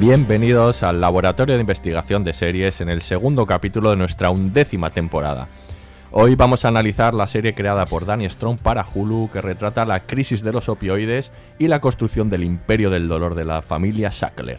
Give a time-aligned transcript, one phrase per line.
[0.00, 5.48] Bienvenidos al Laboratorio de Investigación de Series en el segundo capítulo de nuestra undécima temporada.
[6.10, 10.06] Hoy vamos a analizar la serie creada por Danny Strong para Hulu que retrata la
[10.06, 14.58] crisis de los opioides y la construcción del imperio del dolor de la familia Sackler.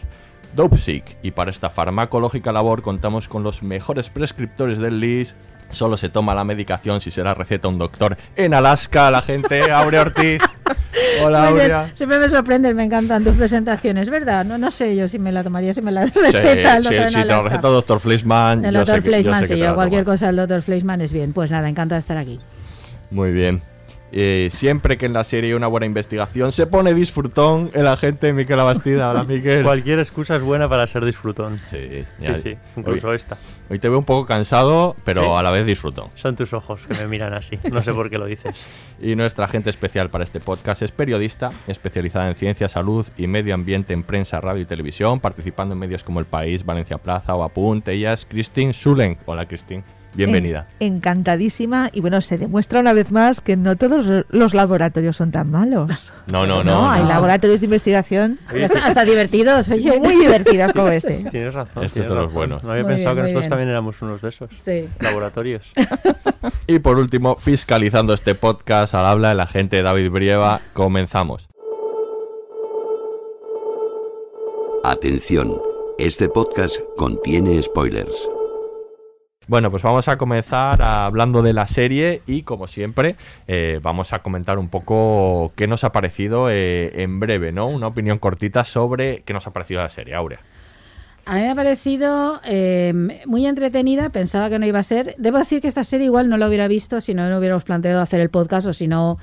[0.56, 5.34] Dopesick, y para esta farmacológica labor contamos con los mejores prescriptores del LIS.
[5.72, 10.02] Solo se toma la medicación si será receta un doctor en Alaska, la gente, Aurea
[10.02, 10.40] Ortiz.
[11.24, 11.48] Hola.
[11.48, 11.92] Aurea.
[11.94, 14.46] Siempre me sorprenden, me encantan tus presentaciones, ¿verdad?
[14.46, 16.90] No, no sé yo si me la tomaría, si me la Sí, receta el sí,
[16.90, 17.50] doctor en sí, te lo Alaska.
[17.50, 18.66] receta el doctor Fleisman.
[18.66, 21.34] El yo doctor que sí, te la yo cualquier cosa del doctor Fleischmann es bien.
[21.34, 22.40] Pues nada, encanta de estar aquí.
[23.10, 23.62] Muy bien.
[24.14, 28.34] Eh, siempre que en la serie hay una buena investigación, se pone disfrutón el agente
[28.34, 29.12] Miquel Abastida.
[29.12, 29.64] Hola, Miquel.
[29.64, 31.58] Cualquier excusa es buena para ser disfrutón.
[31.70, 32.04] Sí,
[32.44, 33.38] Sí, incluso hoy, esta.
[33.70, 35.28] hoy te veo un poco cansado, pero Sí.
[35.38, 36.10] a la vez disfrutón.
[36.16, 37.58] Son tus ojos que me miran así.
[37.72, 38.56] No sé por qué lo dices.
[39.04, 43.56] Y nuestra agente especial para este podcast es periodista, especializada en ciencia, salud y medio
[43.56, 47.42] ambiente en prensa, radio y televisión, participando en medios como El País, Valencia Plaza o
[47.42, 47.88] Apunt.
[47.88, 49.18] Ella es Christine Sulenk.
[49.26, 49.84] Hola, Christine.
[50.14, 50.68] Bienvenida.
[50.80, 55.32] En- encantadísima y bueno, se demuestra una vez más que no todos los laboratorios son
[55.32, 56.14] tan malos.
[56.32, 56.90] No, no, no.
[56.92, 57.08] hay no.
[57.10, 60.00] laboratorios de investigación Hasta, hasta divertidos, oye.
[60.00, 61.26] muy divertidos como este.
[61.32, 61.84] Tienes razón.
[61.84, 62.64] Este es tienes de los buenos.
[62.64, 63.50] No había Muy pensado bien, que nosotros bien.
[63.50, 64.50] también éramos unos de esos.
[64.56, 64.88] Sí.
[65.00, 65.72] Laboratorios.
[66.68, 70.62] Y por último, fiscalizando este podcast al habla el agente David Brieva.
[70.74, 71.50] Comenzamos.
[74.84, 75.62] Atención,
[76.00, 78.30] este podcast contiene spoilers.
[79.52, 83.18] Bueno, pues vamos a comenzar hablando de la serie y como siempre
[83.50, 87.68] eh, vamos a comentar un poco qué nos ha parecido eh, en breve, ¿no?
[87.68, 90.40] Una opinión cortita sobre qué nos ha parecido la serie, Aurea.
[91.24, 95.16] A mí me ha parecido eh, muy entretenida, pensaba que no iba a ser.
[95.20, 98.02] Debo decir que esta serie igual no la hubiera visto si no, no hubiéramos planteado
[98.02, 99.20] hacer el podcast o si no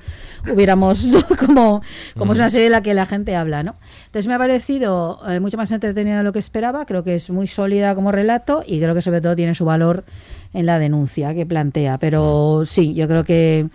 [0.49, 1.21] hubiéramos, ¿no?
[1.37, 1.81] como,
[2.17, 3.75] como es una serie de la que la gente habla, ¿no?
[4.05, 7.29] Entonces me ha parecido eh, mucho más entretenida de lo que esperaba, creo que es
[7.29, 10.05] muy sólida como relato y creo que sobre todo tiene su valor
[10.53, 11.97] en la denuncia que plantea.
[11.97, 13.67] Pero sí, yo creo que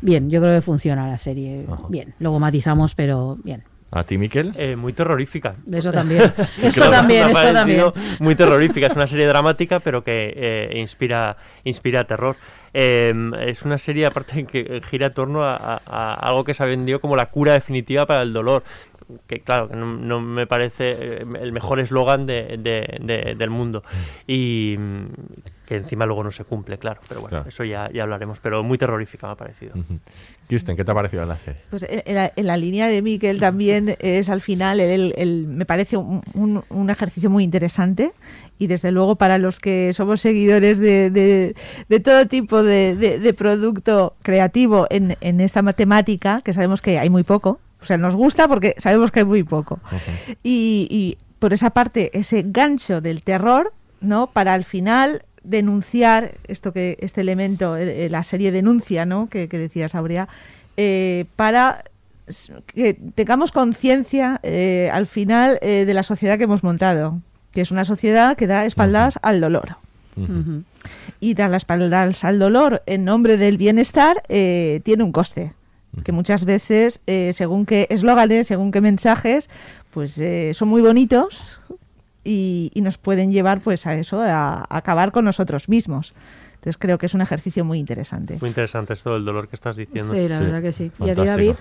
[0.00, 2.14] bien, yo creo que funciona la serie bien.
[2.20, 3.64] Luego matizamos, pero bien.
[3.94, 4.52] ¿A ti, Miquel?
[4.56, 5.54] Eh, muy terrorífica.
[5.70, 6.22] Eso también.
[6.62, 7.84] eso Claro, también, eso también.
[8.20, 8.86] Muy terrorífica.
[8.86, 12.36] Es una serie dramática, pero que eh, inspira, inspira terror.
[12.72, 16.62] Eh, es una serie, aparte, que gira en torno a, a- a algo que se
[16.62, 18.62] ha vendido como la cura definitiva para el dolor.
[19.26, 23.50] Que, claro, que no, no me parece eh, el mejor eslogan de- de- de- del
[23.50, 23.82] mundo.
[24.26, 25.06] Y mm,
[25.66, 27.00] que encima luego no se cumple, claro.
[27.08, 27.48] Pero bueno, Claro.
[27.48, 28.40] eso ya, ya hablaremos.
[28.40, 29.74] Pero muy terrorífica me ha parecido.
[30.48, 31.60] Kristen, ¿qué te ha parecido la serie?
[31.70, 35.46] Pues en en la, en la línea de Miquel también es al final, el, el-
[35.48, 38.12] me parece un, un- un ejercicio muy interesante
[38.58, 41.54] y desde luego para los que somos seguidores de, de-
[41.88, 46.98] de todo tipo de, de- de producto creativo en, en esta matemática, que sabemos que
[46.98, 49.80] hay muy poco, o sea, nos gusta porque sabemos que hay muy poco.
[50.42, 54.28] Y, y por esa parte, ese gancho del terror, ¿no?
[54.28, 59.28] Para al final denunciar esto que este elemento, eh, la serie denuncia, ¿no?
[59.28, 60.28] Que, que decías, Aurea,
[60.76, 61.84] eh, para
[62.66, 67.20] que tengamos conciencia eh, al final eh, de la sociedad que hemos montado,
[67.52, 69.76] que es una sociedad que da espaldas al dolor.
[71.20, 75.54] Y dar las espaldas al dolor en nombre del bienestar eh, tiene un coste.
[76.04, 79.50] Que muchas veces, eh, según qué eslóganes, según qué mensajes,
[79.90, 81.60] pues eh, son muy bonitos
[82.24, 86.14] y, y nos pueden llevar pues a eso, a, a acabar con nosotros mismos.
[86.54, 88.38] Entonces creo que es un ejercicio muy interesante.
[88.40, 90.12] Muy interesante esto del dolor que estás diciendo.
[90.12, 90.92] Sí, la verdad que sí.
[91.00, 91.24] ¿Y a ti.
[91.26, 91.54] David?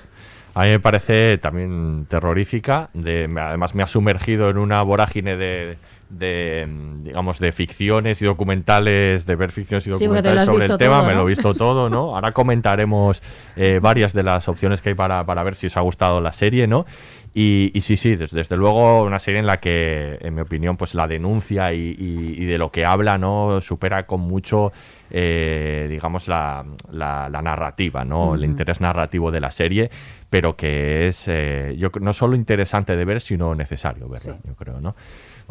[0.54, 2.89] A mí me parece también terrorífica.
[2.94, 5.78] De, además, me ha sumergido en una vorágine de,
[6.12, 6.68] de,
[7.04, 10.96] digamos, de ficciones y documentales, de ver ficciones y documentales sobre el tema.
[10.98, 12.16] todo, Me lo he visto todo, ¿no?
[12.16, 13.22] Ahora comentaremos
[13.56, 16.31] eh, varias de las opciones que hay para, para ver si os ha gustado la
[16.34, 16.86] serie, ¿no?
[17.34, 20.75] Y, y sí, sí, des- desde, luego una serie en la que, en mi opinión,
[20.75, 23.62] pues la denuncia y, y- y de lo que habla, ¿no?
[23.62, 24.74] Supera con mucho,
[25.10, 28.36] eh, digamos, la, la- la narrativa, ¿no?
[28.36, 29.90] El interés narrativo de la serie,
[30.30, 34.81] pero que es eh, yo no solo interesante de ver, sino necesario verla, yo creo,
[34.81, 34.96] ¿no?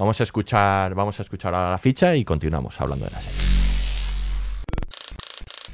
[0.00, 3.38] Vamos a escuchar, vamos a escuchar ahora la ficha y continuamos hablando de la serie.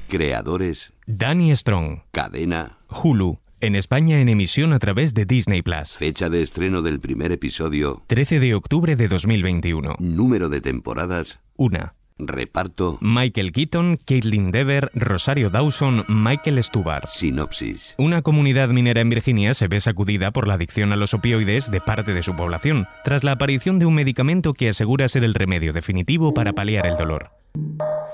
[0.09, 2.01] Creadores, Danny Strong.
[2.11, 3.39] cadena, Hulu.
[3.61, 5.95] En España en emisión a través de Disney Plus.
[5.95, 9.95] fecha de estreno del primer episodio, 13 de octubre de 2021.
[9.99, 11.95] número de temporadas, Una.
[12.19, 17.07] Reparto, Michael Keaton, Caitlin Dever, Rosario Dawson, Michael Stubar.
[17.07, 17.95] sinopsis.
[17.97, 21.81] Una comunidad minera en Virginia se ve sacudida por la adicción a los opioides de
[21.81, 25.73] parte de su población, tras la aparición de un medicamento que asegura ser el remedio
[25.73, 27.31] definitivo para paliar el dolor.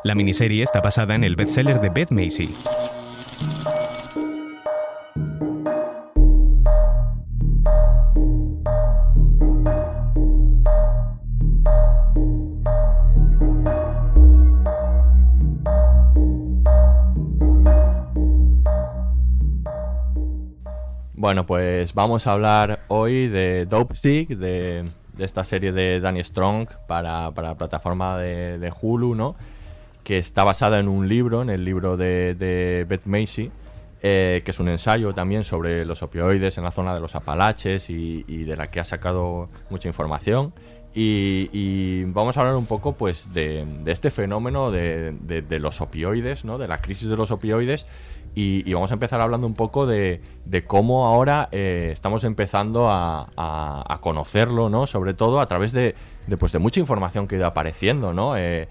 [0.03, 2.49] La miniserie está basada en el bestseller de Beth Macy.
[21.23, 24.83] Bueno, pues vamos a hablar hoy de Dope Sick, de,
[25.17, 29.37] esta serie de Danny Strong para, para la plataforma de, Hulu, ¿no?
[30.03, 33.49] Que está basada en un libro, en el libro de, de Beth Macy,
[34.01, 37.89] eh, que es un ensayo también sobre los opioides en la zona de los Apalaches
[37.89, 40.51] y de la que ha sacado mucha información.
[40.95, 46.45] Y, vamos a hablar un poco pues de, de este fenómeno de, de- los opioides,
[46.45, 46.57] ¿no?
[46.57, 47.85] de la crisis de los opioides.
[48.35, 50.21] Y, vamos a empezar hablando un poco de,
[50.67, 54.87] cómo ahora eh, estamos empezando a, a- conocerlo, ¿no?
[54.87, 55.95] Sobre todo a través de,
[56.39, 58.35] pues, de mucha información que ha ido apareciendo, ¿no?
[58.37, 58.67] Eh,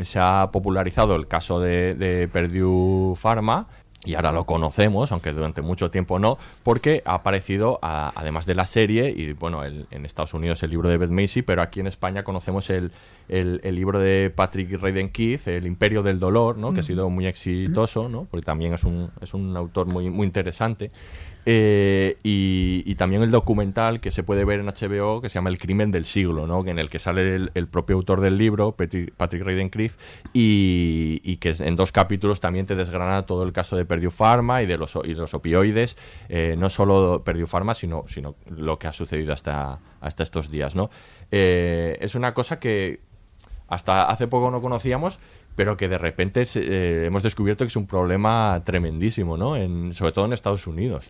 [0.00, 3.66] se ha popularizado el caso de Purdue Pharma
[4.04, 8.54] y ahora lo conocemos, aunque durante mucho tiempo no, porque ha aparecido, a- además de
[8.54, 11.80] la serie, y bueno, el- en Estados Unidos el libro de Beth Macy, pero aquí
[11.80, 12.92] en España conocemos el,
[13.28, 16.72] el- el libro de Patrick Radden Keefe, El Imperio del Dolor, ¿no?
[16.72, 18.26] que ha sido muy exitoso, ¿no?
[18.30, 20.90] porque también es un, es un autor muy, muy interesante.
[21.46, 25.58] Eh, y, también el documental que se puede ver en HBO que se llama El
[25.58, 26.66] crimen del siglo, ¿no?
[26.66, 29.42] en el que sale el, propio autor del libro, Patrick, Patrick
[30.34, 34.66] y, que en dos capítulos también te desgrana todo el caso de Purdue Pharma y
[34.66, 34.94] de los,
[35.34, 35.96] opioides,
[36.28, 38.04] eh, no solo Purdue Pharma, sino,
[38.50, 40.74] lo que ha sucedido hasta, hasta estos días.
[40.74, 40.90] ¿no?
[41.30, 43.00] Eh, es una cosa que
[43.70, 45.20] hasta hace poco no conocíamos,
[45.56, 49.56] pero que de repente eh, hemos descubierto que es un problema tremendísimo, ¿no?
[49.56, 51.08] En, sobre todo en Estados Unidos.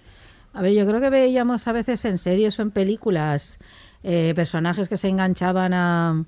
[0.52, 3.58] A ver, yo creo que veíamos a veces en series o en películas
[4.02, 6.24] eh, personajes que se enganchaban a,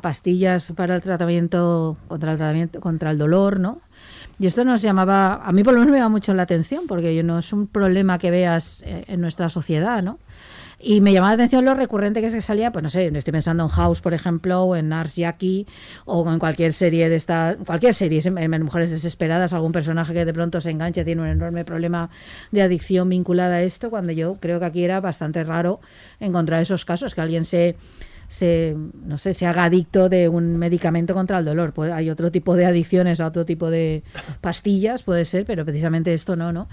[0.00, 3.80] pastillas para el tratamiento contra el tratamiento contra el dolor, ¿no?
[4.38, 7.22] Y esto nos llamaba, a mí por lo menos me llama mucho la atención, porque
[7.22, 10.18] no es un problema que veas eh, en nuestra sociedad, ¿no?
[10.82, 13.64] Y me llamaba la atención lo recurrente que es salía, pues no sé, estoy pensando
[13.64, 15.66] en House, por ejemplo, o en Nars Jackie,
[16.06, 20.32] o en cualquier serie de esta, cualquier serie, en, Mujeres Desesperadas, algún personaje que de
[20.32, 22.08] pronto se enganche, tiene un enorme problema
[22.50, 25.80] de adicción vinculada a esto, cuando yo creo que aquí era bastante raro
[26.18, 27.76] encontrar esos casos, que alguien se
[28.30, 31.72] se, no sé, se haga adicto de un medicamento contra el dolor.
[31.72, 34.04] Puede- hay otro tipo de adicciones a otro tipo de
[34.40, 36.66] pastillas, puede ser, pero precisamente esto no, ¿no?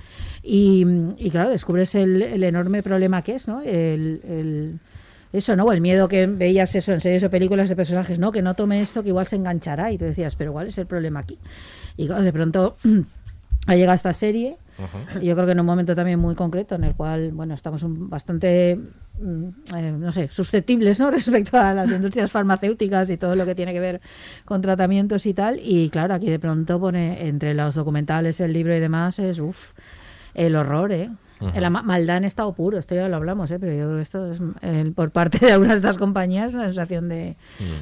[0.44, 0.86] Y,
[1.18, 3.62] y claro, descubres el, el enorme problema que es, ¿no?
[3.62, 4.80] El, el-
[5.34, 5.72] eso, ¿no?
[5.74, 8.32] El miedo que veías eso en series o películas de personajes, ¿no?
[8.32, 9.92] Que no tome esto, que igual se enganchará.
[9.92, 11.38] Y tú decías, pero ¿cuál es el problema aquí?
[11.98, 12.78] Y claro, de pronto
[13.68, 14.58] ha llegado esta serie
[15.22, 17.82] y Yo creo que en un momento también muy concreto en el cual, bueno, estamos
[17.84, 18.78] un- bastante,
[19.20, 21.10] mm, eh, no sé, susceptibles, ¿no?
[21.12, 24.02] Respecto a las industrias farmacéuticas y todo lo que tiene que ver
[24.46, 25.60] con tratamientos y tal.
[25.64, 29.74] Y claro, aquí de pronto pone entre los documentales, el libro y demás, es, uff,
[30.36, 31.10] el horror, ¿eh?
[31.40, 31.60] Ujú.
[31.60, 33.60] La ma- maldad en estado puro, esto ya lo hablamos, ¿eh?
[33.60, 36.66] pero yo creo que esto es, eh, por parte de algunas de estas compañías, una
[36.66, 37.36] sensación de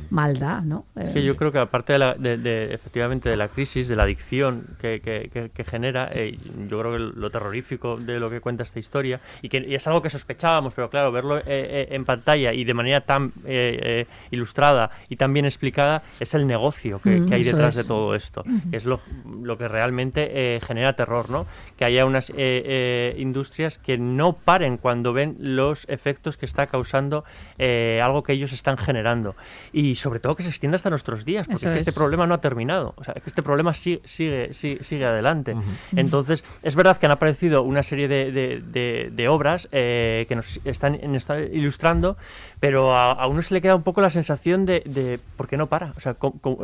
[0.10, 0.86] maldad, ¿no?
[0.96, 3.88] Es Eh, que yo creo que aparte de, la, de, de, efectivamente de la crisis,
[3.88, 6.38] de la adicción que, que, que- que genera, eh,
[6.70, 9.88] yo creo que lo terrorífico de lo que cuenta esta historia, y que y es
[9.88, 13.80] algo que sospechábamos, pero claro, verlo eh, eh, en pantalla y de manera tan eh,
[13.82, 17.84] eh, ilustrada y tan bien explicada, es el negocio que, Mm, que hay detrás es.
[17.84, 18.42] de todo esto.
[18.46, 18.70] Ujú.
[18.70, 19.00] que es lo,
[19.42, 21.46] lo que realmente eh, genera terror, ¿no?
[21.78, 26.46] Que haya unas eh, eh, industrias industrias que no paren cuando ven los efectos que
[26.46, 27.24] está causando
[27.60, 29.36] eh, algo que ellos están generando.
[29.72, 31.96] Y sobre todo que se extienda hasta nuestros días, porque es que este es.
[31.96, 32.94] problema no ha terminado.
[32.98, 35.56] O sea, que este problema sigue, sigue, sigue, sigue adelante.
[35.96, 40.36] Entonces, es verdad que han aparecido una serie de, de- de- de obras eh, que
[40.36, 42.18] nos están, están ilustrando,
[42.60, 45.58] pero a, a uno se le queda un poco la sensación de, de ¿por qué
[45.58, 45.94] no para?
[45.98, 46.16] O sea,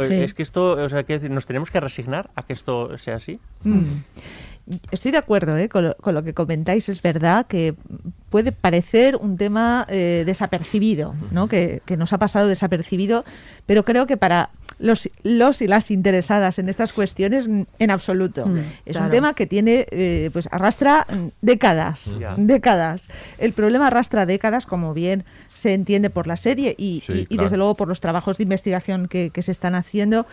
[0.08, 0.14] Sí.
[0.16, 3.40] es que esto, o sea, que nos tenemos que resignar a que esto sea así.
[3.64, 3.82] Mm.
[4.92, 5.70] Estoy de acuerdo ¿eh?
[5.70, 6.90] con, lo, con lo que comentáis.
[6.90, 7.76] Es verdad que
[8.32, 11.48] puede parecer un tema eh, desapercibido, ¿no?
[11.48, 13.24] que, que nos ha pasado desapercibido,
[13.68, 17.48] pero creo que para los, los y las interesadas en estas cuestiones,
[17.78, 18.48] en absoluto.
[18.48, 18.58] Mm,
[18.88, 19.06] es claro.
[19.06, 23.08] un tema que tiene, eh, pues arrastra mm, décadas, décadas.
[23.38, 25.24] El problema arrastra décadas, como bien
[25.54, 27.44] se entiende por la serie y, Sí, y- y claro.
[27.44, 30.26] desde luego por los trabajos de investigación que, que se están haciendo.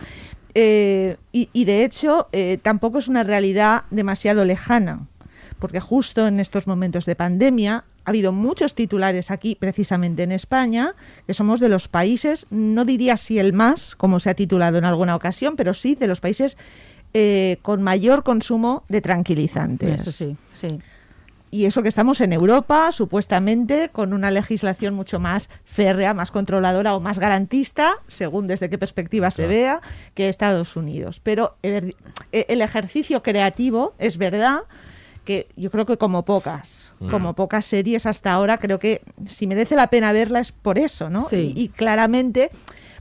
[0.55, 2.27] Eh, y, y de hecho,
[2.63, 5.01] tampoco es una realidad demasiado lejana,
[5.59, 10.95] porque justo en estos momentos de pandemia ha habido muchos titulares aquí, precisamente en España,
[11.27, 14.85] que somos de los países, no diría si el más, como se ha titulado en
[14.85, 16.57] alguna ocasión, pero sí de los países
[17.13, 20.01] eh, con mayor consumo de tranquilizantes.
[20.01, 20.79] Eso sí, sí.
[21.51, 26.95] Y eso que estamos en Europa, supuestamente, con una legislación mucho más férrea, más controladora
[26.95, 29.81] o más garantista, según desde qué perspectiva se vea,
[30.13, 31.19] que Estados Unidos.
[31.19, 31.95] Pero el,
[32.31, 34.59] el ejercicio creativo, es verdad,
[35.25, 37.09] que yo creo que como pocas, Mm.
[37.09, 41.09] como pocas series hasta ahora, creo que si merece la pena verla es por eso,
[41.09, 41.27] ¿no?
[41.29, 41.53] Sí.
[41.55, 42.49] Y, y claramente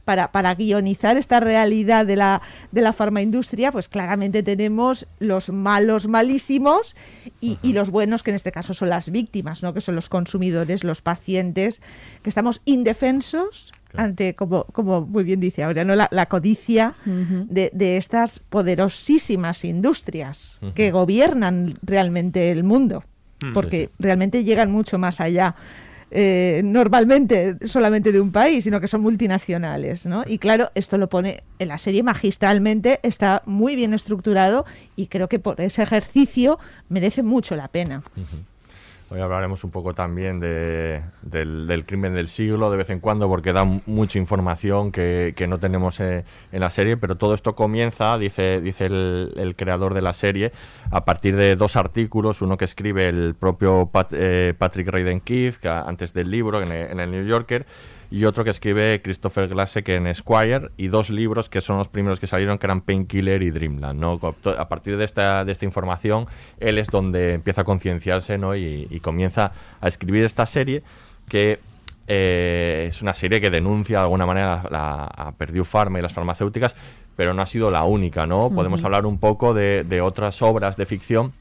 [0.04, 2.40] para, para guionizar esta realidad de la,
[2.72, 6.96] de la farmaindustria, pues claramente tenemos los malos malísimos
[7.42, 9.74] y, y los buenos, que en este caso son las víctimas, ¿no?
[9.74, 11.82] que son los consumidores, los pacientes,
[12.22, 15.94] que estamos indefensos ante, como, como muy bien dice ahora, ¿no?
[15.96, 23.04] la, la codicia de, de estas poderosísimas industrias que gobiernan realmente el mundo,
[23.40, 23.52] Mm.
[23.52, 25.54] porque realmente llegan mucho más allá.
[26.10, 30.24] eh, normalmente solamente de un país, sino que son multinacionales, ¿no?
[30.26, 34.64] Y claro, esto lo pone en la serie magistralmente, está muy bien estructurado
[34.96, 38.02] y creo que por ese ejercicio merece mucho la pena.
[39.10, 43.54] Hoy hablaremos un poco también de- del, crimen del siglo de vez en cuando porque
[43.54, 48.60] da mucha información que, no tenemos eh, en la serie, pero todo esto comienza, dice,
[48.60, 50.52] dice el, creador de la serie,
[50.90, 55.66] a partir de dos artículos, uno que escribe el propio Pat- eh, Patrick Radden Keefe
[55.70, 57.64] antes del libro en el, en el New Yorker
[58.10, 62.20] y otro que escribe Christopher Glassek en Esquire y dos libros que son los primeros
[62.20, 64.00] que salieron que eran Painkiller y Dreamland.
[64.00, 64.18] ¿no?
[64.58, 66.26] A partir de esta, de esta información,
[66.58, 68.56] él es donde empieza a concienciarse ¿no?
[68.56, 70.82] y, y comienza a escribir esta serie
[71.28, 71.58] que
[72.06, 76.02] eh, es una serie que denuncia de alguna manera la, la- a Purdue Pharma y
[76.02, 76.74] las farmacéuticas,
[77.16, 78.26] pero no ha sido la única.
[78.26, 78.50] ¿no?
[78.50, 81.34] Podemos hablar un poco de, de otras obras de ficción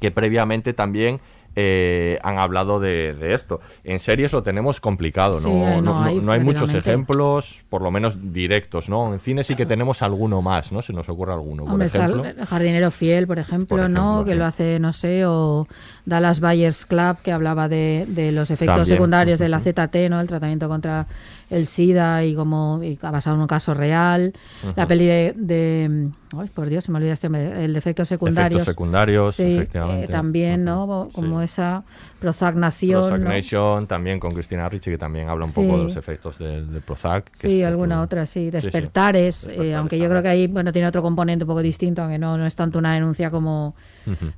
[0.00, 1.20] que previamente también
[1.56, 3.60] eh, han hablado de, de esto.
[3.84, 5.48] En series lo tenemos complicado, ¿no?
[5.48, 9.12] Sí, eh, no, no hay no hay muchos ejemplos, por lo menos directos, ¿no?
[9.12, 10.82] En cine sí que tenemos alguno más, ¿no?
[10.82, 12.24] Se nos ocurre alguno, por Hombre, está ejemplo.
[12.24, 14.24] el jardinero fiel, por ejemplo, Por ejemplo, ¿no?
[14.24, 15.66] Que lo hace, no sé, o
[16.06, 18.86] Dallas Buyers Club, que hablaba de, de los efectos También.
[18.96, 19.60] secundarios de la.
[19.70, 20.20] ZT, ¿no?
[20.20, 21.06] El tratamiento contra
[21.50, 24.32] el SIDA y como y ha basado en un caso real.
[24.76, 28.62] La peli de, de- ay, por Dios, se me olvida este el de efectos secundarios.
[28.62, 30.04] Efectos secundarios, Sí, efectivamente.
[30.04, 30.64] eh, también.
[30.64, 31.08] ¿no?
[31.12, 31.44] Como Sí.
[31.44, 31.82] esa
[32.20, 33.00] prozagnación.
[33.02, 33.28] Prozac ¿no?
[33.30, 35.60] Nation, también con Cristina Ricci, que también habla un Sí.
[35.60, 37.30] poco de los efectos del, del Prozac.
[37.32, 38.50] que Sí, alguna otro- otra, sí.
[38.50, 42.18] Despertares, eh, aunque yo creo que ahí bueno, tiene otro componente un poco distinto, aunque
[42.18, 43.74] no, no es tanto una denuncia como...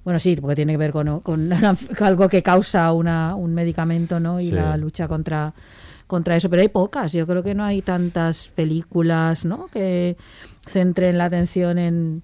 [0.04, 1.50] Bueno, sí, porque tiene que ver con, con
[2.00, 4.40] algo que causa una, un medicamento, ¿no?
[4.40, 5.52] Y la lucha contra,
[6.12, 6.50] contra eso.
[6.50, 9.68] Pero hay pocas, yo creo que no hay tantas películas, ¿no?
[9.68, 10.18] Que
[10.68, 12.22] centren la atención en,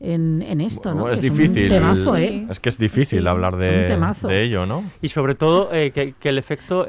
[0.00, 1.10] en, en esto, ¿no?
[1.10, 1.68] Es Que difícil.
[1.68, 2.16] temazo.
[2.16, 2.46] ¿eh?
[2.48, 3.88] Es que es difícil Sí, hablar de,
[4.28, 4.84] de ello, ¿no?
[5.02, 6.84] Y sobre todo eh, que, que el efecto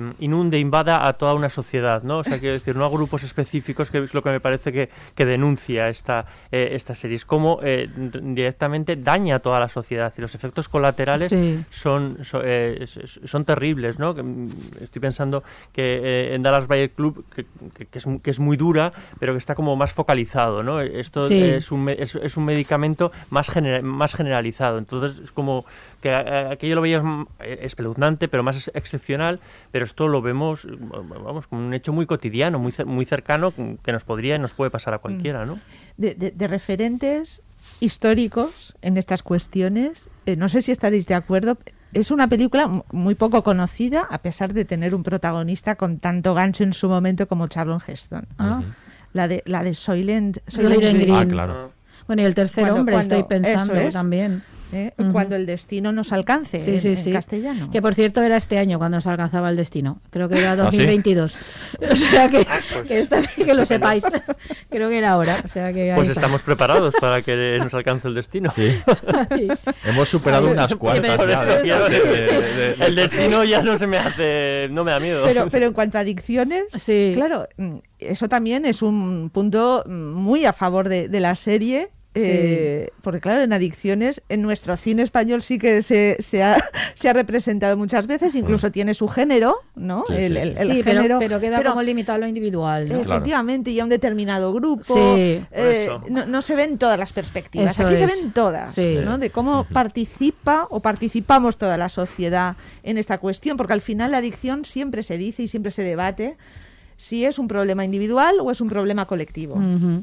[0.00, 2.18] eh, inunde, invada a toda una sociedad, ¿no?
[2.20, 4.88] O sea, quiero decir, no a grupos específicos, que es lo que me parece que,
[5.14, 7.16] que denuncia esta, eh, esta serie.
[7.16, 11.62] Es como eh, directamente daña a toda la sociedad y los efectos colaterales Sí.
[11.70, 14.14] son, so- eh, s- s- son terribles, ¿no?
[14.14, 14.48] Que, mm,
[14.82, 16.00] Estoy pensando que
[16.30, 17.44] eh, en Dallas Bayer Club, que,
[17.76, 20.80] que- que es, mu- que es muy dura, pero que está como más focalizado, ¿no?
[20.80, 21.42] Esto Sí.
[21.42, 24.78] es, un, es, es un medicamento más, genera- más generalizado.
[24.78, 25.64] Entonces es como
[26.00, 29.40] que eh, aquello lo veías mm, eh, espeluznante, pero más ex- excepcional,
[29.72, 30.66] pero esto lo vemos,
[31.24, 33.52] vamos, como un hecho muy cotidiano, muy, cer- muy cercano,
[33.82, 35.58] que nos podría y nos puede pasar a cualquiera, ¿no?
[35.96, 37.42] de, de- de referentes
[37.80, 40.08] históricos en estas cuestiones.
[40.26, 41.58] Eh, no sé si estaréis de acuerdo.
[41.92, 46.34] Es una película m- muy poco conocida, a pesar de tener un protagonista con tanto
[46.34, 48.26] gancho en su momento como Charlton Heston.
[48.38, 48.62] Ah.
[49.14, 50.98] La de la de Soylent, Soylent Green.
[50.98, 51.14] Green.
[51.14, 51.72] Ah, claro.
[52.08, 53.94] Bueno, y el tercer Cuando- hombre, cuando- estoy pensando es.
[53.94, 54.42] también.
[54.72, 54.92] ¿eh?
[55.12, 57.10] Cuando el destino nos alcance Sí, en, sí, en sí.
[57.12, 57.70] castellano.
[57.70, 60.02] Que por cierto era este año cuando nos alcanzaba el destino.
[60.10, 60.76] Creo que era ¿Ah, sí?
[60.78, 61.36] 2022.
[61.90, 62.46] O sea que,
[62.86, 64.04] que, está bien que lo sepáis.
[64.70, 65.40] Creo que era ahora.
[65.44, 66.20] O sea que Pues está.
[66.20, 68.52] estamos preparados para que nos alcance el destino.
[68.54, 68.78] Sí.
[69.84, 71.18] Hemos superado unas cuantas
[71.64, 71.80] ya.
[71.88, 75.22] de de- de- el destino ya no se me hace, no me da miedo.
[75.24, 77.12] Pero, pero en cuanto a adicciones, Sí.
[77.14, 81.88] claro, mm, eso también es un punto mm, muy a favor de, de la serie.
[82.14, 86.56] Eh, porque claro, en adicciones, en nuestro cine español sí que se, se, ha,
[86.94, 90.04] se ha representado muchas veces, incluso tiene su género, ¿no?
[90.08, 90.38] Sí, el, sí.
[90.40, 91.18] el- el Sí, pero, género.
[91.20, 92.88] pero queda pero- como limitado a lo individual.
[92.88, 92.94] ¿no?
[93.00, 93.10] Claro.
[93.12, 94.94] Efectivamente, y a un determinado grupo.
[94.94, 95.44] Sí.
[95.52, 97.78] eh, no, no se ven todas las perspectivas.
[97.78, 98.98] Eso Aquí se ven todas, Sí.
[99.04, 99.18] ¿no?
[99.18, 104.18] De cómo participa o participamos toda la sociedad en esta cuestión, porque al final la
[104.18, 106.36] adicción siempre se dice y siempre se debate
[106.96, 109.54] si es un problema individual o es un problema colectivo.
[109.54, 110.02] Ujú.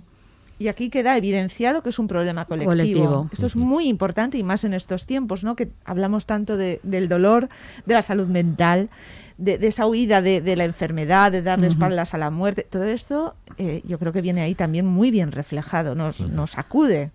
[0.57, 2.71] Y aquí queda evidenciado que es un problema colectivo.
[2.71, 3.29] Colectivo.
[3.33, 5.55] Esto es muy importante y más en estos tiempos, ¿no?
[5.55, 7.50] Que hablamos tanto de- del dolor,
[7.85, 8.89] de la salud mental,
[9.38, 12.65] de, de esa huida de, de la enfermedad, de darle espaldas a la muerte.
[12.70, 17.12] Todo esto eh, yo creo que viene ahí también muy bien reflejado, nos, nos acude,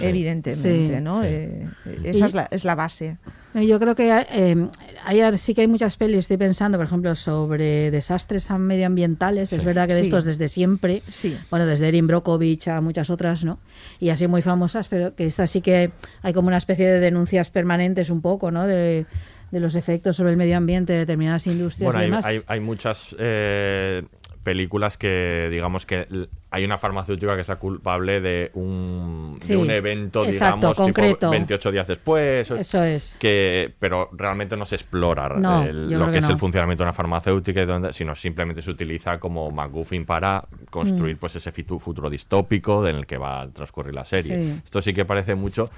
[0.00, 1.02] evidentemente, Sí.
[1.02, 1.22] ¿no?
[1.24, 1.66] Eh,
[2.04, 3.16] esa es, la, es la base.
[3.54, 4.68] Yo creo que eh,
[5.04, 9.52] hay, sí que hay muchas pelis, estoy pensando, por ejemplo, sobre desastres medioambientales.
[9.52, 10.06] Es verdad que de Sí.
[10.06, 11.36] estos desde siempre, Sí.
[11.50, 13.60] bueno, desde Erin Brockovich a muchas otras, ¿no?
[14.00, 17.50] Y así muy famosas, pero que esta sí que hay como una especie de denuncias
[17.50, 18.66] permanentes un poco, ¿no?
[18.66, 19.06] De,
[19.54, 22.24] de los efectos sobre el medio ambiente de determinadas industrias Bueno, y hay, demás.
[22.26, 24.02] hay- hay muchas eh,
[24.42, 26.06] películas que, digamos, que
[26.50, 30.76] hay una farmacéutica que es la culpable de un, de Sí, un evento, exacto, digamos,
[30.76, 31.16] concreto.
[31.16, 32.50] tipo 28 días después.
[32.50, 33.16] Eso es.
[33.18, 36.32] que pero realmente no se explora No, el- yo lo que, que es no.
[36.32, 40.64] el funcionamiento de una farmacéutica, donde- sino simplemente se utiliza como MacGuffin para Mm.
[40.68, 44.36] construir pues ese futuro distópico en el que va a transcurrir la serie.
[44.36, 44.60] Sí.
[44.64, 45.70] Esto sí que parece mucho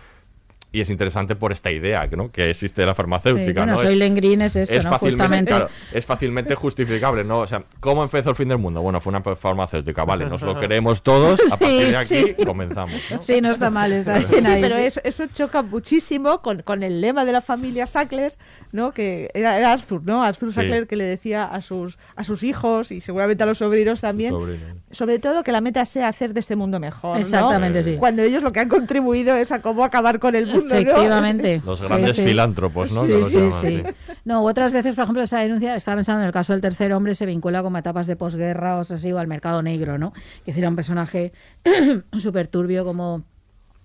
[0.72, 2.30] y es interesante por esta idea ¿no?
[2.30, 3.60] que existe la Sí, farmacéutica.
[3.60, 3.78] bueno, ¿no?
[3.78, 4.90] soy es, Len Green es esto, es ¿no?
[4.90, 5.50] fácilmente, Justamente.
[5.50, 7.38] claro, es fácilmente justificable, ¿no?
[7.40, 8.82] O sea, ¿cómo empezó el fin del mundo?
[8.82, 12.44] Bueno, fue una farmacéutica, vale, nos lo creemos todos, a partir de aquí sí.
[12.44, 13.00] comenzamos.
[13.10, 13.22] ¿no?
[13.22, 15.00] Sí, no está mal, está bien Sí, ahí, pero sí.
[15.04, 18.34] Eso, choca muchísimo con, con el lema de la familia Sackler,
[18.72, 18.92] ¿no?
[18.92, 20.22] Que era, era Arthur, ¿no?
[20.22, 20.56] Arthur Sí.
[20.56, 24.32] Sackler que le decía a sus, a sus hijos y seguramente a los sobrinos también,
[24.32, 24.60] sobrino.
[24.90, 27.22] sobre todo que la meta sea hacer de este mundo mejor, ¿no?
[27.22, 27.96] Exactamente, sí.
[27.98, 31.60] Cuando ellos lo que han contribuido es a cómo acabar con el mundo, Efectivamente.
[31.66, 32.24] Los grandes sí.
[32.24, 33.02] filántropos, ¿no?
[33.02, 33.82] Sí, Que los sí, llaman, sí.
[34.24, 37.14] No, otras veces, por ejemplo, esa denuncia, estaba pensando en el caso del tercer hombre,
[37.14, 40.12] se vincula como a etapas de posguerra o así, o al mercado negro, ¿no?
[40.44, 41.32] Que era un personaje
[42.18, 43.22] súper turbio como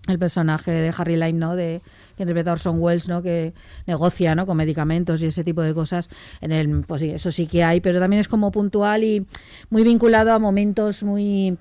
[0.08, 1.56] el personaje de Harry Lime, ¿no?
[1.56, 1.82] De,
[2.16, 3.22] que interpreta Orson Welles, ¿no?
[3.22, 3.54] Que
[3.86, 4.46] negocia, ¿no?
[4.46, 6.10] Con medicamentos y ese tipo de cosas.
[6.42, 9.26] En el, pues sí, eso sí que hay, pero también es como puntual y
[9.70, 11.58] muy vinculado a momentos muy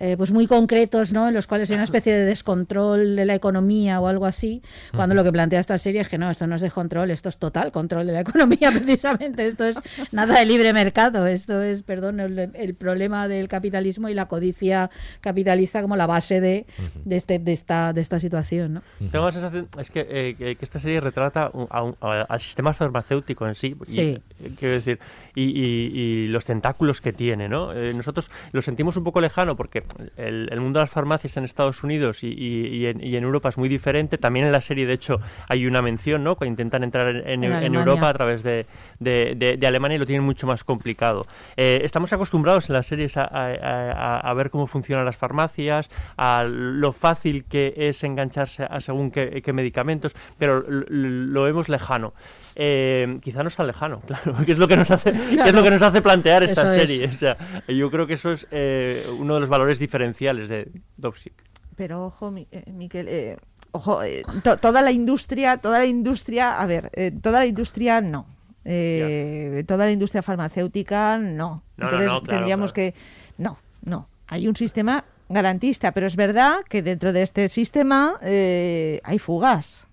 [0.00, 1.28] eh, pues muy concretos, ¿no?
[1.28, 4.62] En los cuales hay una especie de descontrol de la economía o algo así,
[4.96, 7.38] cuando lo que plantea esta serie es que no, esto no es descontrol, esto es
[7.38, 9.76] total control de la economía precisamente, esto es
[10.12, 14.90] nada de libre mercado, esto es, perdón, el, el problema del capitalismo y la codicia
[15.20, 16.66] capitalista como la base de,
[17.04, 18.82] de, este, de, esta, de esta situación, ¿no?
[19.12, 22.72] Tengo la sensación, es que, eh, que, esta serie retrata a un- a- al sistema
[22.72, 23.76] farmacéutico en sí.
[23.82, 24.00] y, Sí.
[24.00, 24.98] eh, quiero decir,
[25.34, 25.90] y, y-
[26.24, 27.72] y los tentáculos que tiene, ¿no?
[27.74, 29.82] Eh, nosotros lo sentimos un poco lejano porque
[30.16, 33.24] el, el mundo de las farmacias en Estados Unidos y, y- y en, y en
[33.24, 34.18] Europa es muy diferente.
[34.18, 36.36] También en la serie, de hecho, hay una mención, ¿no?
[36.36, 37.44] Que intentan entrar en.
[37.80, 38.66] Europa a través de,
[39.00, 41.26] de- de- de Alemania y lo tienen mucho más complicado.
[41.56, 46.92] Eh, estamos acostumbrados en las series a, a- ver cómo funcionan las farmacias, a lo
[46.92, 52.12] fácil que es engancharse a según qué, qué medicamentos, pero lo vemos lejano.
[52.56, 55.62] Eh, quizá no es tan lejano, claro, que es lo que nos hace, es lo
[55.62, 56.80] que nos hace plantear esta Eso es.
[56.80, 57.06] serie.
[57.08, 57.36] O sea,
[57.68, 61.32] yo creo que eso es eh, uno de los valores diferenciales de Dopsic.
[61.76, 63.38] Pero ojo, Mi- Miquel,
[63.72, 64.00] ojo,
[64.44, 68.26] to- toda la industria, toda la industria, a ver, eh, toda la industria no.
[68.64, 71.28] Eh, toda la industria farmacéutica no.
[71.28, 72.92] No, no, Entonces no, claro, tendríamos claro.
[72.92, 72.98] que
[73.38, 74.08] no, no.
[74.26, 79.86] Hay un sistema garantista, pero es verdad que dentro de este sistema eh, hay fugas,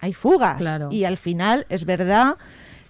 [0.00, 0.88] hay fugas Claro.
[0.90, 2.36] y al final es verdad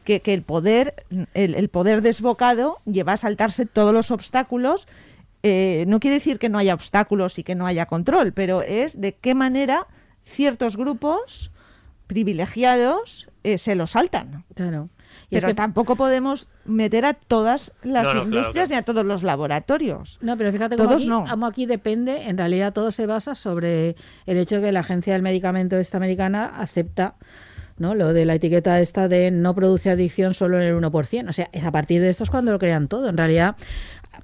[0.05, 0.94] que, que el poder,
[1.35, 4.87] el, el poder desbocado lleva a saltarse todos los obstáculos.
[5.42, 9.01] Eh, no quiere decir que no haya obstáculos y que no haya control, pero es
[9.01, 9.87] de qué manera
[10.25, 11.51] ciertos grupos
[12.07, 14.44] privilegiados eh, se lo saltan.
[14.55, 14.88] Claro.
[15.31, 18.68] Y es Pero que- tampoco podemos meter a todas las No, no, claro, industrias claro.
[18.70, 20.18] ni a todos los laboratorios.
[20.20, 21.27] No, pero fíjate cómo Todos aquí, no.
[21.29, 23.96] cómo aquí depende, en realidad todo se basa sobre
[24.27, 27.14] el hecho de que la Agencia del Medicamento esta americana acepta
[27.77, 27.96] ¿no?
[27.96, 31.29] lo de la etiqueta esta de no produce adicción solo en el 1%.
[31.29, 33.09] O sea, es a partir de esto es cuando lo crean todo.
[33.09, 33.57] En realidad,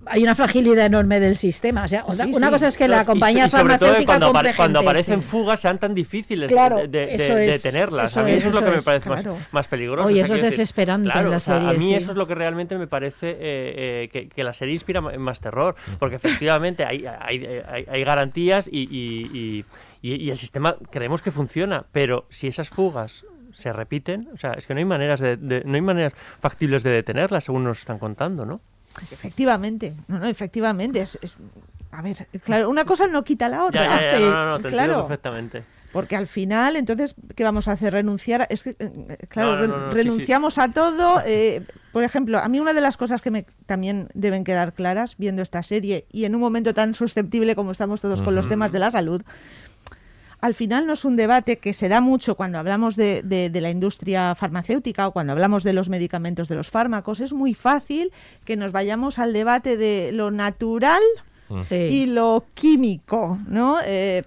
[0.06, 1.84] hay una fragilidad enorme del sistema.
[1.84, 2.52] O sea, Sí, una sí.
[2.52, 5.22] cosa es que la y- compañía y, sobre todo farmacéutica cuando, compre cuando gente, aparecen
[5.22, 5.28] sí.
[5.28, 8.10] fugas sean tan difíciles Claro, de, de- eso de- de es, tenerlas.
[8.10, 9.34] eso a mí es, eso es lo que me parece claro.
[9.34, 10.08] más, más peligroso.
[10.08, 12.10] Oye, o sea, eso es decir, desesperante en la o sea, a serie, mí eso
[12.12, 15.76] es lo que realmente me parece eh, eh, que, que la serie inspira más terror,
[15.98, 19.64] porque efectivamente hay, hay, hay- hay garantías y- y-
[20.02, 24.66] y el sistema creemos que funciona, pero si esas fugas se repiten, o sea, es
[24.66, 27.98] que no hay maneras de, de- no hay maneras factibles de detenerlas según nos están
[27.98, 28.60] contando, ¿no?
[29.10, 31.00] Efectivamente, no, no, efectivamente.
[31.00, 31.36] Es, es-
[31.92, 33.84] a ver, claro, una cosa no quita la otra.
[33.84, 34.98] Ya, ya, ya, Sí, no, no, no, te claro.
[35.06, 35.64] perfectamente.
[35.92, 37.92] Porque al final, entonces, ¿qué vamos a hacer?
[37.92, 38.46] Renunciar.
[38.48, 41.20] Es que, eh, claro, No, sí, renunciamos a todo.
[41.26, 45.16] eh, por ejemplo, a mí una de las cosas que me también deben quedar claras
[45.18, 48.70] viendo esta serie y en un momento tan susceptible como estamos todos con los temas
[48.70, 49.22] de la salud,
[50.40, 53.60] al final no es un debate que se da mucho cuando hablamos de, de- de
[53.60, 57.20] la industria farmacéutica o cuando hablamos de los medicamentos, de los fármacos.
[57.20, 58.10] Es muy fácil
[58.44, 61.02] que nos vayamos al debate de lo natural
[61.62, 61.74] Sí.
[61.74, 63.78] y lo químico, ¿no?
[63.84, 64.22] Eh,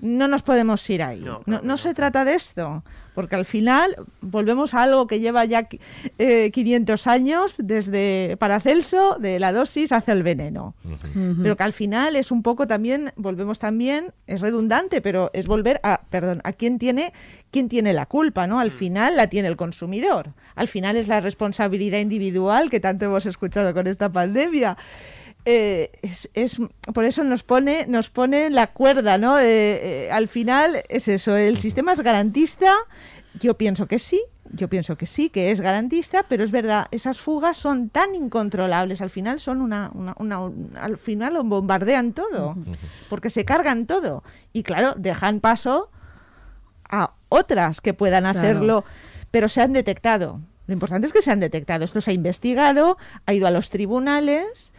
[0.00, 1.20] no nos podemos ir ahí.
[1.20, 1.76] No, No, claro, no no.
[1.78, 2.82] se trata de esto,
[3.16, 5.66] porque al final volvemos a algo que lleva ya
[6.18, 10.74] eh, 500 años, desde Paracelso, de la dosis hacia el veneno.
[11.42, 15.80] Pero que al final es un poco también, volvemos también, es redundante, pero es volver
[15.82, 17.14] a, perdón, a quién tiene,
[17.50, 18.60] quién tiene la culpa, ¿no?
[18.60, 20.34] Al final la tiene el consumidor.
[20.54, 24.76] Al final es la responsabilidad individual que tanto hemos escuchado con esta pandemia.
[25.48, 26.58] Eh, es, es-
[26.92, 29.38] por eso nos pone, nos pone la cuerda, ¿no?
[29.38, 29.44] Eh,
[30.06, 32.74] eh, al final es eso, el sistema es garantista,
[33.40, 34.20] yo pienso que sí,
[34.52, 39.00] yo pienso que sí, que es garantista, pero es verdad, esas fugas son tan incontrolables,
[39.00, 42.56] al final son una, una- una- un- al final lo bombardean todo,
[43.08, 44.24] porque se cargan todo.
[44.52, 45.90] Y claro, dejan paso
[46.90, 48.38] a otras que puedan Claro.
[48.40, 48.84] hacerlo,
[49.30, 50.40] pero se han detectado.
[50.66, 51.84] Lo importante es que se han detectado.
[51.84, 54.72] Esto se ha investigado, ha ido a los tribunales,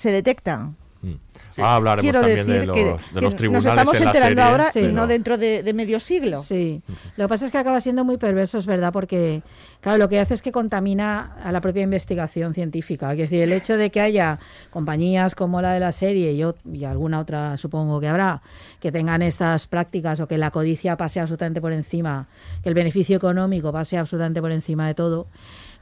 [0.00, 0.70] se detecta.
[1.02, 1.14] Mm.
[1.56, 4.04] Ahora hablaremos Quiero también decir de los, que, de que los nos tribunales estamos en
[4.04, 4.80] la enterando serie, ahora Sí.
[4.80, 6.38] y no dentro de, de medio siglo.
[6.42, 6.82] Sí,
[7.16, 9.42] lo que pasa es que acaba siendo muy perverso, es verdad, porque,
[9.80, 13.12] claro, lo que hace es que contamina a la propia investigación científica.
[13.12, 14.38] Es decir, el hecho de que haya
[14.70, 18.40] compañías como la de la serie y, y alguna otra, supongo que habrá,
[18.78, 22.26] que tengan estas prácticas o que la codicia pase absolutamente por encima,
[22.62, 25.26] que el beneficio económico pase absolutamente por encima de todo.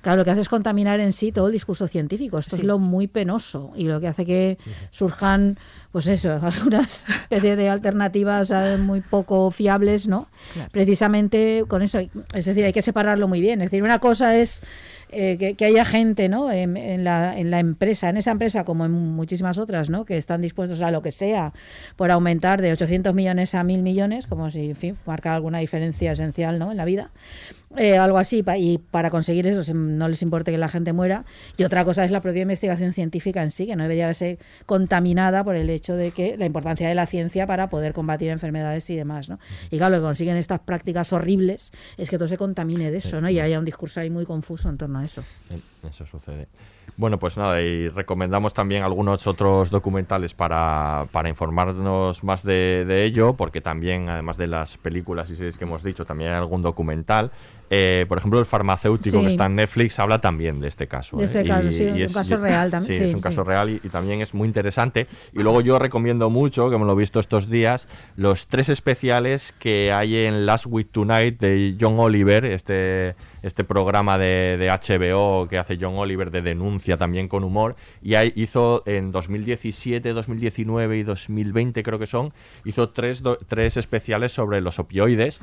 [0.01, 2.39] Claro, lo que hace es contaminar en sí todo el discurso científico.
[2.39, 2.63] Esto Sí.
[2.63, 4.57] es lo muy penoso y lo que hace que
[4.91, 5.59] surjan,
[5.93, 10.29] pues eso, algunas especies de alternativas eh, muy poco fiables, ¿no?
[10.71, 11.99] Precisamente con eso.
[12.33, 13.61] Es decir, hay que separarlo muy bien.
[13.61, 14.63] Es decir, una cosa es
[15.11, 16.53] eh, que, que haya gente, ¿no?
[16.53, 20.05] En, en la, en la empresa, en esa empresa como en muchísimas otras, ¿no?
[20.05, 21.53] Que están dispuestos a lo que sea
[21.97, 26.13] por aumentar de 800 millones a 1.000 millones, como si, en fin, marcar alguna diferencia
[26.13, 26.71] esencial, ¿no?
[26.71, 27.11] En la vida.
[27.77, 30.95] Eh, algo así, pa- y para conseguir eso se- no les importe que la gente
[30.95, 31.25] muera.
[31.59, 35.45] Y otra cosa es la propia investigación científica en sí, que no debería ser contaminada
[35.45, 38.97] por el hecho de que la importancia de la ciencia para poder combatir enfermedades y
[38.97, 39.39] demás, ¿no?
[39.71, 43.21] Y claro, lo que consiguen estas prácticas horribles es que todo se contamine de eso,
[43.21, 43.29] ¿no?
[43.29, 45.23] Y haya un discurso ahí muy confuso en torno a eso.
[45.89, 46.49] Eso sucede.
[46.97, 53.05] Bueno, pues nada, y recomendamos también algunos otros documentales para, para informarnos más de, de
[53.05, 56.63] ello, porque también, además de las películas y series que hemos dicho, también hay algún
[56.63, 57.31] documental.
[57.71, 59.23] Eh, por ejemplo, el farmacéutico Sí.
[59.25, 61.17] que está en Netflix habla también de este caso.
[61.17, 61.27] De ¿eh?
[61.27, 63.23] este caso, sí, un caso real también, Sí, sí, es un sí.
[63.23, 65.07] caso real y, y también es muy interesante.
[65.33, 69.55] Y luego yo recomiendo mucho, que me lo he visto estos días, los tres especiales
[69.59, 75.49] que hay en Last Week Tonight de John Oliver, este, este programa de, de HBO
[75.49, 77.77] que hace John Oliver de denuncia también con humor.
[78.03, 82.33] Y ahí hizo en 2017, 2019 y 2020 creo que son,
[82.65, 85.41] hizo tres, do- tres especiales sobre los opioides,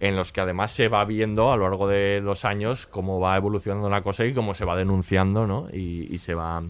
[0.00, 3.36] en los que además se va viendo a lo largo de los años cómo va
[3.36, 5.68] evolucionando la cosa y cómo se va denunciando, ¿no?
[5.72, 6.62] Y, y se va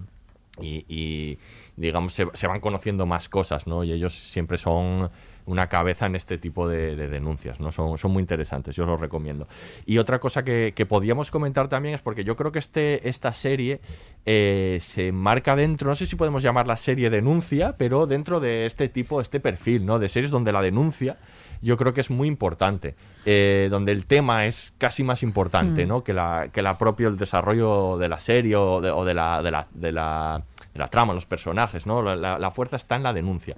[0.61, 1.39] y, y,
[1.77, 3.85] digamos se, se van conociendo más cosas, ¿no?
[3.85, 5.11] Y ellos siempre son
[5.47, 7.73] una cabeza en este tipo de, de denuncias, ¿no?
[7.73, 9.49] Son, son muy interesantes, yo os los recomiendo.
[9.87, 13.33] Y otra cosa que, que podíamos comentar también es porque yo creo que este, esta
[13.33, 13.81] serie
[14.25, 18.89] eh, se marca dentro, no sé si podemos llamarla serie denuncia, pero dentro de este
[18.89, 19.99] tipo, este perfil, ¿no?
[19.99, 21.17] De series donde la denuncia
[21.63, 25.89] yo creo que es muy importante, eh, donde el tema es casi más importante, Mm.
[25.89, 26.05] ¿no?
[26.05, 29.43] Que la, que la propio el desarrollo de la serie o de, o de la,
[29.43, 30.43] de, la, de, la,
[30.75, 32.03] de la trama, los personajes, ¿no?
[32.03, 33.57] La fuerza está en la denuncia.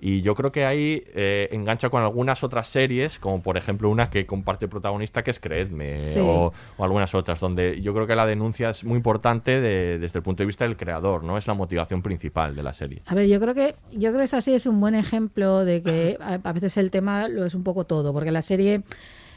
[0.00, 4.10] Y yo creo que ahí eh, engancha con algunas otras series, como por ejemplo una
[4.10, 6.20] que comparte protagonista que es Creedme, Sí.
[6.20, 10.18] o, o algunas otras, donde yo creo que la denuncia es muy importante de- desde
[10.18, 11.36] el punto de vista del creador, ¿no?
[11.36, 13.02] Es la motivación principal de la serie.
[13.06, 15.82] A ver, yo creo que yo creo que esta serie es un buen ejemplo de
[15.82, 18.82] que a, a veces el tema lo es un poco todo, porque la serie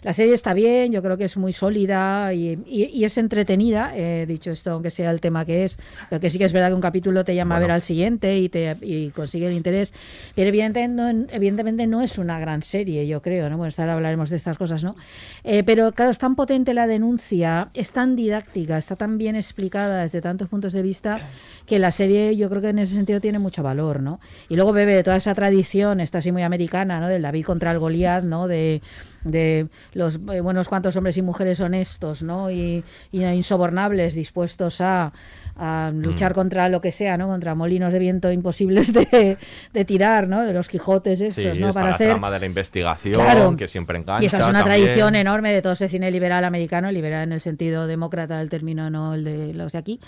[0.03, 3.91] la serie está bien, yo creo que es muy sólida y, y- y es entretenida,
[3.95, 5.77] eh, dicho esto, aunque sea el tema que es,
[6.09, 8.49] porque sí que es verdad que un capítulo te llama a ver al siguiente y
[8.49, 9.93] te y consigue el interés,
[10.35, 13.57] pero evidentemente no, evidentemente no es una gran serie, yo creo, ¿no?
[13.57, 14.95] Bueno, esta ahora hablaremos de estas cosas, ¿no?
[15.43, 20.01] Eh, pero claro, es tan potente la denuncia, es tan didáctica, está tan bien explicada
[20.01, 21.19] desde tantos puntos de vista
[21.65, 24.19] que la serie yo creo que en ese sentido tiene mucho valor, ¿no?
[24.49, 27.07] Y luego bebe de toda esa tradición, está así muy americana, ¿no?
[27.07, 28.47] Del David contra el Goliat, ¿no?
[28.47, 28.81] De,
[29.23, 32.49] de los eh, buenos cuantos hombres y mujeres honestos, ¿no?
[32.51, 35.11] Y, y insobornables, dispuestos a,
[35.57, 37.27] a luchar contra lo que sea, ¿no?
[37.27, 39.37] Contra molinos de viento imposibles de,
[39.73, 40.41] de tirar, ¿no?
[40.43, 41.67] De los Quijotes Sí, estos, ¿no?
[41.69, 43.55] está Para la hacer trama de la investigación, Claro.
[43.57, 44.23] que siempre engancha.
[44.23, 44.81] y esta es una también.
[44.85, 48.89] tradición enorme de todo ese cine liberal americano, liberal en el sentido demócrata del término,
[48.89, 49.99] no el de los de aquí.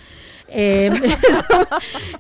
[0.48, 0.90] Eh,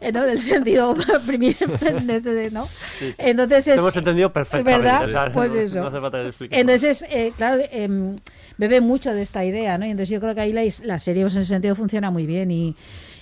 [0.13, 0.23] ¿no?
[0.23, 0.95] Del sentido
[1.25, 1.55] primi-
[2.05, 2.65] de este ¿no?
[2.65, 3.15] Sí, sí.
[3.17, 4.81] Entonces es, Lo hemos entendido perfectamente.
[4.83, 5.05] ¿verdad?
[5.05, 5.79] o sea, Pues no- eso.
[5.79, 8.17] no hace falta que te Entonces, eh, claro, em,
[8.57, 9.85] bebe mucho de esta idea, ¿no?
[9.85, 12.51] Y entonces yo creo que ahí la, serie pues, en ese sentido funciona muy bien
[12.51, 12.75] y,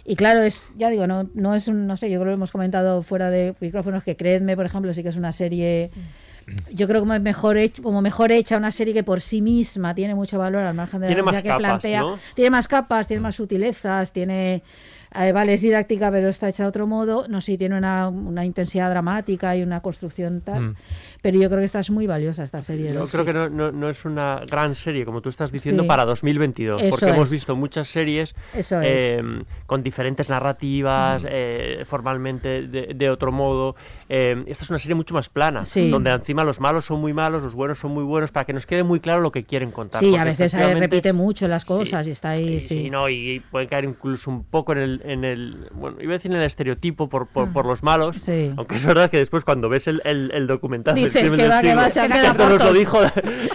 [0.06, 2.36] y claro, es, ya digo, no, no es un, no sé, yo creo que lo
[2.36, 5.91] hemos comentado fuera de micrófonos que Creedme, por ejemplo, sí que es una serie
[6.72, 10.39] yo creo como mejor como mejor hecha una serie que por sí misma tiene mucho
[10.39, 12.02] valor al margen de Tiene la que capas, plantea.
[12.02, 12.20] ¿no?
[12.36, 14.63] Tiene más capas, tiene más sutilezas, tiene
[15.13, 17.28] eh, vale, es didáctica, pero está hecha de otro modo.
[17.28, 20.62] No sé, tiene una, una intensidad dramática y una construcción tal.
[20.62, 20.76] Mm.
[21.22, 22.94] Pero yo creo que esta es muy valiosa, esta serie.
[22.94, 25.88] Yo creo que no, no- no es una gran serie, como tú estás diciendo, Sí.
[25.88, 27.32] para 2022, Eso porque hemos es.
[27.32, 28.34] visto muchas series
[28.82, 29.22] eh,
[29.68, 33.76] con diferentes narrativas, eh, formalmente de, de otro modo.
[34.10, 35.90] Eh, esta es una serie mucho más plana, Sí.
[35.90, 38.66] donde encima los malos son muy malos, los buenos son muy buenos, para que nos
[38.66, 40.00] quede muy claro lo que quieren contar.
[40.02, 42.56] Sí, a veces repite mucho las cosas y está ahí.
[42.56, 42.68] y sí.
[42.84, 46.18] sí, no, y puede caer incluso un poco en el, en el bueno, iba a
[46.18, 48.52] decir en el estereotipo por, por, por los malos, Sí.
[48.58, 51.74] aunque es verdad que después cuando ves el, el, el documental Dices que va, que
[51.76, 53.00] va, se que quedado esto nos lo dijo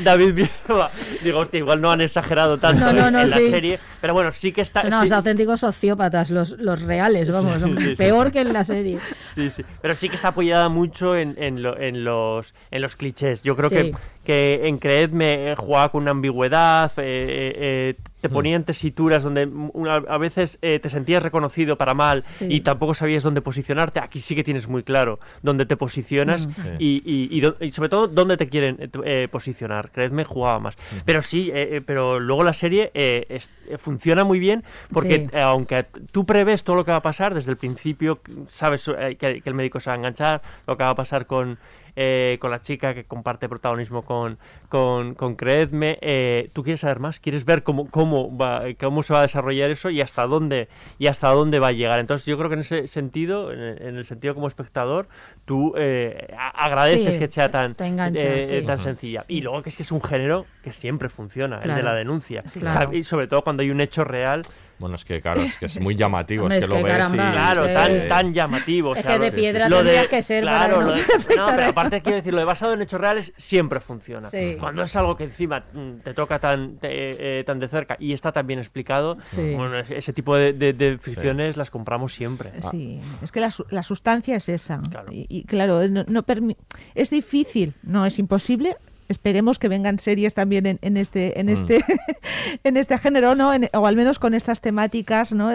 [0.03, 0.91] David Vieva,
[1.23, 3.49] digo, hostia, igual no han exagerado tanto No, no, no, en la sí.
[3.51, 4.83] serie, pero bueno, sí que está...
[4.87, 8.99] Unos sí- auténticos sociópatas, los, los reales, vamos, sí, peor que en la serie.
[9.35, 9.65] Sí, sí.
[9.81, 13.43] Pero sí que está apoyada mucho en, en, lo- en los, en los clichés.
[13.43, 13.93] Yo creo que,
[14.27, 19.23] que en Creedme eh, jugaba con una ambigüedad, eh, eh, eh, te ponía en tesituras
[19.23, 22.47] donde mm, una- a veces eh, te sentías reconocido para mal Sí.
[22.51, 24.01] y tampoco sabías dónde posicionarte.
[24.01, 26.51] Aquí sí que tienes muy claro dónde te posicionas Mm.
[26.55, 26.61] Sí.
[26.81, 29.91] y, y- y dó- y sobre todo dónde te quieren eh, posicionar.
[29.93, 30.75] Creedme jugaba más.
[31.05, 35.37] Pero sí, eh, pero luego la serie eh, es- eh, funciona muy bien porque Sí.
[35.37, 39.15] eh, aunque tú prevés todo lo que va a pasar desde el principio, sabes eh,
[39.21, 41.59] que, que el médico se va a enganchar, lo que va a pasar con,
[41.97, 47.01] eh, con la chica que comparte protagonismo con, con, con Creedme, eh, tú quieres saber
[47.01, 50.69] más, quieres ver cómo, cómo, va, cómo se va a desarrollar eso y hasta dónde
[50.99, 51.99] y hasta dónde va a llegar.
[52.01, 55.09] Entonces yo creo que en ese sentido, en el, en el sentido como espectador,
[55.47, 58.67] tú eh, agradeces Sí, que sea tan, eh, sí.
[58.67, 59.25] tan sencilla.
[59.29, 62.43] Y luego que es que es un género que siempre funciona, el de la denuncia.
[62.47, 62.93] Sí, O sea, claro.
[62.95, 64.43] y sobre todo cuando hay un hecho real
[64.79, 66.93] Bueno, es que claro, es que es muy llamativo, Hombre, es que es lo ves
[66.97, 67.33] caramba, y...
[67.33, 68.91] Claro, Eh, tan, tan llamativo.
[68.91, 71.03] o es sea, que de piedra lo tendrías que ser para claro, que no de-
[71.29, 71.71] pero eso.
[71.71, 74.29] aparte quiero decir, lo de basado en hechos reales siempre funciona.
[74.29, 74.57] Sí.
[74.61, 78.13] Cuando es algo que encima mm, te toca tan, te- eh, tan de cerca y
[78.13, 79.55] está tan bien explicado, Sí.
[79.55, 82.53] bueno, ese- tipo de, de- de ficciones las compramos siempre.
[82.71, 84.81] Sí, es que la, su- la sustancia es esa.
[84.81, 85.13] Claro.
[85.13, 86.57] Y, y claro, no, no permi-
[86.95, 88.77] es difícil, no es imposible.
[89.09, 91.51] Esperemos que vengan series también en, en este en Mm.
[91.51, 91.81] este
[92.65, 93.53] en este género, ¿no?
[93.55, 95.51] En- o al menos con estas temáticas, ¿no?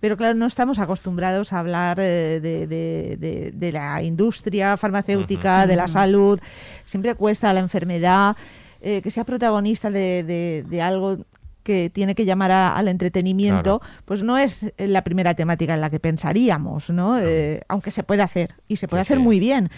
[0.00, 5.66] Pero claro, no estamos acostumbrados a hablar eh, de, de- de- de la industria farmacéutica,
[5.66, 6.38] de la salud.
[6.84, 8.36] Siempre cuesta la enfermedad,
[8.80, 11.18] eh, que sea protagonista de, de- de algo
[11.64, 15.88] que tiene que llamar a- al entretenimiento, pues no es la primera temática en la
[15.90, 17.18] que pensaríamos, ¿no?
[17.18, 19.22] Eh, aunque se puede hacer y se puede Sí, hacer sí.
[19.22, 19.70] muy bien.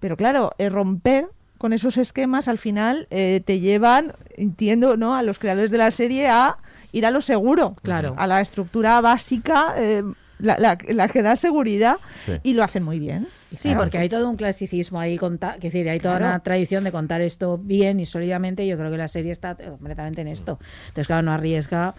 [0.00, 1.28] Pero claro, eh, romper
[1.64, 5.14] con esos esquemas al final eh, te llevan, entiendo, ¿no?
[5.16, 6.58] A los creadores de la serie a
[6.92, 8.14] ir a lo seguro, Claro.
[8.18, 10.02] a la estructura básica, eh,
[10.38, 11.96] la, la- la que da seguridad
[12.26, 12.32] Sí.
[12.42, 13.28] y lo hacen muy bien.
[13.56, 16.32] Sí, claro, porque hay todo un clasicismo ahí, conta- que decir, hay toda Claro.
[16.32, 18.66] una tradición de contar esto bien y sólidamente.
[18.66, 20.58] Yo creo que la serie está completamente en esto.
[20.88, 21.94] Entonces, claro, no arriesga,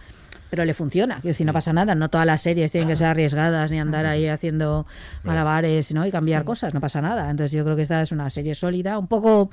[0.49, 1.15] pero le funciona.
[1.15, 1.95] Quiero decir, no pasa nada.
[1.95, 4.85] No todas las series tienen que ser arriesgadas ni andar ahí haciendo
[5.23, 6.05] malabares ¿no?
[6.05, 6.73] y cambiar cosas.
[6.73, 7.29] No pasa nada.
[7.29, 9.49] Entonces, yo creo que esta es una serie sólida, un poco, un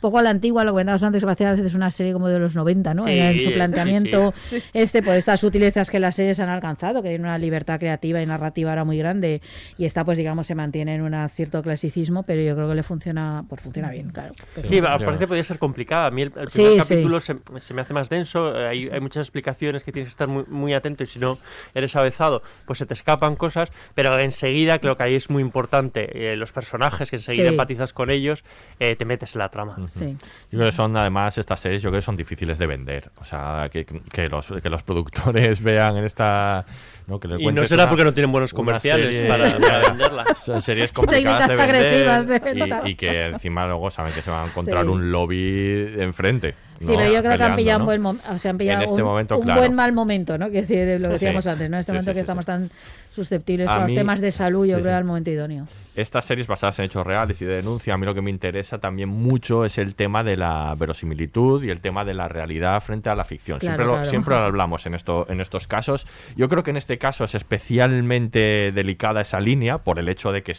[0.00, 2.38] poco a la antigua, lo que comentábamos antes, que a veces una serie como de
[2.38, 3.04] los 90, ¿no?
[3.04, 4.32] Sí, en su sí, planteamiento
[4.72, 8.26] este por estas sutilezas que las series han alcanzado, que hay una libertad creativa y
[8.26, 9.42] narrativa ahora muy grande
[9.76, 12.74] y esta pues digamos se mantiene en una cierta cierto clasicismo, pero yo creo que
[12.74, 14.34] le funciona, pues funciona bien, claro.
[14.64, 16.06] Sí, parece que podría ser complicada.
[16.06, 18.88] A mí el, el primer Sí, capítulo se, se me hace más denso, eh, hay,
[18.88, 21.38] hay muchas explicaciones que tienes que estar muy, muy atento y si no
[21.74, 26.32] eres avezado, pues se te escapan cosas, pero enseguida creo que ahí es muy importante
[26.32, 27.48] eh, los personajes, que enseguida Sí.
[27.50, 28.44] empatizas con ellos,
[28.80, 29.76] eh, te metes en la trama.
[29.88, 30.16] Sí.
[30.50, 33.10] Yo creo que son, además, estas series, yo creo que son difíciles de vender.
[33.20, 36.64] O sea, que, que los, que los productores vean en esta...
[37.08, 37.20] ¿no?
[37.20, 40.24] Que le Y no será una- porque no tienen buenos comerciales serie- para, para venderla.
[40.44, 42.82] Son series complicadas de vender agresivas de venta.
[42.84, 44.90] y, y que encima luego saben que se van a encontrar Sí.
[44.90, 46.54] un lobby enfrente.
[46.80, 46.98] Sí, ¿no?
[46.98, 47.84] pero yo creo que han pillado ¿no?
[47.84, 49.60] un buen momento, o sea, han pillado En este un, momento, un claro.
[49.60, 50.50] buen mal momento, ¿no?
[50.50, 51.24] Que decir lo que Sí.
[51.24, 51.76] decíamos antes, ¿no?
[51.76, 52.70] En este Sí, momento sí, que estamos tan
[53.10, 54.96] susceptibles A a los mí- temas de salud, yo creo sí.
[54.98, 55.64] al momento idóneo.
[55.94, 58.78] Estas series basadas en hechos reales y de denuncia, a mí lo que me interesa
[58.78, 63.08] también mucho es el tema de la verosimilitud y el tema de la realidad frente
[63.08, 63.58] a la ficción.
[63.58, 64.10] Claro, siempre, lo, claro.
[64.10, 66.06] siempre lo hablamos en, esto, en estos casos.
[66.36, 70.42] Yo creo que en este caso es especialmente delicada esa línea por el hecho de
[70.42, 70.54] que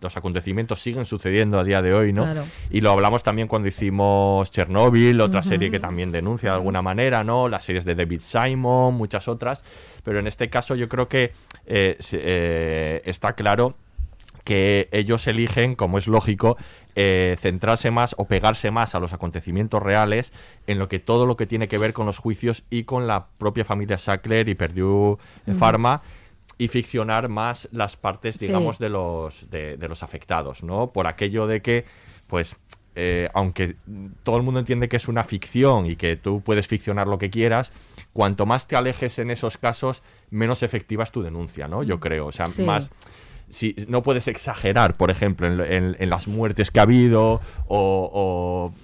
[0.00, 2.24] los acontecimientos siguen sucediendo a día de hoy, ¿no?
[2.24, 2.44] Claro.
[2.70, 7.22] Y lo hablamos también cuando hicimos Chernobyl, otra serie que también denuncia de alguna manera,
[7.22, 7.48] ¿no?
[7.48, 9.64] Las series de David Simon, muchas otras.
[10.02, 11.32] Pero en este caso yo creo que
[11.66, 13.74] eh, eh, está claro
[14.44, 16.56] que ellos eligen, como es lógico,
[16.96, 20.32] eh, centrarse más o pegarse más a los acontecimientos reales
[20.66, 23.26] en lo que todo lo que tiene que ver con los juicios y con la
[23.38, 25.18] propia familia Sackler y Ujú.
[25.58, 26.02] Pharma
[26.60, 28.46] y ficcionar más las partes, Sí.
[28.46, 30.92] digamos, de los de, de los afectados, ¿no?
[30.92, 31.84] Por aquello de que,
[32.26, 32.54] pues,
[32.96, 33.76] eh, aunque
[34.24, 37.30] todo el mundo entiende que es una ficción y que tú puedes ficcionar lo que
[37.30, 37.72] quieras,
[38.12, 41.82] cuanto más te alejes en esos casos, menos efectiva es tu denuncia, ¿no?
[41.82, 42.62] Yo creo, o sea, Sí.
[42.62, 42.90] más
[43.48, 48.10] si no puedes exagerar, por ejemplo, en, en- en las muertes que ha habido o,
[48.12, 48.74] o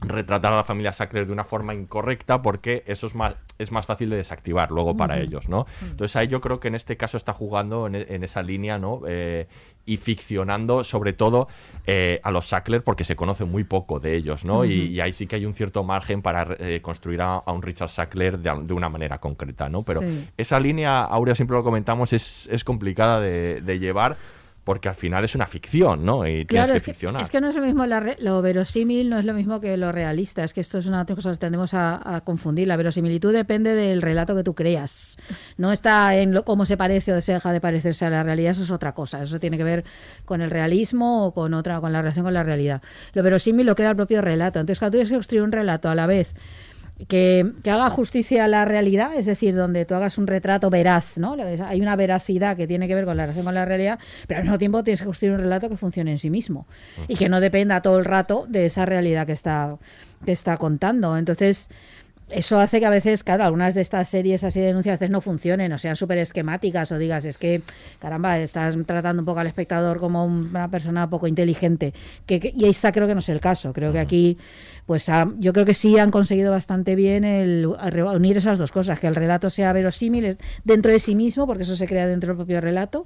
[0.00, 3.86] retratar a la familia Sackler de una forma incorrecta porque eso es más es más
[3.86, 5.66] fácil de desactivar luego para ellos, ¿no?
[5.82, 9.00] Entonces ahí yo creo que en este caso está jugando en, en esa línea, ¿no?
[9.08, 9.48] Eh,
[9.84, 11.48] y ficcionando sobre todo
[11.86, 14.64] eh, a los Sackler porque se conoce muy poco de ellos, ¿no?
[14.64, 17.88] y, ahí sí que hay un cierto margen para eh, construir a, a un Richard
[17.88, 19.82] Sackler de, de una manera concreta, ¿no?
[19.82, 20.28] Pero Sí.
[20.36, 24.16] esa línea, Aurea, siempre lo comentamos, es, es complicada de, de llevar
[24.68, 26.26] porque al final es una ficción, ¿no?
[26.28, 27.22] Y tienes que es que, ficcionar.
[27.22, 29.78] es que no es lo mismo la re- lo verosímil, no es lo mismo que
[29.78, 30.44] lo realista.
[30.44, 32.68] Es que esto es una cosa que tendemos a, a confundir.
[32.68, 35.16] La verosimilitud depende del relato que tú creas.
[35.56, 38.50] No está en lo- cómo se parece o se deja de parecerse a la realidad,
[38.50, 39.22] eso es otra cosa.
[39.22, 39.84] Eso tiene que ver
[40.26, 42.82] con el realismo o con otra, con la relación con la realidad.
[43.14, 44.60] Lo verosímil lo crea el propio relato.
[44.60, 46.34] Entonces, cuando tú tienes que construir un relato a la vez
[47.06, 51.16] que, que haga justicia a la realidad, es decir, donde tú hagas un retrato veraz,
[51.16, 51.36] ¿no?
[51.66, 54.44] Hay una veracidad que tiene que ver con la relación con la realidad, pero al
[54.44, 56.66] mismo tiempo tienes que construir un relato que funcione en sí mismo
[57.06, 59.76] y que no dependa todo el rato de esa realidad que está,
[60.24, 61.16] que está contando.
[61.16, 61.70] Entonces,
[62.30, 65.10] eso hace que a veces, claro, algunas de estas series así de denuncias a veces
[65.10, 67.62] no funcionen o sean súper esquemáticas o digas, es que,
[68.00, 71.94] caramba, estás tratando un poco al espectador como una persona poco inteligente.
[72.26, 73.72] Que, que- y ahí está, creo que no es el caso.
[73.72, 74.36] Creo que aquí,
[74.88, 78.98] pues ha- yo creo que sí han conseguido bastante bien el unir esas dos cosas,
[78.98, 82.36] que el relato sea verosímil dentro de sí mismo, porque eso se crea dentro del
[82.38, 83.04] propio relato,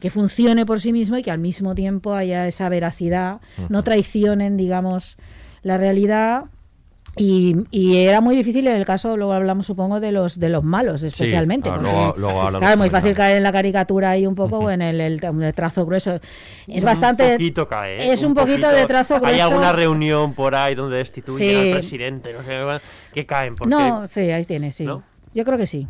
[0.00, 4.56] que funcione por sí mismo y que al mismo tiempo haya esa veracidad, no traicionen,
[4.56, 5.16] digamos,
[5.62, 6.44] la realidad
[7.16, 10.62] y, y era muy difícil en el caso, luego hablamos supongo de los de los
[10.62, 11.68] malos especialmente.
[11.70, 14.82] claro, porque, luego- claro, muy fácil caer en la caricatura ahí un poco o en
[14.82, 16.20] el, el- el trazo grueso.
[16.66, 17.32] Es Un bastante...
[17.32, 18.12] poquito cae, ¿eh?
[18.12, 19.34] Es un, poquito, de trazo grueso.
[19.34, 21.68] Hay alguna reunión por ahí donde destituyen Sí.
[21.70, 22.82] al presidente, no sé,
[23.14, 23.54] que caen.
[23.54, 24.84] Porque, No, sí, ahí tiene, sí.
[24.84, 25.02] ¿No?
[25.34, 25.86] Yo creo que sí.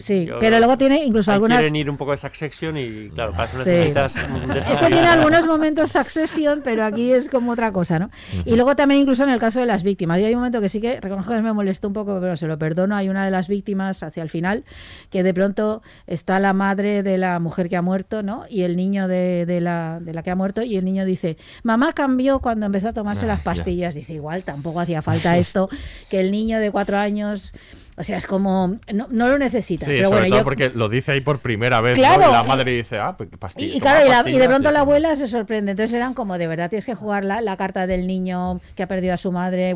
[0.00, 1.58] Sí, pero luego tiene incluso algunas...
[1.58, 3.70] Quieren ir un poco de Succession y, claro, para eso Sí.
[3.70, 8.10] necesitas Esto tiene algunos momentos Succession, pero aquí es como otra cosa, ¿no?
[8.44, 10.18] Y luego también incluso en el caso de las víctimas.
[10.18, 12.46] Yo hay un momento que sí que reconozco que me molestó un poco, pero se
[12.48, 12.96] lo perdono.
[12.96, 14.64] Hay una de las víctimas hacia el final
[15.10, 18.44] que de pronto está la madre de la mujer que ha muerto, ¿no?
[18.50, 21.36] Y el niño de, de la, de la que ha muerto y el niño dice,
[21.62, 23.44] mamá cambió cuando empezó a tomarse Ah, las ya.
[23.44, 23.94] pastillas.
[23.94, 25.68] Dice, igual tampoco hacía falta esto,
[26.10, 27.52] que el niño de cuatro años...
[27.98, 28.76] O sea, es como...
[28.92, 29.86] No, no lo necesita.
[29.86, 32.02] Sí, pero sobre bueno, todo yo, porque lo dice ahí por primera vez, ¿no?
[32.02, 33.72] Claro, Y la y- madre dice, ah, pues pastilla.
[33.72, 35.70] y, y toma claro, y, la- y de pronto y- la abuela se sorprende.
[35.70, 38.86] Entonces eran como de verdad tienes que jugar la, la carta del niño que ha
[38.86, 39.74] perdido a su madre.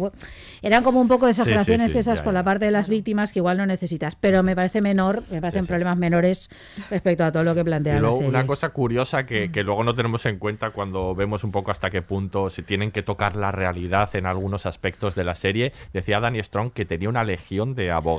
[0.60, 2.70] Eran como un poco de Sí, sí, exageraciones sí, esas ya, por la parte de
[2.72, 4.16] las víctimas que igual no necesitas.
[4.16, 6.50] Pero me parece menor, me parecen problemas menores
[6.90, 8.28] respecto a todo lo que plantea Y la luego serie.
[8.28, 9.26] una cosa curiosa Mm.
[9.26, 12.62] que, que luego no tenemos en cuenta cuando vemos un poco hasta qué punto se
[12.62, 15.72] tienen que tocar la realidad en algunos aspectos de la serie.
[15.94, 18.09] Decía Danny Strong que tenía una legión de abogados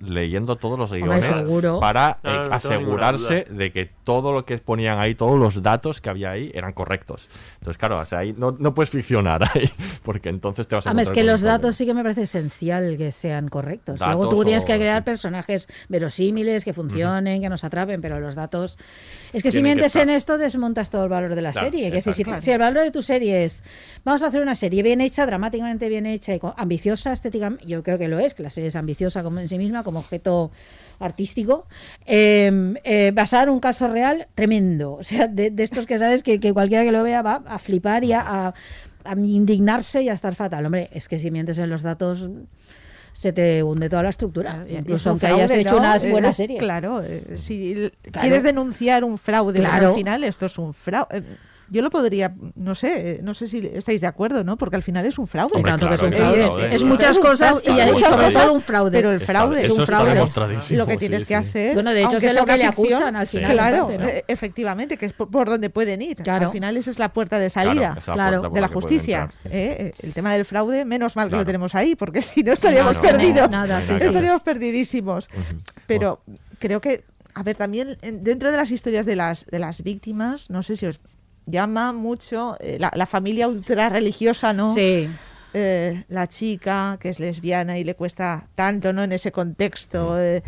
[0.00, 1.44] leyendo todos los Hombre, guiones
[1.80, 5.38] para No, no, eh, no ninguna asegurarse de que todo lo que ponían ahí, todos
[5.38, 7.28] los datos que había ahí eran correctos.
[7.54, 9.70] Entonces, claro, o sea, ahí no, no puedes ficcionar ahí,
[10.02, 12.96] porque entonces te vas a Ah, es que los datos sí que me parece esencial
[12.98, 13.98] que sean correctos.
[14.00, 15.04] Luego Datos tú tienes o- que crear sí.
[15.04, 18.78] personajes verosímiles, que funcionen, que nos atrapen, pero los datos...
[19.32, 20.16] Es que si Tienen que mientes en estar.
[20.16, 21.90] esto, desmontas todo el valor de la Claro, serie.
[21.90, 23.64] Decir, si, si el valor de tu serie es,
[24.04, 27.98] vamos a hacer una serie bien hecha, dramáticamente bien hecha y ambiciosa estéticamente, yo creo
[27.98, 30.50] que lo es, que la serie es ambiciosa como en sí misma, como objeto
[31.00, 31.66] artístico,
[32.06, 34.92] eh, eh, basar un caso real tremendo.
[34.94, 37.58] O sea, de, de estos que sabes que, que cualquiera que lo vea va a
[37.58, 38.54] flipar y a, a-
[39.04, 40.64] a indignarse y a estar fatal.
[40.64, 42.30] Hombre, es que si mientes en los datos
[43.12, 44.64] se te hunde toda la estructura.
[44.68, 45.78] Y es Incluso un aunque hayas hecho ¿no?
[45.80, 46.56] una Eh, buena serie.
[46.58, 48.20] Claro, eh, si Claro.
[48.20, 49.88] quieres denunciar un fraude, Claro.
[49.88, 51.22] al final esto es un fraude.
[51.72, 54.58] Yo lo podría, no sé, no sé si estáis de acuerdo, ¿no?
[54.58, 55.52] Porque al final es un fraude.
[55.56, 56.74] Hombre, Tanto que es un fraude.
[56.74, 58.90] Es muchas cosas y ha muchas hecho cosas, solo un fraude.
[58.92, 60.14] Pero el Está- fraude es un fraude.
[60.76, 61.28] lo que tienes sí.
[61.28, 61.72] que hacer.
[61.74, 63.98] Bueno, de hecho, aunque es de lo que le acusan al final, Claro, en parte,
[63.98, 64.08] ¿no?
[64.08, 66.16] eh, efectivamente, que es por, por donde pueden ir.
[66.18, 66.46] Claro.
[66.46, 67.96] Al final esa es la puerta de salida.
[68.52, 69.30] de la justicia.
[69.46, 69.50] ¿eh?
[69.78, 71.42] Eh, El tema del fraude, menos mal que Claro.
[71.42, 73.48] lo tenemos ahí, porque si no estaríamos perdidos.
[73.98, 75.30] Estaríamos perdidísimos.
[75.86, 76.20] Pero
[76.58, 77.04] creo que,
[77.34, 80.76] a ver, también en- dentro de las historias de las, de las víctimas, no sé
[80.76, 81.00] si os
[81.46, 84.74] llama mucho eh, la, la familia ultra religiosa, ¿no?
[84.74, 85.08] Sí.
[85.54, 89.02] Eh, la chica que es lesbiana y le cuesta tanto, ¿no?
[89.02, 90.18] En ese contexto.
[90.20, 90.42] eh,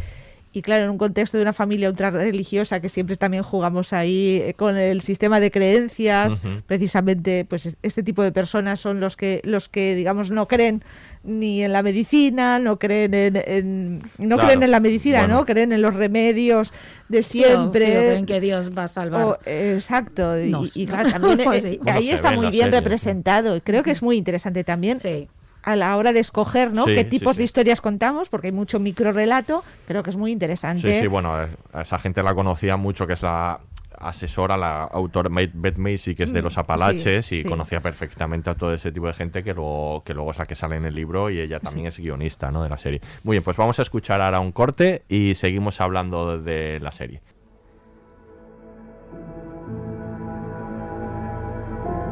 [0.57, 4.55] y claro, en un contexto de una familia ultra religiosa que siempre también jugamos ahí
[4.57, 9.41] con el sistema de creencias, precisamente, pues es- este tipo de personas son los que,
[9.43, 10.85] los que digamos, no creen
[11.25, 14.45] ni en la medicina, no creen en, en- no Claro.
[14.49, 15.37] creen en la medicina, Bueno.
[15.39, 15.47] ¿no?
[15.47, 16.73] Creen en los remedios
[17.09, 17.87] de Sí, o- siempre.
[17.87, 19.23] sí, o creen que Dios va a salvar.
[19.25, 21.79] O- exacto, y- claro, también Pues eh, sí.
[21.83, 23.57] Bueno, ahí está muy bien serie, representado.
[23.57, 25.29] y Creo que es muy interesante también Sí.
[25.63, 26.85] a la hora de escoger ¿no?
[26.85, 27.41] Sí, qué tipos sí.
[27.41, 30.93] de historias contamos, porque hay mucho microrelato, creo que es muy interesante.
[30.95, 33.61] Sí, sí, bueno, eh, a esa gente la conocía mucho, que es la
[33.99, 37.49] asesora, la autora Beth Macy, que es de Mm, los Apalaches, sí, y sí.
[37.49, 40.55] conocía perfectamente a todo ese tipo de gente que luego, que luego es la que
[40.55, 42.63] sale en el libro y ella también es guionista ¿no?
[42.63, 43.01] de la serie.
[43.23, 47.21] Muy bien, pues vamos a escuchar ahora un corte y seguimos hablando de la serie.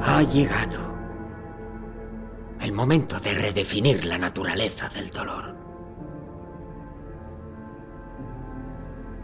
[0.04, 0.92] Ha llegado
[2.60, 5.61] el momento de redefinir la naturaleza del dolor.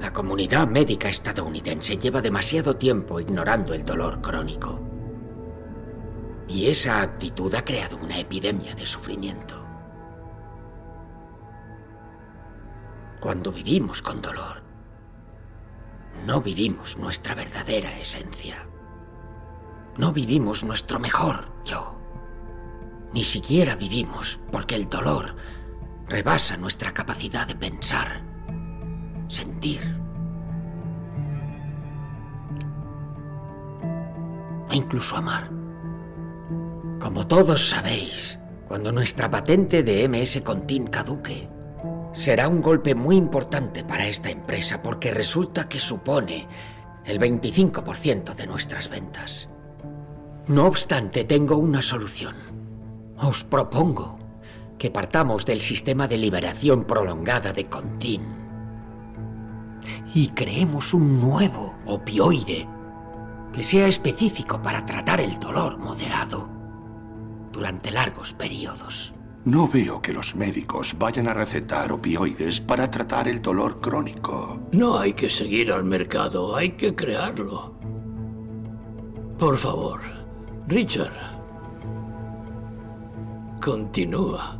[0.00, 4.80] La comunidad médica estadounidense lleva demasiado tiempo ignorando el dolor crónico.
[6.46, 9.66] Y esa actitud ha creado una epidemia de sufrimiento.
[13.20, 14.62] Cuando vivimos con dolor,
[16.24, 18.68] no vivimos nuestra verdadera esencia.
[19.96, 21.98] No vivimos nuestro mejor yo.
[23.12, 25.34] Ni siquiera vivimos porque el dolor
[26.06, 28.22] rebasa nuestra capacidad de pensar,
[29.28, 29.96] sentir
[34.70, 35.50] e incluso amar.
[37.00, 41.48] Como todos sabéis, cuando nuestra patente de MS Contin caduque,
[42.12, 46.48] será un golpe muy importante para esta empresa porque resulta que supone
[47.04, 49.48] el 25% de nuestras ventas.
[50.48, 52.34] No obstante, tengo una solución.
[53.16, 54.18] Os propongo
[54.78, 58.37] que partamos del sistema de liberación prolongada de Contin
[60.14, 62.68] y creemos un nuevo opioide
[63.52, 66.48] que sea específico para tratar el dolor moderado
[67.52, 69.14] durante largos periodos.
[69.44, 74.60] No veo que los médicos vayan a recetar opioides para tratar el dolor crónico.
[74.72, 77.74] No hay que seguir al mercado, hay que crearlo.
[79.38, 80.00] Por favor,
[80.66, 81.14] Richard.
[83.62, 84.57] Continúa.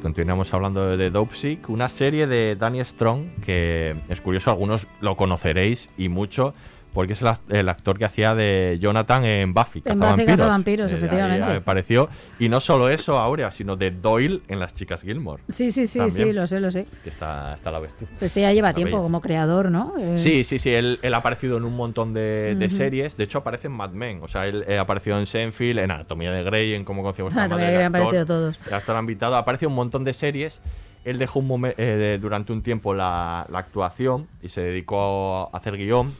[0.00, 5.14] Pues continuamos hablando de, Dopesick, una serie de Danny Strong que es curioso, algunos lo
[5.14, 6.54] conoceréis y mucho
[6.92, 10.36] porque es el, act- el actor que hacía de Jonathan en Buffy, En Buffy Cazavampiros.
[10.36, 11.52] Cazavampiros, Eh, ahí efectivamente.
[11.56, 12.08] apareció.
[12.38, 15.42] Y no solo eso, Aurea, sino de Doyle en Las Chicas Gilmore.
[15.48, 16.28] Sí, sí, sí, También.
[16.28, 16.86] sí, lo sé, lo sé.
[17.04, 18.06] Que está, está la ves tú.
[18.06, 19.94] Pues este ya lleva La tiempo como creador, ¿no?
[19.98, 22.74] Eh, Sí, sí, sí, él, él ha aparecido en un montón de, de Ujú.
[22.76, 23.16] series.
[23.16, 24.20] De hecho, aparece en Mad Men.
[24.22, 27.44] O sea, él eh, apareció en Seinfeld, en Anatomía de Grey, en Cómo conocimos a
[27.44, 28.58] Anatomía madre han aparecido todos.
[28.66, 29.36] El actor invitado.
[29.36, 30.60] Ha aparecido en un montón de series.
[31.04, 35.56] Él dejó un momen- eh, durante un tiempo la, la actuación y se dedicó a
[35.56, 36.14] hacer guion.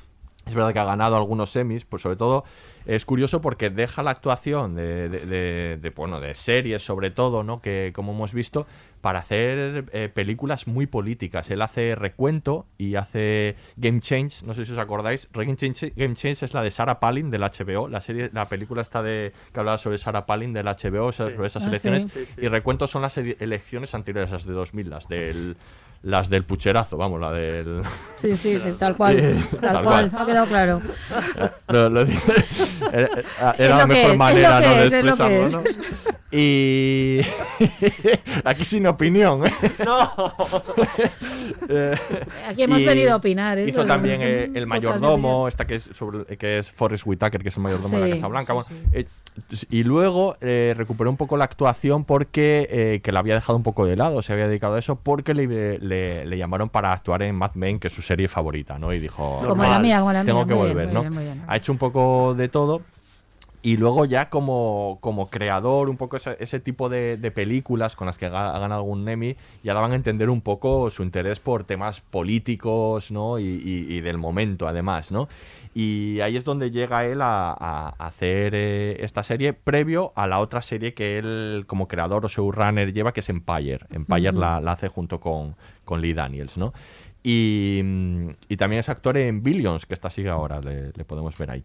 [0.47, 2.45] Es verdad que ha ganado algunos semis, pues sobre todo
[2.87, 7.45] es curioso porque deja la actuación de, de- de- de, bueno, de series sobre todo,
[7.45, 7.61] ¿no?
[7.61, 8.67] Que como hemos visto,
[9.03, 11.51] para hacer eh, películas muy políticas.
[11.51, 15.29] Él hace recuento y hace Game Change, no sé si os acordáis.
[15.35, 18.81] Game Change, Game Change es la de Sarah Palin del HBO, la serie, la película
[18.81, 22.07] está de que hablaba sobre Sarah Palin del HBO, sobre esas Ah, elecciones.
[22.13, 22.25] sí.
[22.39, 25.57] Y recuento son las elecciones anteriores, las de 2000, las del
[26.03, 27.83] las del pucherazo, vamos, la del
[28.17, 29.17] Sí, sí, sí, tal cual.
[29.51, 30.11] Tal, tal cual.
[30.11, 30.23] cual.
[30.23, 30.83] Ha quedado claro.
[31.69, 32.33] Lo- lo dije.
[32.93, 34.75] Era, Es la mejor es, manera es lo ¿no?
[34.75, 36.11] que de es, es lo que expresarlo, ¿no?
[36.33, 37.21] Y
[38.45, 39.45] aquí sin opinión.
[39.47, 39.53] ¿eh?
[39.85, 40.13] No.
[41.69, 41.97] Eh,
[42.49, 43.59] Aquí hemos y venido a opinar.
[43.59, 47.49] eso Hizo también eh, el mayordomo, esta que es sobre, que es Forrest Whitaker, que
[47.49, 48.55] es el mayordomo de la Casa Blanca.
[48.63, 49.07] sí, Bueno, eh,
[49.71, 53.65] y luego eh, recuperó un poco la actuación porque eh, que la había dejado un
[53.65, 57.21] poco de lado, se había dedicado a eso porque le, le- le llamaron para actuar
[57.23, 58.93] en Mad Men, que es su serie favorita, ¿no?
[58.95, 61.01] Y dijo, Como la mía, como la tengo mía, que bien, volver, muy ¿no?
[61.03, 61.43] bien, muy bien.
[61.47, 62.81] Ha hecho un poco de todo.
[63.63, 68.07] Y luego ya como, como creador, un poco ese, ese tipo de, de películas con
[68.07, 71.65] las que ha, ganado algún Emmy, ya daban a entender un poco su interés por
[71.65, 73.39] temas políticos, ¿no?
[73.39, 75.29] Y, y- y del momento, además, ¿no?
[75.73, 80.41] Y ahí es donde llega él a, a hacer eh, esta serie, previo a la
[80.41, 83.81] otra serie que él como creador o showrunner lleva, que es Empire.
[83.91, 85.55] Empire la, la hace junto con,
[85.85, 86.73] con Lee Daniels, ¿no?
[87.23, 87.83] Y,
[88.49, 91.65] y también es actor en Billions, que está así ahora, le, le podemos ver ahí.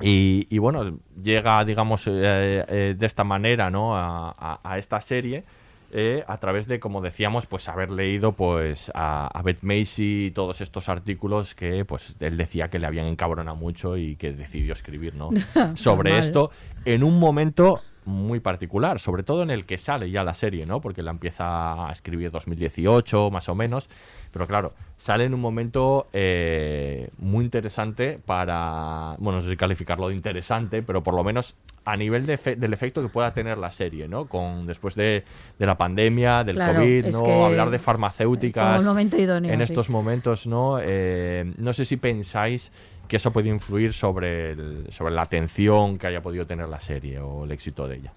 [0.00, 3.94] Y, y bueno, llega, digamos, eh, eh, de esta manera, ¿no?
[3.94, 5.44] A, a- a esta serie.
[5.92, 10.30] Eh, a través de, como decíamos, pues haber leído pues a, a Beth Macy y
[10.30, 14.72] todos estos artículos que pues él decía que le habían encabronado mucho y que decidió
[14.72, 15.30] escribir, ¿no?
[15.74, 16.24] Sobre Normal.
[16.24, 16.50] esto
[16.84, 20.80] en un momento muy particular, sobre todo en el que sale ya la serie, ¿no?
[20.80, 23.88] Porque la empieza a escribir 2018, más o menos.
[24.32, 30.08] Pero claro, sale en un momento eh, muy interesante para, bueno, no sé si calificarlo
[30.08, 33.72] de interesante, pero por lo menos a nivel de del efecto que pueda tener la
[33.72, 34.26] serie, ¿no?
[34.26, 35.24] Con después de,
[35.58, 37.24] de la pandemia, del Claro, COVID, ¿no?
[37.24, 38.84] que- Hablar de farmacéuticas.
[38.84, 39.64] Momento idóneo, En sí.
[39.64, 40.78] estos momentos, ¿no?
[40.80, 42.70] Eh, no sé si pensáis
[43.08, 47.18] que eso puede influir sobre, el- sobre la atención que haya podido tener la serie
[47.18, 48.12] o el éxito de ella.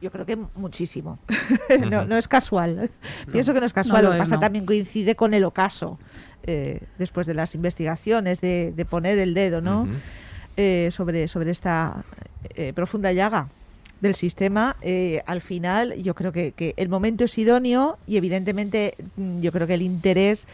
[0.00, 1.18] Yo creo que muchísimo.
[1.90, 2.90] no, no es casual.
[3.32, 4.02] Pienso que no es casual.
[4.04, 5.98] No lo lo que pasa también coincide con el ocaso.
[6.44, 9.86] eh, después de las investigaciones, de, de poner el dedo ¿no?
[10.56, 12.04] Eh, sobre, sobre esta
[12.54, 13.48] eh, profunda llaga
[14.00, 18.94] del sistema, eh, al final yo creo que, que el momento es idóneo y evidentemente
[19.16, 20.46] mm, yo creo que el interés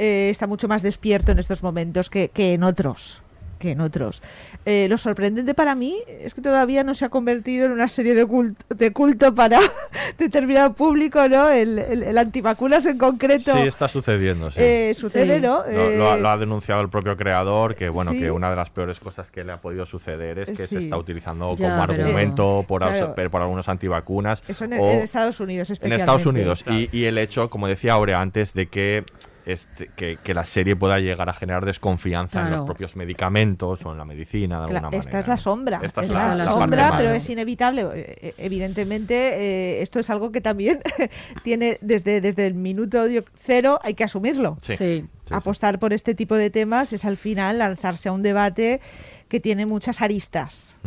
[0.00, 3.22] eh, está mucho más despierto en estos momentos que, que en otros
[3.58, 4.22] que en otros.
[4.64, 8.14] Eh, lo sorprendente para mí es que todavía no se ha convertido en una serie
[8.14, 9.58] de culto, de culto para
[10.18, 11.48] determinado público, ¿no?
[11.50, 13.52] El, el, el antivacunas en concreto.
[13.52, 14.60] Sí, está sucediendo, sí.
[14.60, 15.40] Eh, sucede, Sí.
[15.42, 15.64] ¿no?
[15.66, 18.18] Lo, lo ha, Eh, lo ha denunciado el propio creador, que bueno, sí.
[18.20, 20.96] que una de las peores cosas que le ha podido suceder es que se está
[20.96, 23.14] utilizando Ya, como pero- argumento por, Claro.
[23.30, 24.42] por algunos antivacunas.
[24.48, 26.02] Eso en, o- en Estados Unidos en especialmente.
[26.02, 26.64] Estados Unidos.
[26.70, 29.04] Y, y el hecho, como decía ahora antes, de que,
[29.48, 33.92] este, que, que la serie pueda llegar a generar desconfianza en los propios medicamentos o
[33.92, 35.20] en la medicina, de alguna esta manera.
[35.20, 35.80] es la sombra.
[35.82, 36.96] Esta es es la- la, la parte sombra, mala.
[36.98, 37.82] pero es inevitable.
[37.94, 40.80] Eh, eh, Evidentemente, eh, esto es algo que también
[41.42, 43.04] tiene desde, desde el minuto
[43.36, 44.58] cero, hay que asumirlo.
[44.62, 44.76] Sí.
[44.76, 45.04] Sí.
[45.30, 48.80] Apostar por este tipo de temas es al final lanzarse a un debate
[49.28, 50.78] que tiene muchas aristas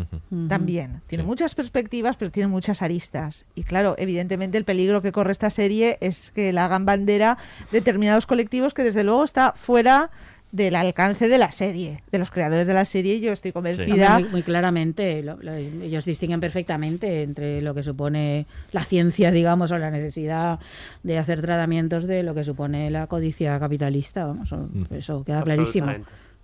[0.48, 1.02] también.
[1.08, 3.46] Tiene muchas perspectivas, pero tiene muchas aristas.
[3.56, 7.38] Y claro, evidentemente el peligro que corre esta serie es que la hagan bandera
[7.72, 10.10] determinados colectivos que desde luego está fuera
[10.52, 13.22] del alcance de la serie, de los creadores de la serie.
[13.22, 13.86] Yo estoy convencida.
[14.20, 19.72] Muy, muy claramente, lo- lo- ellos distinguen perfectamente entre lo que supone la ciencia, digamos,
[19.72, 20.60] o la necesidad
[21.04, 24.26] de hacer tratamientos de lo que supone la codicia capitalista.
[24.26, 24.50] Vamos,
[24.90, 25.88] eso queda clarísimo.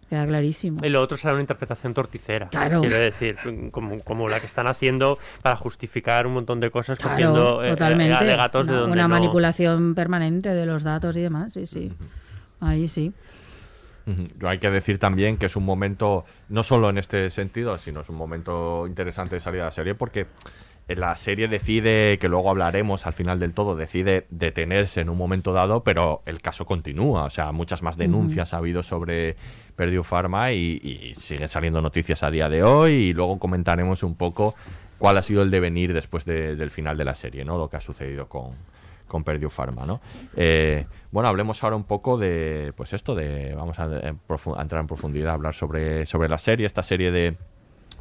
[0.10, 0.80] Queda clarísimo.
[0.86, 2.48] Y lo otro será una interpretación torticera.
[2.48, 2.80] Claro.
[2.82, 3.36] Quiero decir,
[3.72, 7.70] como, como la que están haciendo para justificar un montón de cosas, Claro, cogiendo eh,
[7.72, 8.14] totalmente.
[8.14, 11.92] alegatos de una, donde una no- manipulación permanente de los datos y demás, sí, sí.
[12.62, 13.12] Ahí sí.
[14.46, 18.08] Hay que decir también que es un momento, no solo en este sentido, sino es
[18.10, 20.28] un momento interesante de salida de la serie porque
[20.88, 25.52] la serie decide, que luego hablaremos al final del todo, decide detenerse en un momento
[25.54, 27.26] dado, pero el caso continúa.
[27.26, 29.36] O sea, muchas más denuncias ha habido sobre
[29.76, 34.16] Purdue Pharma y, y siguen saliendo noticias a día de hoy y luego comentaremos un
[34.16, 34.56] poco
[34.98, 37.58] cuál ha sido el devenir después de- del final de la serie, ¿no?
[37.58, 38.52] Lo que ha sucedido con,
[39.08, 40.00] con Purdue Pharma, ¿no?
[40.36, 45.32] Eh, bueno, hablemos ahora un poco de, pues esto, de, vamos a entrar en profundidad,
[45.32, 47.36] a hablar sobre, sobre la serie, esta serie de,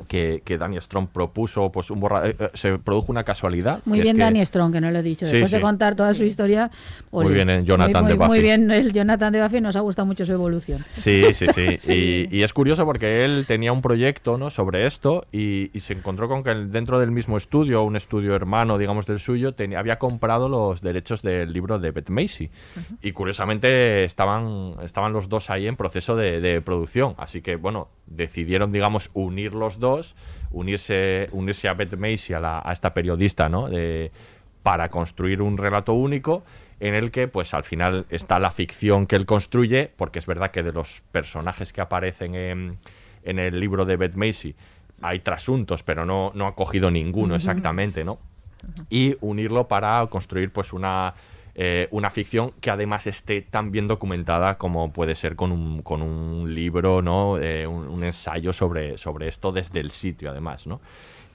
[0.08, 3.80] que, que Danny Strong propuso pues un borra eh, eh, se produjo una casualidad.
[3.84, 5.26] Muy que es bien que- Danny Strong, que no lo he dicho.
[5.26, 6.70] Sí, Después de contar toda su historia...
[7.10, 10.06] Muy bien, eh, Jonathan muy, de muy- bien el Jonathan de Buffy, nos ha gustado
[10.06, 10.84] mucho su evolución.
[10.92, 11.66] Sí, sí, sí.
[11.80, 12.28] Sí.
[12.30, 14.50] Y, y es curioso porque él tenía un proyecto ¿no?
[14.50, 18.34] sobre esto y, y se encontró con que el- dentro del mismo estudio, un estudio
[18.34, 22.50] hermano, digamos, del suyo, tenía, había comprado los derechos del libro de Beth Macy.
[23.02, 27.14] Y curiosamente estaban, estaban los dos ahí en proceso de, de producción.
[27.18, 29.85] Así que, bueno, decidieron, digamos, unir los dos,
[30.50, 33.68] unirse, unirse a Beth Macy, a, la- a esta periodista, ¿no?
[33.68, 34.10] De,
[34.62, 36.42] para construir un relato único
[36.80, 40.50] en el que pues al final está la ficción que él construye, porque es verdad
[40.50, 42.78] que de los personajes que aparecen en,
[43.22, 44.54] en el libro de Beth Macy
[45.02, 48.18] hay trasuntos, pero no, no ha cogido ninguno exactamente, ¿no?
[48.90, 51.14] Y unirlo para construir pues una,
[51.58, 56.02] eh, una ficción que además esté tan bien documentada como puede ser con un, con
[56.02, 57.38] un libro, ¿no?
[57.38, 60.82] Eh, un, ensayo sobre, sobre esto desde el sitio, además, ¿no?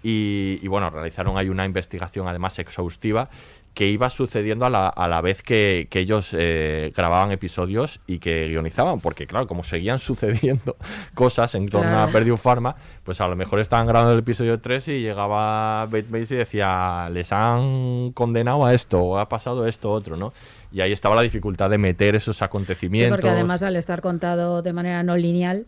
[0.03, 3.29] Y, y, bueno, realizaron ahí una investigación además exhaustiva
[3.73, 8.19] que iba sucediendo a la, a la vez que, que ellos eh, grababan episodios y
[8.19, 10.75] que guionizaban, porque claro, como seguían sucediendo
[11.13, 12.09] cosas en torno Claro.
[12.09, 16.07] a Perdue Pharma, pues a lo mejor estaban grabando el episodio 3 y llegaba Bate
[16.09, 20.33] Macy y decía, les han condenado a esto, o ha pasado esto, otro, ¿no?
[20.73, 23.17] Y ahí estaba la dificultad de meter esos Sí, acontecimientos.
[23.17, 25.65] porque además al estar contado de manera no lineal,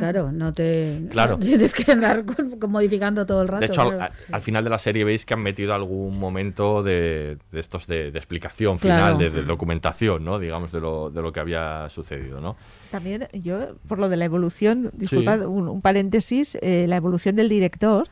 [0.00, 1.02] claro, no te...
[1.10, 1.38] Claro.
[1.40, 3.60] Tienes que andar con- con modificando todo el rato.
[3.60, 4.12] De hecho, al, claro.
[4.28, 7.86] al- al final de la serie veis que han metido algún momento de, de estos
[7.86, 9.16] de, de explicación Claro.
[9.16, 10.38] final, de, de documentación, ¿no?
[10.38, 12.56] Digamos, de lo, de lo que había sucedido, ¿no?
[12.90, 17.48] También yo, por lo de la evolución, disculpad, un, un paréntesis, eh, la evolución del
[17.48, 18.08] director.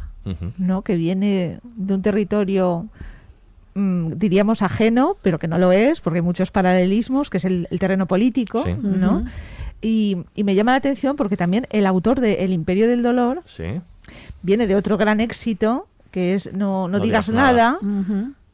[0.58, 0.82] ¿no?
[0.82, 2.86] que viene de un territorio,
[3.74, 7.66] mm, diríamos, ajeno, pero que no lo es, porque hay muchos paralelismos, que es el,
[7.70, 8.74] el terreno político, Sí.
[8.78, 9.24] ¿no?
[9.80, 13.42] Y, y me llama la atención porque también el autor de El Imperio del Dolor
[13.46, 13.80] Sí.
[14.42, 17.78] viene de otro gran éxito, que es No, no, No digas, digas nada.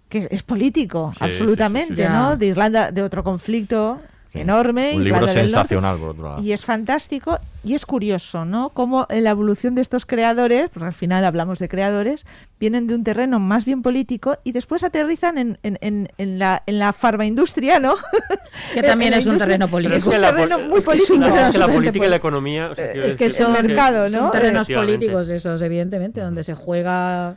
[0.09, 2.13] que es político, Sí, absolutamente, sí, sí, sí.
[2.13, 2.37] ¿no?
[2.37, 4.01] De Irlanda, de otro conflicto
[4.41, 4.93] enorme.
[4.95, 5.41] Un libro del Norte.
[5.43, 6.43] sensacional, por otro lado.
[6.43, 8.71] Y es fantástico y es curioso, ¿no?
[8.71, 12.27] Cómo en la evolución de estos creadores, porque al final hablamos de creadores,
[12.61, 16.63] vienen de un terreno más bien político y después aterrizan en, en, en, en la,
[16.67, 17.95] en la farmaindustria, ¿no?
[18.75, 19.97] Que también es un terreno político.
[19.99, 21.15] Es un que la terreno pol- muy es que es político.
[21.17, 23.57] una- es que la política y la economía, o sea, quiero es que decir, son,
[23.57, 24.19] El mercado, ¿no?
[24.19, 27.37] son terrenos políticos esos, evidentemente, donde se juega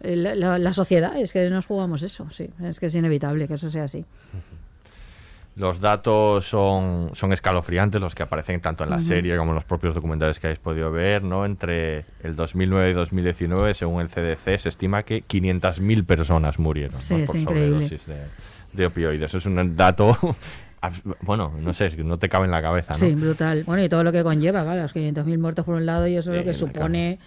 [0.00, 1.16] la, la- la sociedad.
[1.16, 2.48] Es que nos jugamos eso, sí.
[2.64, 4.04] Es que es inevitable que eso sea así.
[5.56, 9.64] Los datos son, son escalofriantes, los que aparecen tanto en la serie como en los
[9.64, 11.46] propios documentales que habéis podido ver, ¿no?
[11.46, 17.14] Entre el 2009 y 2019, según el CDC, se estima que 500.000 personas murieron Sí,
[17.14, 17.24] ¿no?
[17.24, 18.16] por sobredosis de,
[18.74, 19.32] de opioides.
[19.32, 20.14] Es un dato,
[21.22, 22.98] bueno, no sé, es que no te cabe en la cabeza, ¿no?
[22.98, 23.64] Sí, brutal.
[23.64, 26.32] Bueno, y todo lo que conlleva, claro, los 500.000 muertos por un lado y eso
[26.34, 27.18] es lo que supone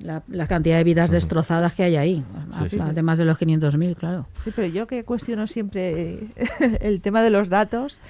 [0.00, 2.24] la, la cantidad de vidas destrozadas que hay ahí.
[2.64, 2.78] Sí, sí.
[2.80, 4.26] Además de los 500.000, claro.
[4.44, 6.28] Sí, pero yo que cuestiono siempre eh,
[6.80, 8.00] el tema de los datos,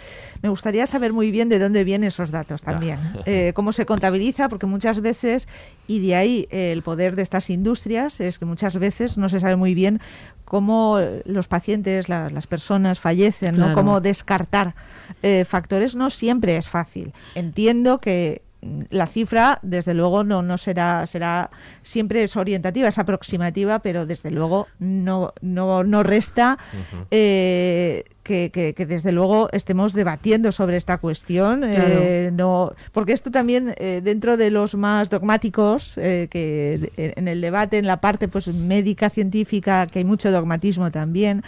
[0.43, 4.49] me gustaría saber muy bien de dónde vienen esos datos también, Eh, cómo se contabiliza,
[4.49, 5.49] porque muchas veces,
[5.89, 9.41] y de ahí eh, el poder de estas industrias, es que muchas veces no se
[9.41, 10.01] sabe muy bien
[10.45, 13.65] cómo los pacientes, la- las personas fallecen, ¿no?
[13.67, 13.75] Claro.
[13.75, 14.75] cómo descartar
[15.23, 17.13] eh, factores, no siempre es fácil.
[17.35, 18.43] Entiendo que
[18.91, 21.49] la cifra, desde luego, no, no será, será
[21.83, 26.59] siempre es orientativa, es aproximativa, pero desde luego no, no, no resta
[27.11, 31.65] eh, que, que- que desde luego estemos debatiendo sobre esta cuestión.
[31.65, 37.41] eh, no, porque esto también, eh, dentro de los más dogmáticos, eh, que en el
[37.41, 41.43] debate, en la parte pues médica, científica, que hay mucho dogmatismo también,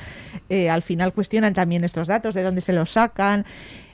[0.49, 3.45] eh, al final cuestionan también estos datos, de dónde se los sacan.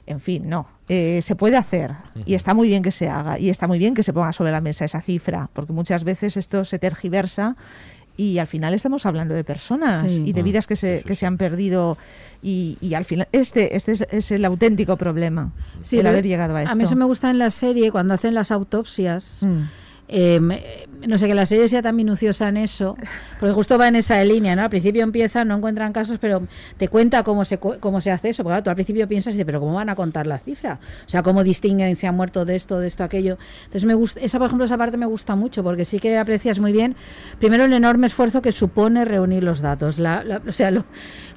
[0.09, 0.67] En fin, no.
[0.89, 1.93] Eh, se puede hacer
[2.25, 4.51] y está muy bien que se haga y está muy bien que se ponga sobre
[4.53, 7.57] la mesa esa cifra, porque muchas veces esto se tergiversa
[8.17, 10.25] y al final estamos hablando de personas Sí.
[10.27, 11.99] y de vidas que se, que se han perdido
[12.43, 16.57] y, y al final este, este es, es el auténtico problema, el pero haber llegado
[16.57, 16.73] a esto.
[16.73, 19.41] A mí eso me gusta en la serie, cuando hacen las autopsias.
[19.43, 19.63] Mm.
[20.41, 20.63] Me-
[21.07, 22.97] no sé, que la serie sea tan minuciosa en eso,
[23.39, 24.63] porque justo va en esa línea, ¿no?
[24.63, 26.43] Al principio empieza, no encuentran casos, pero
[26.77, 29.61] te cuenta cómo se, cómo se hace eso, porque claro, tú al principio piensas, pero
[29.61, 30.81] ¿cómo van a contar la cifra?
[31.07, 33.39] O sea, ¿cómo distinguen si ha muerto de esto, de esto, aquello?
[33.61, 36.59] Entonces, me gusta, esa, por ejemplo, esa parte me gusta mucho, porque sí que aprecias
[36.59, 36.97] muy bien,
[37.39, 40.85] primero, el enorme esfuerzo que supone reunir los datos, la, o sea, lo-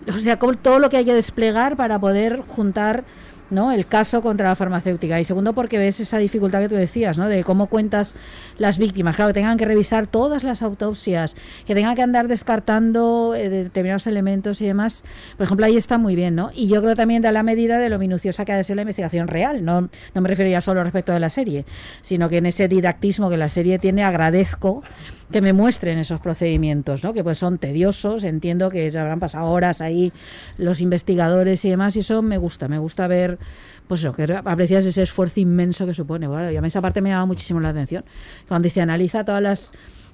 [0.07, 3.03] o sea todo lo que hay que desplegar para poder juntar
[3.51, 3.71] ¿no?
[3.71, 7.27] el caso contra la farmacéutica y segundo porque ves esa dificultad que tú decías ¿no?
[7.27, 8.15] de cómo cuentas
[8.57, 11.35] las víctimas claro que tengan que revisar todas las autopsias
[11.65, 15.03] que tengan que andar descartando eh, determinados elementos y demás
[15.37, 16.51] por ejemplo ahí está muy bien ¿no?
[16.53, 18.83] y yo creo también da la medida de lo minuciosa que ha de ser la
[18.83, 21.65] investigación real no, no me refiero ya solo respecto de la serie
[22.01, 24.83] sino que en ese didactismo que la serie tiene agradezco
[25.31, 27.13] que me muestren esos procedimientos, ¿no?
[27.13, 30.11] que pues son tediosos, entiendo que se habrán pasado horas ahí
[30.57, 33.39] los investigadores y demás, y eso me gusta, me gusta ver,
[33.87, 36.27] pues eso, que aprecias ese esfuerzo inmenso que supone.
[36.27, 38.05] Bueno, y a mí esa parte me llama muchísimo la atención.
[38.47, 39.73] Cuando dice analiza todas las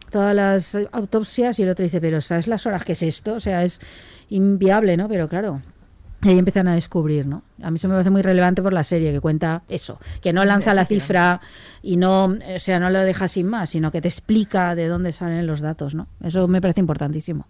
[0.10, 3.34] todas las autopsias y el otro dice, pero ¿sabes las horas que es esto?
[3.34, 3.82] O sea, es
[4.30, 5.10] inviable, ¿no?
[5.10, 5.62] Pero claro,
[6.24, 7.44] y ahí empiezan a descubrir, ¿no?
[7.62, 10.46] A mí eso me parece muy relevante por la serie, que cuenta eso, que no
[10.46, 11.42] lanza la cifra
[11.84, 15.14] y no, o sea, no lo deja sin más, sino que te explica de dónde
[15.14, 16.08] salen los datos, ¿no?
[16.24, 17.46] Eso me parece importantísimo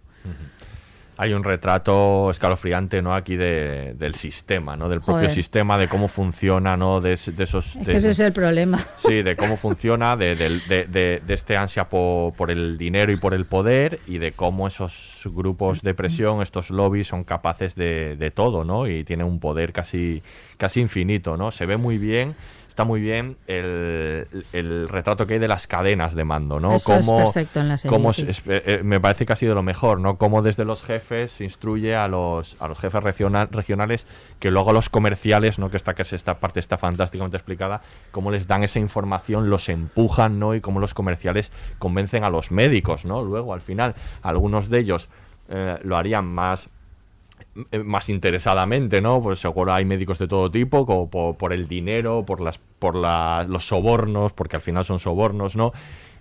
[1.20, 6.06] hay un retrato escalofriante no aquí de, del sistema no del propio sistema de cómo
[6.06, 8.86] funciona no de, esos es que ese es el problema.
[8.96, 13.46] Sí de cómo funciona de, de, este ansia por, por, el dinero y por el
[13.46, 18.86] poder y de cómo esos grupos de presión estos lobbies son capaces de, todo no
[18.86, 20.22] y tienen un poder casi
[20.56, 22.36] casi infinito no se ve muy bien
[22.78, 26.76] está muy bien el, retrato que hay de las cadenas de mando, ¿no?
[26.76, 29.98] Eso es perfecto en la serie, eh, eh, me parece que ha sido lo mejor,
[29.98, 30.16] ¿no?
[30.16, 34.06] Cómo desde los jefes se instruye a los, a los jefes regionales
[34.38, 35.72] que luego los comerciales, ¿no?
[35.72, 37.80] Que esta, que es esta parte está fantásticamente explicada,
[38.12, 40.54] cómo les dan esa información, los empujan, ¿no?
[40.54, 41.50] Y cómo los comerciales
[41.80, 43.24] convencen a los médicos, ¿no?
[43.24, 45.08] Luego, al final, algunos de ellos
[45.48, 46.68] eh, lo harían más
[47.84, 49.22] más interesadamente, ¿no?
[49.22, 53.66] Pues seguro hay médicos de todo tipo, como por, el dinero, por las, por los
[53.66, 55.72] sobornos, porque al final son sobornos, ¿no?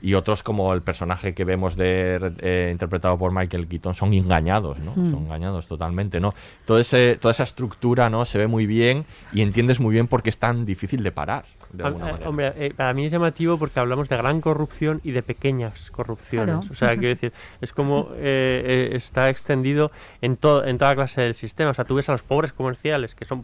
[0.01, 4.79] Y otros como el personaje que vemos de eh, interpretado por Michael Keaton son engañados,
[4.79, 4.91] ¿no?
[4.91, 5.11] Hmm.
[5.11, 6.33] Son engañados totalmente, ¿no?
[6.65, 8.25] Todo ese, toda esa estructura, ¿no?
[8.25, 11.45] Se ve muy bien y entiendes muy bien por qué es tan difícil de parar.
[11.77, 15.91] Eh, hombre, eh, para mí es llamativo porque hablamos de gran corrupción y de pequeñas
[15.91, 16.69] corrupciones.
[16.71, 19.91] O sea, quiero decir, es como eh, está extendido
[20.21, 21.71] en, todo en toda clase del sistema.
[21.71, 23.43] O sea, tú ves a los pobres comerciales, que son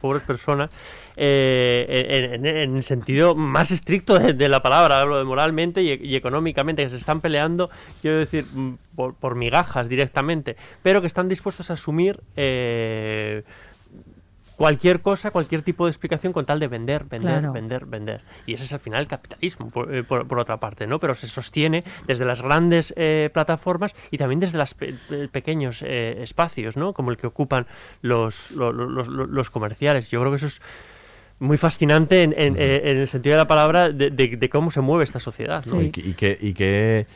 [0.00, 0.70] pobres, personas,
[1.16, 6.96] en, el sentido más estricto de, la palabra, hablo de moralmente y, económicamente, que se
[6.96, 7.70] están peleando,
[8.02, 12.20] quiero decir, mm, por, por migajas directamente, pero que están dispuestos a asumir
[14.56, 18.20] cualquier cosa, cualquier tipo de explicación con tal de vender, vender, vender, vender.
[18.46, 20.98] Y ese es al final el capitalismo, por, eh, otra parte, ¿no?
[20.98, 24.74] Pero se sostiene desde las grandes eh, plataformas y también desde los
[25.32, 26.92] pequeños eh, espacios, ¿no?
[26.92, 27.66] Como el que ocupan
[28.02, 30.10] los, los, comerciales.
[30.10, 30.60] Yo creo que eso es
[31.38, 35.64] muy fascinante en, el sentido de la palabra de, cómo se mueve esta sociedad.
[35.66, 35.82] ¿no?
[35.82, 37.06] Y, que, y que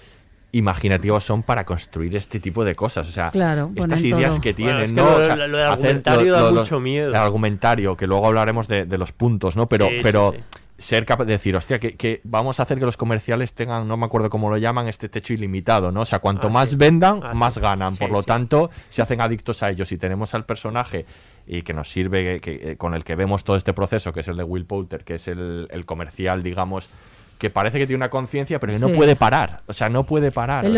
[0.58, 3.08] imaginativos son para construir este tipo de cosas.
[3.08, 3.32] O sea,
[3.76, 5.18] estas ideas que tienen, ¿no?
[5.18, 7.08] Lo, argumentario da mucho miedo.
[7.08, 9.68] El argumentario, que luego hablaremos de, los puntos, ¿no?
[9.68, 10.34] Pero, pero
[10.76, 14.06] ser capaz de decir, hostia, que, vamos a hacer que los comerciales tengan, no me
[14.06, 16.02] acuerdo cómo lo llaman, este techo ilimitado, ¿no?
[16.02, 17.96] O sea, cuanto ah, más vendan, ah, más ganan.
[17.96, 19.90] Por lo tanto, se hacen adictos a ellos.
[19.92, 21.06] Y tenemos al personaje
[21.46, 24.36] y que nos sirve, que, con el que vemos todo este proceso, que es el
[24.36, 26.90] de Will Poulter, que es el, el comercial, digamos,
[27.38, 29.62] que parece que tiene una conciencia, pero que no puede parar.
[29.66, 30.64] O sea, no puede parar.
[30.64, 30.76] Él,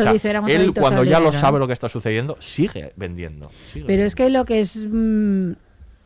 [0.48, 3.50] él cuando ya lo sabe lo que está sucediendo, sigue vendiendo.
[3.86, 5.52] pero es que lo que es Mm,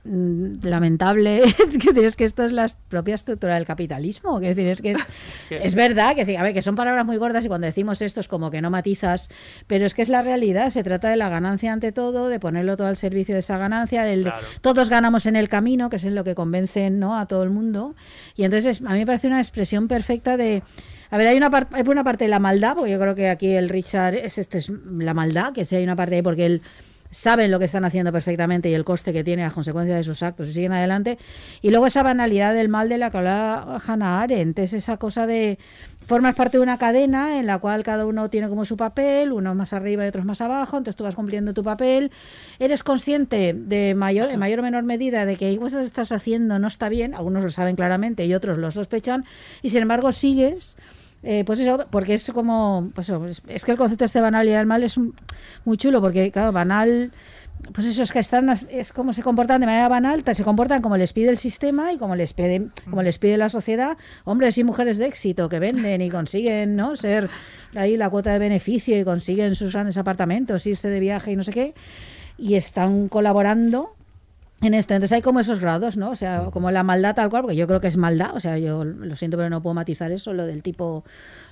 [0.05, 1.43] lamentable
[1.97, 4.99] es que esto es la propia estructura del capitalismo que decir es que es,
[5.51, 8.29] es verdad que a ver que son palabras muy gordas y cuando decimos esto es
[8.29, 9.31] como que no matizas
[9.67, 12.77] pero es que es la realidad se trata de la ganancia ante todo de ponerlo
[12.77, 14.31] todo al servicio de esa ganancia del
[14.61, 17.51] todos ganamos en el camino que es en lo que convencen no a todo el
[17.51, 17.95] mundo.
[18.37, 20.63] Y entonces a mí me parece una expresión perfecta de
[21.11, 23.29] a ver, hay una, parte hay una parte de la maldad, porque yo creo que
[23.29, 26.63] aquí el Richard es, este es la maldad, que hay una parte ahí porque él
[27.15, 30.23] saben lo que están haciendo perfectamente y el coste que tiene a consecuencia de sus
[30.23, 31.19] actos y siguen adelante.
[31.63, 35.27] Y luego esa banalidad del mal de la que hablaba Hannah Arendt, es esa cosa
[35.27, 35.59] de
[36.07, 39.55] formas parte de una cadena en la cual cada uno tiene como su papel, uno
[39.55, 42.11] más arriba y otros más abajo, entonces tú vas cumpliendo tu papel,
[42.59, 46.59] eres consciente de mayor, en mayor o menor medida de que eso que estás haciendo
[46.59, 49.25] no está bien, algunos lo saben claramente y otros lo sospechan,
[49.63, 50.77] y sin embargo sigues
[51.27, 53.11] eh, pues eso, porque es como, pues
[53.49, 54.99] es, que el concepto este banalidad del mal es
[55.65, 57.13] muy chulo, porque claro, banal,
[57.73, 60.99] pues eso es que están, es como se comportan de manera banal, se comportan como
[60.99, 64.65] les pide el sistema y como les pide, como les pide la sociedad, hombres y
[64.65, 66.95] mujeres de éxito que venden y consiguen, ¿no?
[66.95, 67.31] Ser
[67.75, 71.45] ahí la cuota de beneficio y consiguen sus grandes apartamentos, irse de viaje y no
[71.45, 71.75] sé qué,
[72.37, 73.94] y están colaborando
[74.65, 74.95] en esto.
[74.95, 76.11] Entonces hay como esos grados, ¿no?
[76.11, 78.59] O sea, como la maldad tal cual, porque yo creo que es maldad, o sea,
[78.59, 81.05] yo lo siento, pero no puedo matizar eso, lo del tipo,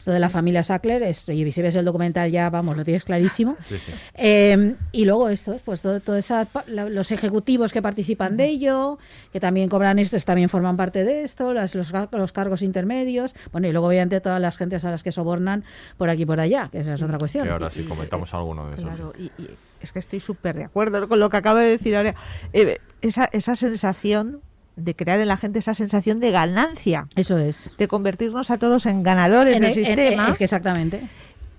[0.06, 3.04] lo de la familia Sackler, esto, y si ves el documental ya, vamos, lo tienes
[3.04, 3.56] clarísimo.
[3.68, 3.92] Sí, sí.
[4.14, 8.46] Eh, y luego esto, pues todo, todo esa, pa- la- los ejecutivos que participan de
[8.46, 8.98] ello,
[9.32, 13.68] que también cobran esto, también forman parte de esto, las- los, los cargos intermedios, bueno,
[13.68, 15.64] y luego obviamente todas las gentes a las que sobornan
[15.96, 17.44] por aquí y por allá, que esa es otra cuestión.
[17.44, 18.84] Que ahora sí comentamos alguno de esos.
[18.84, 19.48] Claro, y, y
[19.80, 22.14] es que estoy súper de acuerdo con lo que acaba de decir ahora.
[22.52, 24.40] Eh, esa, esa sensación
[24.76, 27.06] de crear en la gente esa sensación de ganancia.
[27.16, 27.74] Eso es.
[27.78, 30.28] De convertirnos a todos en ganadores En del en- sistema.
[30.28, 31.02] en- exactamente.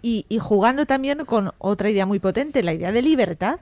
[0.01, 3.57] Y, y jugando también con otra idea muy potente, la idea de libertad.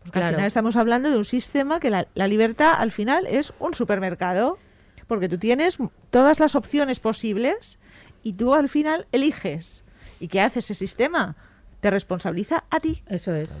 [0.00, 0.26] Porque Claro.
[0.28, 3.74] al final estamos hablando de un sistema que la, la libertad al final es un
[3.74, 4.58] supermercado.
[5.06, 5.76] Porque tú tienes
[6.10, 7.78] todas las opciones posibles
[8.22, 9.82] y tú al final eliges.
[10.18, 11.36] ¿Y qué hace ese sistema?
[11.80, 13.02] Te responsabiliza a ti.
[13.06, 13.60] Eso es.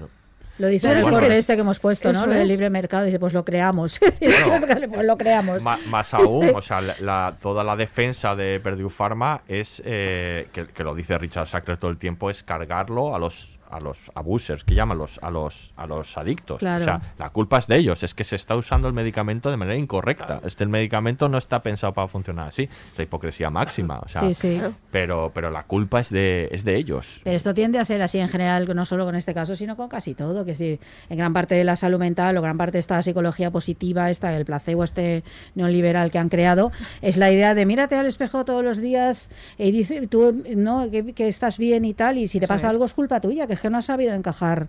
[0.58, 2.26] Lo dice el el reporte que- este que hemos puesto, ¿no?
[2.26, 3.04] Lo del libre mercado.
[3.04, 3.98] Dice, pues lo creamos.
[4.20, 5.62] pues lo creamos.
[5.62, 10.84] Más aún, o sea, la- toda la defensa de Purdue Pharma es, eh, que, que
[10.84, 14.74] lo dice Richard Sackler todo el tiempo, es cargarlo a los a los abusers, que
[14.74, 16.58] llaman los, a los a los adictos.
[16.58, 16.82] Claro.
[16.82, 19.56] O sea, la culpa es de ellos, es que se está usando el medicamento de
[19.56, 20.40] manera incorrecta.
[20.44, 22.68] Este el medicamento no está pensado para funcionar así.
[22.92, 24.00] Es la hipocresía máxima.
[24.00, 24.60] O sea, Sí, sí.
[24.90, 27.20] Pero, pero la culpa es de, es de ellos.
[27.24, 29.88] Pero esto tiende a ser así en general, no solo con este caso, sino con
[29.88, 30.44] casi todo.
[30.44, 33.00] Que es decir, en gran parte de la salud mental o gran parte de esta
[33.02, 37.96] psicología positiva, esta, el placebo este neoliberal que han creado, es la idea de mírate
[37.96, 42.18] al espejo todos los días y dice tú no que, que estás bien y tal,
[42.18, 42.70] y si te pasa es.
[42.72, 44.68] algo es culpa tuya, que que no has sabido encajar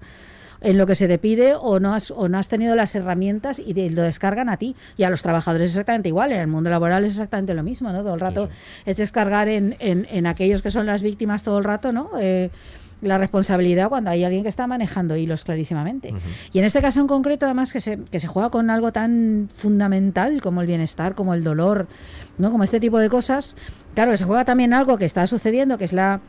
[0.61, 3.59] en lo que se te pide o no has, o no has tenido las herramientas
[3.59, 4.75] y te- lo descargan a ti.
[4.97, 7.91] Y a los trabajadores es exactamente igual en el mundo laboral es exactamente lo mismo
[7.91, 8.49] no todo el rato
[8.85, 12.49] es descargar en, en, en aquellos que son las víctimas todo el rato no Eh,
[13.01, 16.13] la responsabilidad cuando hay alguien que está manejando hilos clarísimamente.
[16.53, 19.49] Y en este caso en concreto además que se, que se juega con algo tan
[19.57, 21.87] fundamental como el bienestar como el dolor
[22.37, 23.55] no como este tipo de cosas
[23.93, 26.21] claro que se juega también algo que está sucediendo que es la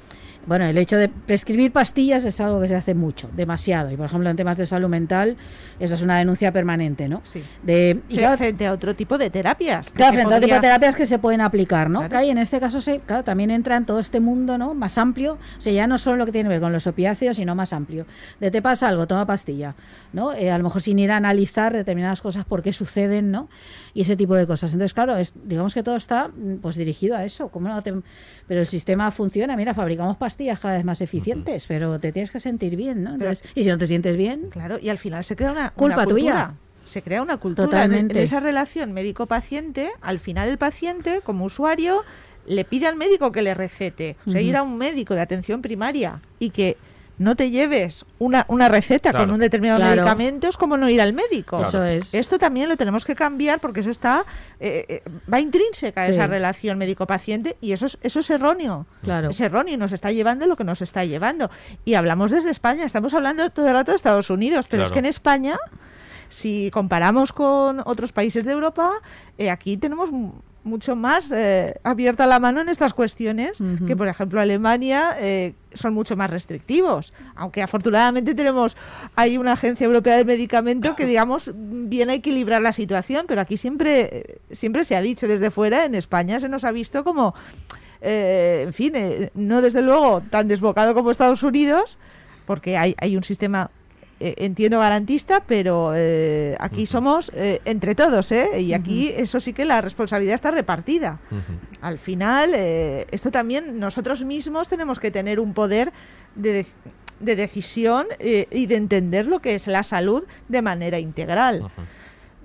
[0.47, 3.91] bueno, el hecho de prescribir pastillas es algo que se hace mucho, demasiado.
[3.91, 5.37] Y por ejemplo, en temas de salud mental,
[5.81, 7.21] esa es una denuncia permanente, ¿no?
[7.25, 7.43] Sí.
[7.63, 9.91] De, y claro, frente a otro tipo de terapias.
[9.93, 11.99] Claro, frente a otro tipo de terapias que se pueden aplicar, ¿no?
[11.99, 12.11] Claro.
[12.11, 14.73] Claro, y en este caso se, claro, también entra en todo este mundo, ¿no?
[14.75, 17.37] Más amplio, o sea, ya no solo lo que tiene que ver con los opiáceos,
[17.37, 18.07] sino más amplio.
[18.39, 19.75] De te pasa algo, toma pastilla,
[20.13, 20.33] ¿no?
[20.33, 23.49] Eh, a lo mejor sin ir a analizar determinadas cosas, por qué suceden, ¿no?
[23.95, 24.73] Y ese tipo de cosas.
[24.73, 27.49] Entonces, claro, es, digamos que todo está mm, pues dirigido a eso.
[27.49, 27.95] ¿Cómo no te-
[28.47, 32.41] pero el sistema funciona, mira, fabricamos pastillas cada vez más eficientes, pero te tienes que
[32.41, 33.15] sentir bien, ¿no?
[33.15, 35.97] Entonces, y si no te sientes bien, Claro, y al final se crea una, Culpa
[35.97, 36.21] una cultura.
[36.47, 36.55] tuya.
[36.85, 37.65] Se crea una cultura.
[37.67, 38.17] En- Totalmente.
[38.19, 42.03] En esa relación médico-paciente, al final el paciente, como usuario,
[42.47, 44.15] le pide al médico que le recete.
[44.27, 46.77] O sea, ir a un médico de atención primaria y que
[47.19, 49.25] no te lleves una, una receta Claro.
[49.27, 49.97] con un determinado Claro.
[50.03, 51.63] medicamento es como no ir al médico.
[51.63, 52.13] Eso es.
[52.13, 54.25] Esto también lo tenemos que cambiar porque eso está
[54.61, 55.03] eh, eh,
[55.33, 56.13] va intrínseca a Sí.
[56.13, 58.87] esa relación médico-paciente y eso es, eso es erróneo.
[59.03, 59.31] Claro.
[59.31, 61.51] Es erróneo y nos está llevando lo que nos está llevando.
[61.85, 64.99] Y hablamos desde España, estamos hablando todo el rato de Estados Unidos, pero es que
[64.99, 65.59] en España,
[66.29, 68.93] si comparamos con otros países de Europa,
[69.39, 70.33] eh, aquí tenemos mu-
[70.65, 75.95] mucho más eh, abierta la mano en estas cuestiones que, por ejemplo, Alemania eh, son
[75.95, 77.13] mucho más restrictivos.
[77.35, 78.77] Aunque afortunadamente tenemos
[79.15, 83.57] hay una agencia europea de medicamento que, digamos, viene a equilibrar la situación, pero aquí
[83.57, 87.35] siempre, eh, siempre se ha dicho desde fuera, en España se nos ha visto como,
[88.01, 91.99] eh, en fin, eh, no desde luego tan desbocado como Estados Unidos,
[92.47, 93.71] porque hay, hay un sistema
[94.21, 98.61] eh, entiendo garantista, pero eh, aquí somos eh, entre todos, ¿eh?
[98.61, 101.19] Y aquí eso sí que la responsabilidad está repartida.
[101.83, 105.93] Al final, eh, esto también nosotros mismos tenemos que tener un poder
[106.35, 106.67] de, de-
[107.19, 111.63] de decisión eh, y de entender lo que es la salud de manera integral.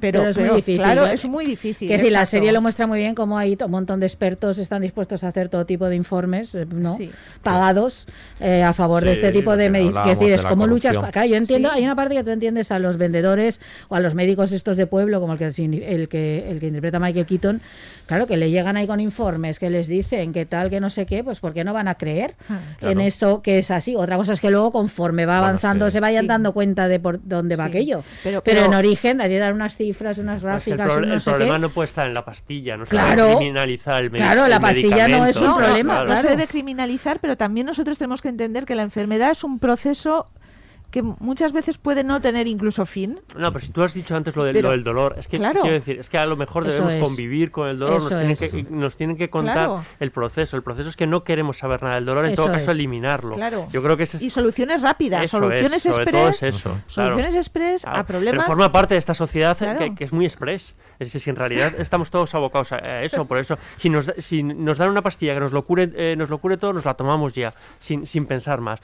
[0.01, 1.13] Pero, Pero es muy difícil, Claro, ¿eh?
[1.13, 1.87] es muy difícil.
[1.87, 4.81] Que decir, la serie lo muestra muy bien como hay un montón de expertos están
[4.81, 6.97] dispuestos a hacer todo tipo de informes, eh, ¿no?
[6.97, 7.11] Sí.
[7.43, 8.07] Pagados
[8.39, 10.19] eh, a favor de este tipo de que medicinas.
[10.19, 10.97] de es la como luchas.
[10.97, 11.75] Claro, yo entiendo, Sí.
[11.77, 14.87] hay una parte que tú entiendes a los vendedores o a los médicos estos de
[14.87, 17.61] pueblo, como el que, el que, el que interpreta Michael Keaton,
[18.07, 21.05] claro, que le llegan ahí con informes que les dicen que tal, que no sé
[21.05, 23.95] qué, pues ¿por qué no van a creer Ah, en esto que es así?
[23.95, 25.91] Otra cosa es que luego, conforme va Bueno, avanzando, sí.
[25.93, 26.27] se vayan Sí.
[26.27, 27.69] dando cuenta de por dónde va Sí.
[27.69, 28.03] aquello.
[28.23, 30.85] Pero- Pero, pero- en origen, hay que dar unas cifras, unas Es que gráficas, el,
[30.87, 31.59] pro- un no el sé problema qué.
[31.59, 33.23] no puede estar en la pastilla, no se Claro.
[33.23, 37.19] debe criminalizar el Claro, la el pastilla no es un problema, no, se debe criminalizar,
[37.19, 40.27] pero también nosotros tenemos que entender que la enfermedad es un proceso
[40.91, 43.19] que muchas veces puede no tener incluso fin.
[43.37, 45.37] No, pero si tú has dicho antes lo del, Pero- lo del dolor, es que
[45.37, 45.61] claro.
[45.61, 47.01] quiero decir, es que a lo mejor debemos es.
[47.01, 49.85] convivir con el dolor, nos tienen, que, nos tienen que contar Claro.
[49.99, 50.57] el proceso.
[50.57, 52.77] El proceso es que no queremos saber nada del dolor, en Eso todo caso es.
[52.77, 53.35] eliminarlo.
[53.35, 53.67] Claro.
[53.71, 56.43] Yo creo que es Y soluciones rápidas, Eso soluciones express.
[56.43, 56.77] eso.
[56.87, 58.43] Soluciones express a problemas.
[58.45, 60.75] Pero forma parte de esta sociedad que, que es muy express.
[60.99, 64.43] Es que si en realidad estamos todos abocados a eso, por eso, si nos, si
[64.43, 66.93] nos dan una pastilla que nos lo cure, eh, nos lo cure todo, nos la
[66.93, 68.79] tomamos ya, sin, sin pensar más.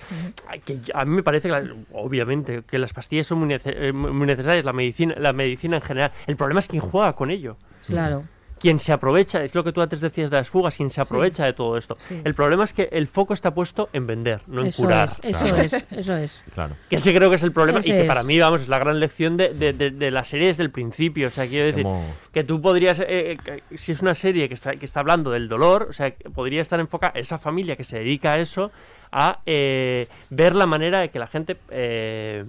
[0.65, 1.63] Que a mí me parece que, la-
[1.97, 5.81] obviamente, que las pastillas son muy, nece- eh, muy necesarias, la medicina, la medicina en
[5.81, 6.11] general.
[6.27, 7.57] El problema es quién juega con ello.
[7.85, 8.23] Claro.
[8.59, 11.45] Quien se aprovecha, es lo que tú antes decías de las fugas, quien se aprovecha
[11.45, 11.95] de todo esto.
[11.99, 12.19] Sí.
[12.23, 15.11] El problema es que el foco está puesto en vender, no en Eso curar.
[15.21, 16.43] es, eso es, eso es.
[16.55, 16.73] Claro.
[16.89, 18.99] Que ese creo que es el problema y que para mí, vamos, es la gran
[18.99, 21.27] lección de, de, de- de la serie desde el principio.
[21.27, 23.37] O sea, quiero decir Como- que tú podrías, eh, eh,
[23.69, 26.27] que- si es una serie que está, que está hablando del dolor, o sea, que
[26.31, 28.71] podría estar enfocada esa familia que se dedica a eso,
[29.11, 32.45] a eh, ver la manera de que la gente eh,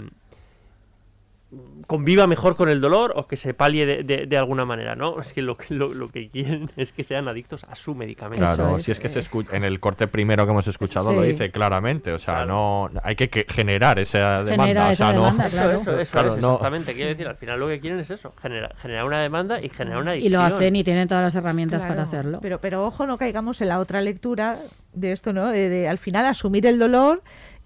[1.87, 5.19] conviva mejor con el dolor o que se palie de, de- de alguna manera, ¿no?
[5.19, 8.45] Es que lo, que- lo, lo que quieren es que sean adictos a su medicamento.
[8.45, 9.23] Claro, es, si es que se eh.
[9.23, 12.91] escucha, en el corte primero que hemos escuchado lo dice claramente, o sea, Claro.
[12.93, 15.81] no hay que, que generar esa demanda, Genera o esa sea, no- demanda, Eso, claro.
[15.81, 16.93] eso, eso Claro, es, no- exactamente.
[16.93, 20.03] Quiero decir, al final lo que quieren es eso, generar, generar una demanda y generar
[20.03, 20.33] una Y adicción.
[20.51, 22.41] lo hacen y tienen todas las herramientas Claro, para hacerlo.
[22.43, 24.59] Pero, pero ojo, no caigamos en la otra lectura
[24.93, 25.47] de esto, ¿no?
[25.49, 27.23] De, de, al final asumir el dolor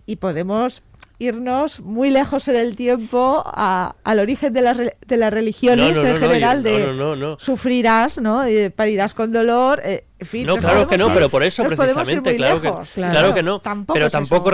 [0.06, 0.82] y podemos
[1.22, 6.02] irnos muy lejos en el tiempo a- al origen de las, de las religiones No,
[6.02, 7.38] no, en no, general de no, no, no.
[7.38, 8.44] sufrirás, ¿no?
[8.44, 10.46] Eh, parirás con dolor, eh, en fin.
[10.46, 12.90] No, claro que no, ir- pero por eso precisamente, muy claro que, lejos.
[12.94, 13.34] claro.
[13.34, 13.60] que no.
[13.60, 14.50] Tampoco pero es tampoco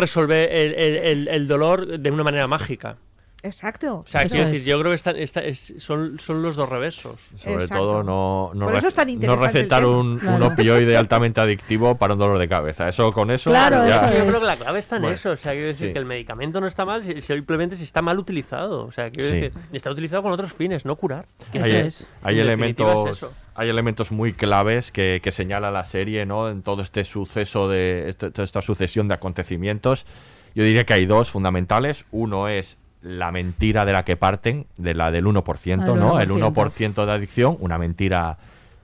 [0.62, 2.96] el, el- el- el dolor de una manera mágica.
[3.42, 3.98] Exacto.
[4.00, 4.52] O sea, quiero es.
[4.52, 7.20] decir, yo creo que están- esta- es- son, son los dos reversos.
[7.36, 7.76] Sobre Exacto.
[7.84, 10.46] todo no, no, Por eso rec- es tan no recetar un, un Claro.
[10.48, 12.88] opioide altamente adictivo para un dolor de cabeza.
[12.88, 15.30] Eso con eso Claro, ya- eso Yo creo que la clave está en Bueno, eso.
[15.30, 15.92] O sea, quiero decir sí.
[15.92, 18.84] que el medicamento no está mal, si- simplemente si está mal utilizado.
[18.86, 19.34] O sea, quiero Sí.
[19.40, 21.26] decir, está utilizado con otros fines, no curar.
[21.52, 22.06] Eso hay, es.
[22.22, 23.32] hay elementos es eso.
[23.54, 28.08] hay elementos muy claves que, que señala la serie no en todo este suceso de
[28.08, 30.06] este- toda esta sucesión de acontecimientos
[30.54, 34.94] yo diría que hay dos fundamentales uno es la mentira de la que parten de
[34.94, 36.52] la del 1%, El no el 1%.
[36.52, 38.38] 1% de adicción una mentira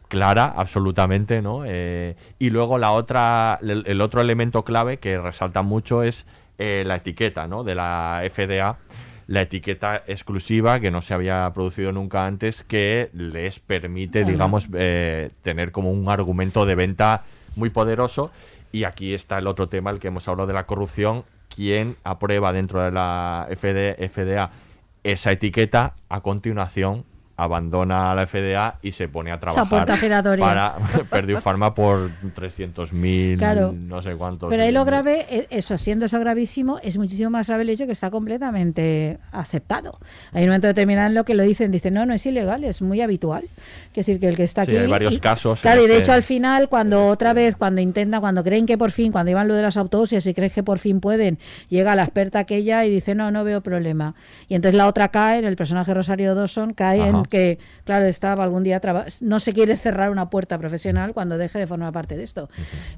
[0.08, 5.62] clara absolutamente no Eh, y luego la otra el, el otro elemento clave que resalta
[5.62, 6.26] mucho es
[6.58, 8.78] eh, la etiqueta no de la FDA
[9.26, 14.30] la etiqueta exclusiva que no se había producido nunca antes que les permite, Ajá.
[14.30, 17.22] digamos, eh, tener como un argumento de venta
[17.56, 18.30] muy poderoso.
[18.72, 21.24] Y aquí está el otro tema, el que hemos hablado de la corrupción.
[21.54, 24.50] ¿Quién aprueba dentro de la FD FDA
[25.04, 25.94] esa etiqueta?
[26.08, 27.04] A continuación
[27.36, 29.68] abandona la FDA y se pone a trabajar
[30.38, 30.76] para
[31.10, 33.72] Purdue Pharma por 300.000, Claro.
[33.76, 34.48] no sé cuántos.
[34.50, 37.86] Pero ahí lo grave, eh, eso siendo eso gravísimo, es muchísimo más grave el hecho
[37.86, 39.98] que está completamente aceptado.
[40.32, 42.82] Hay un momento determinado en lo que lo dicen, dicen, no, no es ilegal, es
[42.82, 43.44] muy habitual.
[43.88, 44.80] Es decir, que el que está Sí, aquí...
[44.84, 48.20] hay varios y- casos Claro, y de hecho al final, cuando otra vez, cuando intentan,
[48.20, 50.78] cuando creen que por fin, cuando iban lo de las autopsias y creen que por
[50.78, 54.14] fin pueden, llega la experta aquella y dice, no, no veo problema.
[54.48, 57.08] Y entonces la otra cae, el personaje Rosario Dawson cae Ajá.
[57.08, 58.80] en que, claro, estaba algún día,
[59.20, 62.48] no se quiere cerrar una puerta profesional cuando deje de formar parte de esto.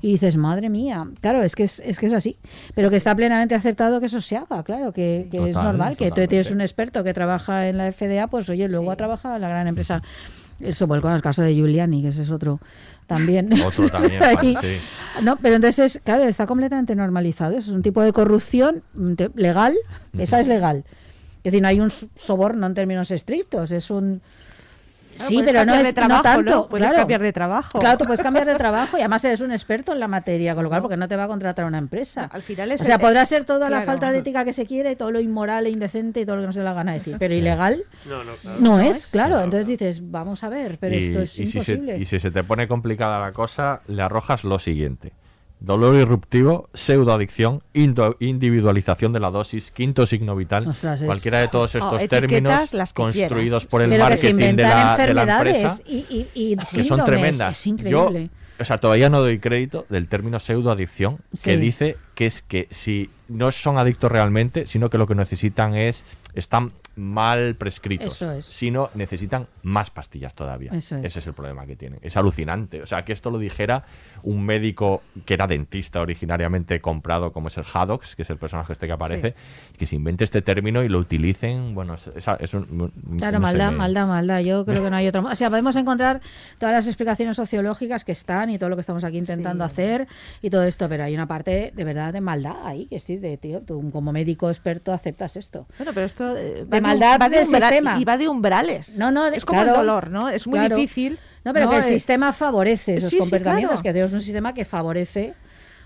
[0.03, 2.37] Y dices, madre mía, claro, es que es, es que es así.
[2.74, 6.11] Pero que está plenamente aceptado que eso se haga, claro, que, que es normal, que
[6.11, 9.43] tú tienes un experto que trabaja en la FDA, pues oye, luego ha trabajado en
[9.43, 10.03] la gran empresa.
[10.59, 12.61] Eso, pues con el caso de Giuliani, que ese es otro
[13.07, 13.49] también.
[13.62, 14.20] Otro también,
[14.61, 14.79] sí.
[15.22, 17.53] No, pero entonces, es- claro, está completamente normalizado.
[17.53, 19.74] Eso es un tipo de corrupción mm, legal,
[20.18, 20.85] esa es legal.
[21.47, 24.20] Es decir, no hay un soborno en términos estrictos, es un...
[25.14, 26.51] Claro, sí, pero no es de trabajo, no tanto.
[26.51, 26.68] ¿no?
[26.68, 26.99] Puedes claro.
[27.03, 27.78] cambiar de trabajo.
[27.78, 30.64] Claro, tú puedes cambiar de trabajo y además eres un experto en la materia, con
[30.64, 32.28] lo cual, porque no te va a contratar una empresa.
[32.32, 34.66] Al final es o sea, el- podrá ser toda la falta de ética que se
[34.66, 36.92] quiere, todo lo inmoral e indecente y todo lo que no se le da gana
[36.94, 38.61] decir, pero ilegal No, no, claro.
[38.61, 39.40] no es, claro.
[39.40, 41.99] Entonces dices, vamos a ver, pero y, esto es y si se, imposible.
[41.99, 45.12] y si se te pone complicada la cosa, le arrojas lo siguiente.
[45.59, 50.66] Dolor irruptivo, pseudoadicción, individualización de la dosis, quinto signo vital,
[51.04, 53.66] cualquiera de todos Oh, estos etiquetas, términos construidos quieras.
[53.66, 57.04] por el pero marketing de la, de la enfermedades empresa y, y, y que son
[57.04, 57.66] tremendas.
[57.66, 58.12] Es Yo,
[58.61, 63.11] o sea, todavía no doy crédito del término pseudoadicción, que dice que es que si
[63.28, 66.04] no son adictos realmente, sino que lo que necesitan es
[66.34, 68.44] están mal prescritos, Eso es.
[68.47, 70.72] sino necesitan más pastillas todavía.
[70.72, 71.05] Eso es.
[71.05, 71.99] Ese es el problema que tienen.
[72.03, 72.82] Es alucinante.
[72.82, 73.84] O sea, que esto lo dijera
[74.22, 78.72] un médico que era dentista originariamente comprado, como es el Haddox, que es el personaje
[78.72, 79.34] este que aparece,
[79.78, 81.74] que se invente este término y lo utilicen.
[81.74, 82.92] Bueno, es, es- un.
[83.18, 84.40] Claro, no maldad, maldad, maldad.
[84.40, 85.22] Yo creo que no hay otro.
[85.22, 86.20] mo- O sea, podemos encontrar
[86.59, 90.07] todas las explicaciones sociológicas que están y todo lo que estamos aquí intentando hacer
[90.42, 93.36] y todo esto, pero hay una parte de verdad de maldad ahí, que sí, de
[93.36, 95.66] tío, tú como médico experto aceptas esto.
[95.78, 97.99] Bueno, pero esto eh, De maldad va de del sistema.
[98.01, 98.99] y va de umbrales.
[98.99, 100.28] No, no, de- es como claro, el dolor, ¿no?
[100.28, 100.76] Es muy claro.
[100.76, 101.18] difícil.
[101.45, 103.82] No, pero que el Eh, sistema favorece esos sí, sí, comportamientos, claro.
[103.82, 105.34] que tenemos un sistema que favorece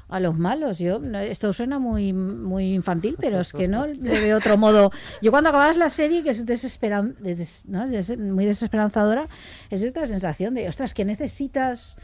[0.08, 0.78] a los malos.
[0.78, 4.90] Yo no, esto suena muy muy infantil, pero es que no le veo otro modo.
[5.22, 7.84] Yo cuando acabas la serie que es desesperan, des- ¿no?
[7.84, 9.26] es muy desesperanzadora,
[9.70, 11.96] es esta sensación de, ostras, ¿qué necesitas?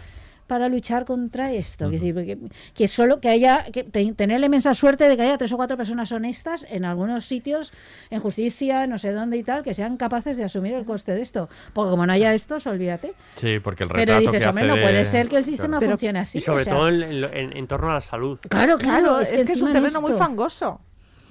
[0.47, 2.38] Para luchar contra esto, Es decir, que,
[2.74, 5.57] que solo que haya que te- tener la inmensa suerte de que haya tres o
[5.57, 7.72] cuatro personas honestas en algunos sitios,
[8.11, 11.22] en justicia, no sé dónde y tal, que sean capaces de asumir el coste de
[11.22, 13.14] esto, porque como no haya estos, olvídate.
[13.36, 15.78] Sí, porque el Pero retrato dices, que hombre, no de- puede ser que el sistema
[15.80, 16.38] Pero- funcione así.
[16.38, 18.38] y sobre o sea, todo en, en- en- en torno a la salud.
[18.49, 20.80] Claro, Claro, claro, es, que, es un terreno muy fangoso.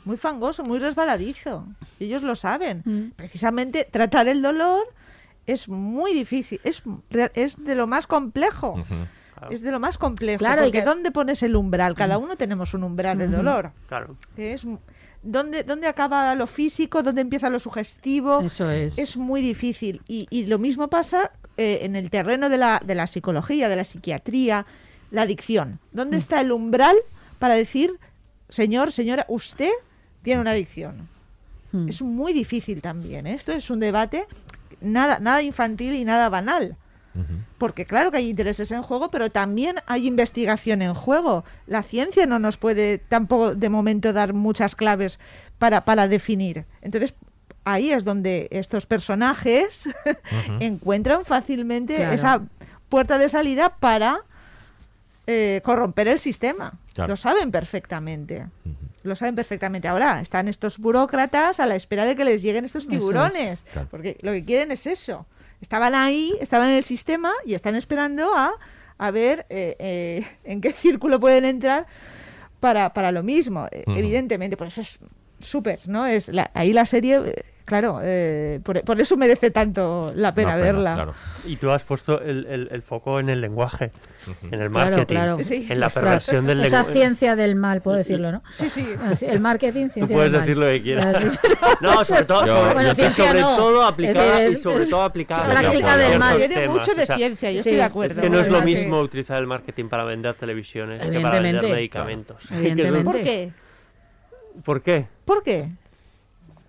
[0.03, 1.65] Muy fangoso, muy resbaladizo.
[1.99, 2.83] Y ellos lo saben.
[2.85, 3.11] Mm.
[3.15, 4.83] Precisamente tratar el dolor
[5.47, 6.59] es muy difícil.
[6.63, 6.81] Es,
[7.33, 8.83] es de lo más complejo.
[9.49, 10.39] Es de lo más complejo.
[10.39, 11.95] Claro, y porque que- ¿dónde pones el umbral?
[11.95, 13.71] Cada uno tenemos un umbral de dolor.
[13.87, 14.15] Claro.
[14.37, 14.65] Es,
[15.21, 17.03] ¿dónde, ¿Dónde acaba lo físico?
[17.03, 18.41] ¿Dónde empieza lo sugestivo?
[18.41, 18.97] Eso es.
[18.97, 20.01] Es muy difícil.
[20.07, 23.75] Y, y lo mismo pasa eh, en el terreno de la, de la psicología, de
[23.75, 24.65] la psiquiatría,
[25.11, 25.79] la adicción.
[25.91, 26.95] ¿Dónde está el umbral
[27.37, 27.99] para decir,
[28.49, 29.71] señor, señora, usted
[30.23, 31.07] tiene una adicción?
[31.73, 31.89] Mm.
[31.89, 33.27] Es muy difícil también.
[33.27, 33.33] ¿eh?
[33.33, 34.25] Esto es un debate
[34.81, 36.75] nada, nada infantil y nada banal.
[37.57, 41.45] Porque claro que hay intereses en juego, pero también hay investigación en juego.
[41.65, 45.17] La ciencia no nos puede tampoco de momento dar muchas claves
[45.57, 46.65] para, para definir.
[46.81, 47.13] Entonces,
[47.63, 49.87] ahí es donde estos personajes
[50.59, 52.13] encuentran fácilmente Claro.
[52.13, 52.41] esa
[52.89, 54.17] puerta de salida para
[55.25, 56.73] eh, corromper el sistema.
[56.93, 57.13] Claro.
[57.13, 58.45] Lo saben perfectamente.
[59.05, 59.87] Lo saben perfectamente.
[59.87, 62.89] Ahora están estos burócratas a la espera de que les lleguen estos es.
[62.89, 63.65] tiburones.
[63.71, 63.87] Claro.
[63.91, 65.25] Porque lo que quieren es eso.
[65.61, 68.53] Estaban ahí, estaban en el sistema y están esperando a,
[68.97, 71.85] a ver eh, eh, en qué círculo pueden entrar
[72.59, 73.67] para, para lo mismo.
[73.71, 73.83] Eh.
[73.87, 74.99] Evidentemente, por eso es
[75.39, 76.05] súper, ¿no?
[76.05, 80.55] Es la- ahí la serie, eh, claro, eh, por, por eso merece tanto la pena
[80.55, 80.93] verla.
[80.93, 81.13] claro.
[81.45, 83.91] Y tú has puesto el, el- el foco en el lenguaje,
[84.43, 85.37] en el Claro, marketing, claro.
[85.43, 85.67] Sí.
[85.69, 86.99] en la perversión del Esa lenguaje.
[86.99, 88.41] ciencia del mal, puedo decirlo, ¿no?
[88.51, 88.87] Sí, sí.
[89.03, 90.47] Así, El marketing, ciencia Tú puedes del mal.
[90.47, 91.17] decir lo que quieras.
[91.17, 91.31] Claro.
[91.81, 93.55] No, sobre todo, Yo- sobre, Bueno, y ciencia sobre no.
[93.57, 96.37] todo Es aplicada decir, y sobre todo aplicada es práctica del mal.
[96.37, 98.15] Tiene mucho o de sea, ciencia, yo sí, estoy de es acuerdo.
[98.15, 101.63] Es que no es lo mismo utilizar el marketing para vender televisiones que para vender
[101.63, 102.37] medicamentos.
[102.51, 103.03] Evidentemente.
[103.11, 103.51] ¿Por qué?
[104.63, 105.05] ¿Por qué?
[105.25, 105.69] ¿Por qué?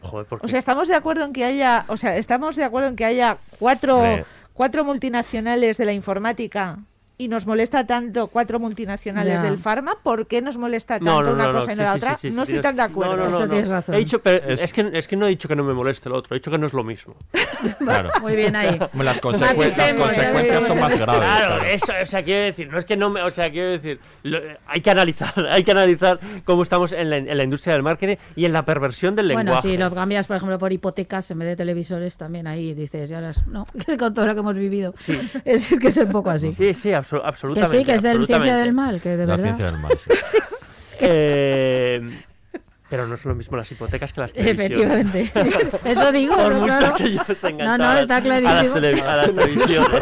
[0.03, 2.97] Joder, O sea, estamos de acuerdo en que haya, o sea, estamos de acuerdo en
[2.97, 4.25] que haya cuatro, Hombre.
[4.53, 6.79] cuatro multinacionales de la informática
[7.19, 9.43] y nos molesta tanto cuatro multinacionales Ya.
[9.43, 9.95] del farma.
[10.03, 11.93] ¿Por qué nos molesta tanto no, no, una no, no, cosa y sí, no la
[11.93, 12.17] sí, otra?
[12.19, 13.17] sí, sí, no estoy tan de acuerdo.
[13.17, 13.51] No, no, no, Eso no.
[13.53, 13.95] tienes razón.
[13.95, 14.73] He dicho, pero Es- es...
[14.73, 16.59] que, es que no he dicho que no me moleste lo otro, he dicho que
[16.59, 17.15] no es lo mismo.
[17.79, 18.11] Claro.
[18.21, 18.79] Muy bien ahí.
[18.95, 21.01] Las, consecuen- las consecuencias son más ves.
[21.01, 21.21] graves.
[21.23, 21.65] Claro, claro.
[21.65, 24.41] eso, o sea, quiero decir, no es que no me, o sea, quiero decir, lo-
[24.67, 28.17] hay que analizar, hay que analizar cómo estamos en la, en la industria del marketing
[28.37, 29.71] y en la perversión del Bueno, lenguaje.
[29.71, 33.21] si lo cambias, por ejemplo, por hipotecas en vez de televisores, también ahí dices, ya
[33.23, 33.67] las, no,
[33.99, 34.95] con todo lo que hemos vivido.
[35.45, 36.53] Es, es que es un poco así.
[36.53, 37.79] Sí, sí, abso- que absolutamente.
[37.79, 38.65] sí, que es de ciencia absolutamente.
[38.65, 39.43] del mal, que de La verdad.
[39.45, 39.99] ciencia del mal.
[39.99, 40.11] sí.
[40.99, 42.01] Eh,
[42.89, 45.07] pero no son lo mismo las hipotecas que las televisiones.
[45.07, 45.81] Efectivamente.
[45.91, 46.95] Eso digo, Por no, mucho claro.
[46.97, 48.27] que yo esté No, enganchado no, está a las,
[48.69, 48.77] clarísimo.
[48.77, 50.01] a las televisiones.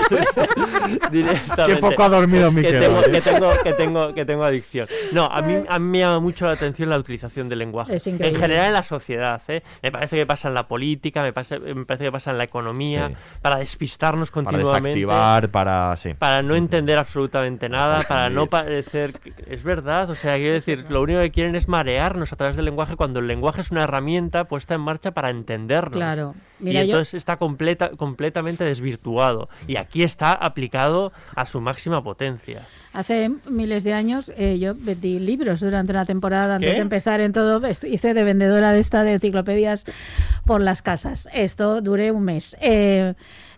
[1.10, 1.74] Directamente.
[1.74, 4.88] Qué poco ha dormido que Miquel tengo, que, tengo, que, tengo, que tengo adicción.
[5.12, 7.96] No, a mí, a mí me llama mucho la atención la utilización del lenguaje.
[7.96, 9.40] Es en general en la sociedad.
[9.48, 9.62] ¿eh?
[9.82, 12.44] Me parece que pasa en la política, me, parece me parece que pasa en la
[12.44, 13.14] economía, Sí.
[13.42, 14.80] para despistarnos Para continuamente.
[14.88, 15.96] desactivar, para...
[15.96, 16.14] Sí.
[16.14, 19.18] Para no entender absolutamente nada, para no parecer...
[19.46, 22.64] Es verdad, o sea, quiero decir, lo único que quieren es marearnos a través del
[22.66, 25.92] lenguaje cuando el lenguaje es una herramienta puesta en marcha para entendernos.
[25.96, 26.34] Claro.
[26.58, 29.48] Mira, y yo- entonces está completa, completamente desvirtuado.
[29.66, 32.62] Y aquí está aplicado a su máxima potencia.
[32.92, 36.76] Hace miles de años eh, yo vendí libros durante una temporada antes ¿Qué?
[36.76, 37.60] de empezar en todo.
[37.68, 39.84] Hice de vendedora de esta de enciclopedias
[40.46, 41.28] por las casas.
[41.32, 42.56] Esto duré un mes.
[42.60, 43.14] Eh,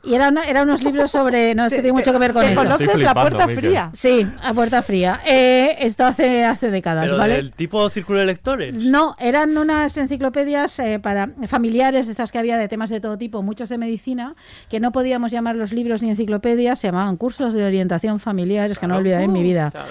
[0.07, 1.55] y era una- eran unos libros sobre...
[1.55, 2.63] No, es que tiene mucho que ver con ¿Te eso.
[2.63, 3.65] conoces Estoy la flipando, puerta Miquel.
[3.65, 3.91] fría?
[3.93, 5.21] Sí, a puerta fría.
[5.27, 7.35] Eh, esto hace, hace décadas, Pero ¿vale?
[7.35, 8.73] del tipo círculo de lectores.
[8.75, 13.43] No, eran unas enciclopedias eh, para familiares, estas que había de temas de todo tipo,
[13.43, 14.35] muchos de medicina,
[14.69, 18.79] que no podíamos llamar los libros ni enciclopedias, se llamaban cursos de orientación familiar, es
[18.79, 19.01] que no Claro.
[19.01, 19.71] olvidaré en mi vida.
[19.71, 19.89] Claro.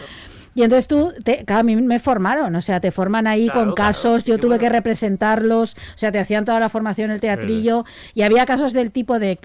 [0.58, 3.60] Y entonces tú, te, claro, a mí me formaron, o sea, te forman ahí Claro,
[3.60, 4.62] con claro, casos, yo tuve bueno.
[4.62, 8.72] que representarlos, o sea, te hacían toda la formación en el teatrillo y había casos
[8.72, 9.38] del tipo de,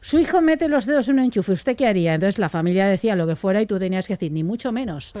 [0.00, 2.14] su hijo mete los dedos en un enchufe, ¿usted qué haría?
[2.14, 5.12] Entonces la familia decía lo que fuera y tú tenías que decir, ni mucho menos.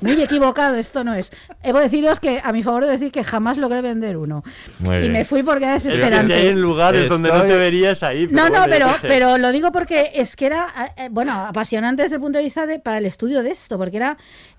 [0.00, 1.30] Muy equivocado, esto no es.
[1.62, 4.42] He de deciros que, a mi favor, de decir que jamás logré vender uno.
[4.78, 5.12] Muy y bien.
[5.12, 6.34] me fui porque era desesperante.
[6.34, 8.26] hay en lugares donde no te verías ahí.
[8.30, 12.16] No, no, bueno, pero, pero lo digo porque es que era, eh, bueno, apasionante desde
[12.16, 14.16] el punto de vista de para el estudio de esto, porque era,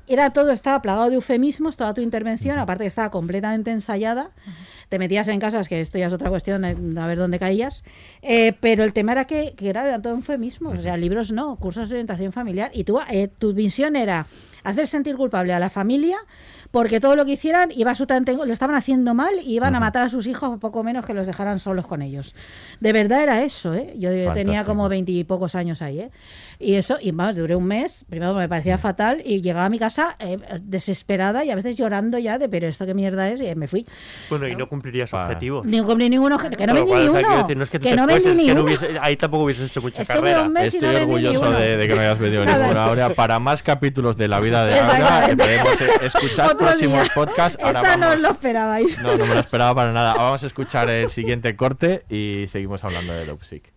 [0.07, 4.31] era todo, estaba plagado de eufemismos, toda tu intervención, aparte que estaba completamente ensayada.
[4.89, 7.83] Te metías en casas, que esto ya es otra cuestión, eh, a ver dónde caías.
[8.21, 11.89] eh, pero el tema era que, que era, todo eufemismos, o sea, libros no, cursos
[11.89, 12.71] de orientación familiar.
[12.73, 14.27] Y tú, eh, tu visión era
[14.63, 16.17] hacer sentir culpable a la familia
[16.74, 20.01] porque todo lo que hicieran iba absolutamente, lo estaban haciendo mal y iban a matar
[20.01, 22.34] a sus hijos poco menos que los dejaran solos con ellos.
[22.80, 23.93] De verdad era eso, ¿eh?
[23.99, 26.09] Yo tenía como veintipocos años ahí, ¿eh?
[26.57, 29.78] Y eso, y más, duré un mes, primero me parecía fatal y llegaba a mi
[29.78, 33.53] casa eh, desesperada y a veces llorando ya de, pero esto qué mierda es, y
[33.53, 33.86] me fui.
[34.32, 35.61] Bueno, y no cumpliría su objetivo.
[35.63, 37.38] Ni cumplí ninguno, que no vendí ni uno.
[37.38, 38.63] decir, no es que no vendí ni uno.
[38.63, 40.41] hubiese- ahí tampoco hubieses hecho mucha Estuve carrera.
[40.41, 42.57] un mes y no Estoy orgulloso de, de que no hayas vendido Nada.
[42.63, 42.86] ninguna.
[42.86, 45.43] Ahora, para más capítulos de la vida de Exactamente.
[45.61, 47.03] podemos eh, escuchar Día.
[47.15, 47.31] Ahora
[47.81, 48.99] Esta no vamos- lo esperabais.
[49.02, 50.11] No, no me lo esperaba para nada.
[50.11, 53.72] Ahora Vamos a escuchar el siguiente corte y seguimos hablando de Dopsic.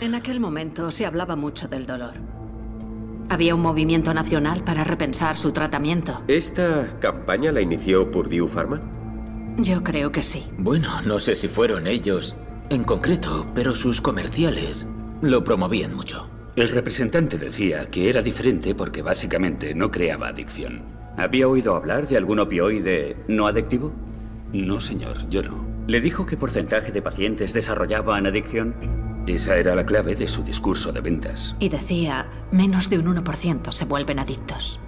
[0.00, 2.14] En aquel momento se hablaba mucho del dolor.
[3.28, 6.22] Había un movimiento nacional para repensar su tratamiento.
[6.28, 8.80] ¿Esta campaña la inició Purdue Pharma?
[9.58, 10.46] Yo creo que sí.
[10.58, 12.34] Bueno, no sé si fueron ellos
[12.70, 14.88] en concreto, pero sus comerciales
[15.20, 16.28] lo promovían mucho.
[16.56, 20.82] El representante decía que era diferente porque básicamente no creaba adicción.
[21.16, 23.92] ¿Había oído hablar de algún opioide no adictivo?
[24.52, 25.64] No, señor, yo no.
[25.86, 28.74] ¿Le dijo qué porcentaje de pacientes desarrollaban adicción?
[29.26, 31.54] Esa era la clave de su discurso de ventas.
[31.58, 34.80] Y decía, menos de un 1% se vuelven adictos.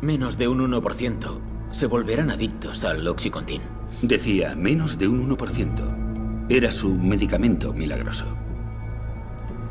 [0.00, 1.38] Menos de un 1%
[1.70, 3.62] se volverán adictos al Oxycontin.
[4.02, 6.46] Decía menos de un 1%.
[6.48, 8.26] Era su medicamento milagroso.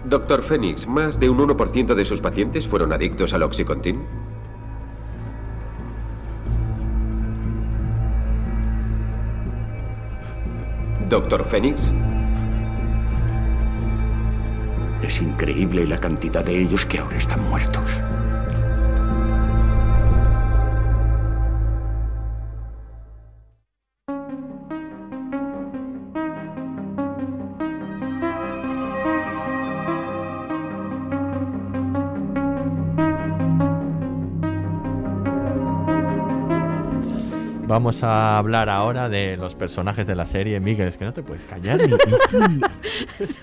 [0.06, 4.02] Doctor Phoenix, ¿más de un 1% de sus pacientes fueron adictos al Oxycontin?
[11.10, 11.91] Doctor Phoenix,
[15.02, 17.90] Es increíble la cantidad de ellos que ahora están muertos.
[37.80, 40.60] Vamos a hablar ahora de los personajes de la serie.
[40.60, 42.62] Miguel, es que no te puedes callar ni, ni-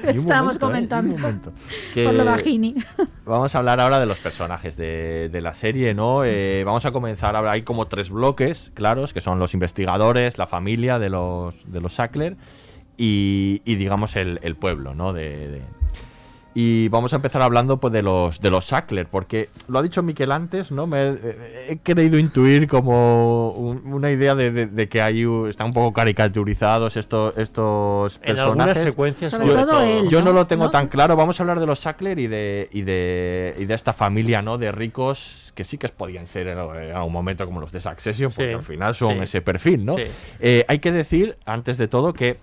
[0.19, 0.59] Estábamos ¿eh?
[0.59, 1.17] Comentando.
[1.17, 1.53] momento.
[1.95, 2.75] Por lo bajini.
[3.25, 6.23] Vamos a hablar ahora de los personajes de, de la serie, ¿no?
[6.23, 7.53] Eh, vamos a comenzar ahora.
[7.53, 11.95] Hay como tres bloques claros, que son los investigadores, la familia de los, de los
[11.95, 12.37] Sackler
[12.99, 15.15] y, y, digamos, el, el pueblo, ¿no?
[15.15, 15.63] De, de-
[16.59, 20.03] Y vamos a empezar hablando pues, de los de los Sackler, porque lo ha dicho
[20.03, 20.87] Miquel antes, ¿no?
[20.87, 25.67] Me he, he querido intuir como un- una idea de, de- de que hay están
[25.67, 28.41] un poco caricaturizados estos estos En personajes.
[28.47, 30.33] algunas secuencias, Sobre yo, todo él, yo no ¿no?
[30.33, 30.71] lo tengo ¿No?
[30.71, 31.15] tan claro.
[31.15, 34.57] Vamos a hablar de los Sackler y de y de y de esta familia, ¿no?
[34.57, 38.49] De ricos que sí que podían ser en algún momento como los de Succession, porque
[38.49, 39.19] Sí, al final son sí.
[39.25, 39.97] ese perfil, ¿no?
[39.97, 40.05] Sí.
[40.41, 42.39] Eh, hay que decir, antes de todo, que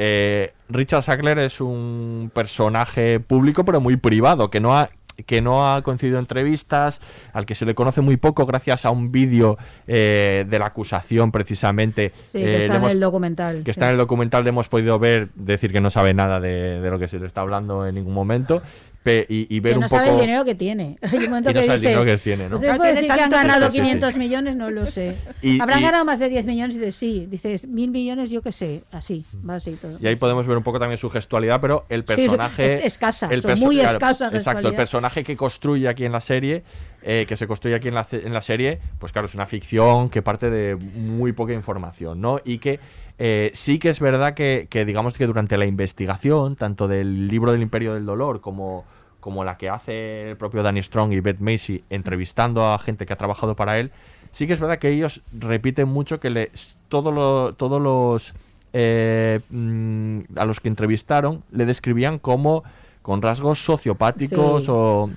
[0.00, 4.88] eh, Richard Sackler es un personaje público, pero muy privado, que no ha
[5.26, 7.00] que no ha concedido entrevistas,
[7.32, 9.58] al que se le conoce muy poco gracias a un vídeo
[9.88, 12.12] eh, de la acusación precisamente.
[12.24, 13.56] Sí, eh, que le está en hemos- el documental.
[13.58, 13.70] que sí.
[13.72, 16.88] está en el documental, le hemos podido ver, decir que no sabe nada de, de
[16.90, 18.62] lo que se le está hablando en ningún momento,
[19.08, 20.14] pe- y, y ver que no un sabe poco...
[20.20, 20.98] el dinero que tiene.
[21.02, 22.54] Hay un momento Y no que sabe el dice, dinero que tiene, ¿no?
[22.56, 23.82] ¿Ustedes No pueden tiene decir que han tanto- ganado Sí, sí, sí.
[23.82, 24.56] 500 millones?
[24.56, 25.16] No lo sé.
[25.42, 26.76] Y- ¿Habrán y- ganado más de 10 millones?
[26.76, 27.26] Y dices, sí.
[27.30, 28.82] Dices, mil millones, yo qué sé.
[28.92, 29.92] Así, va así todo.
[30.00, 32.66] Y ahí podemos ver un poco también su gestualidad, pero el Sí, personaje...
[32.66, 36.20] es escasa, el perso- muy claro, escasa Exacto, el personaje que construye aquí en la
[36.20, 36.62] serie,
[37.02, 40.10] eh, que se construye aquí en la, en la serie, pues claro, es una ficción
[40.10, 42.40] que parte de muy poca información, ¿no?
[42.44, 42.80] Y que
[43.20, 47.50] eh, sí que es verdad que, que digamos que durante la investigación, tanto del libro
[47.52, 48.84] del Imperio del Dolor como
[49.20, 53.12] como la que hace el propio Danny Strong y Beth Macy entrevistando a gente que
[53.12, 53.90] ha trabajado para él,
[54.30, 56.50] sí que es verdad que ellos repiten mucho que le,
[56.88, 58.32] todo lo- todos los
[58.72, 62.62] eh, mm, a los que entrevistaron le describían como
[63.02, 64.70] con rasgos sociopáticos Sí.
[64.70, 65.10] o,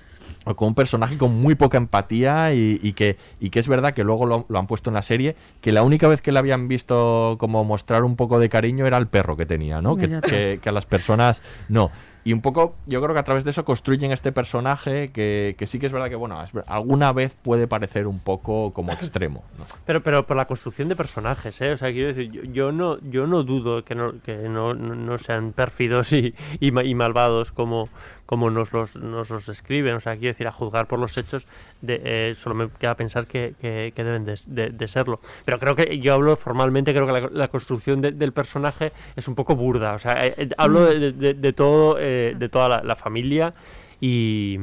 [0.45, 3.93] o con un personaje con muy poca empatía y, y que, y que es verdad
[3.93, 6.39] que luego lo, lo han puesto en la serie, que la única vez que le
[6.39, 9.97] habían visto como mostrar un poco de cariño era el perro que tenía, ¿no?
[9.97, 11.91] Que- que a las personas no.
[12.23, 15.65] Y un poco, yo creo que a través de eso construyen este personaje que, que
[15.65, 19.43] sí que es verdad que, bueno, alguna vez puede parecer un poco como extremo.
[19.85, 21.71] Pero, pero por la construcción de personajes, ¿eh?
[21.71, 25.51] O sea, quiero decir, yo, no, yo no dudo que no, que no, no- sean
[25.51, 27.89] pérfidos y, y malvados como,
[28.31, 29.93] como nos los, nos los describen.
[29.95, 31.45] O sea, quiero decir, a juzgar por los hechos,
[31.81, 34.39] de, eh, solo me queda pensar que, que- deben de,
[34.71, 35.19] de- serlo.
[35.43, 39.27] Pero creo que, yo hablo formalmente, creo que la, la construcción de- del personaje es
[39.27, 39.95] un poco burda.
[39.95, 43.53] O sea, eh, eh, hablo de, todo, eh, de toda la familia
[43.99, 44.57] y...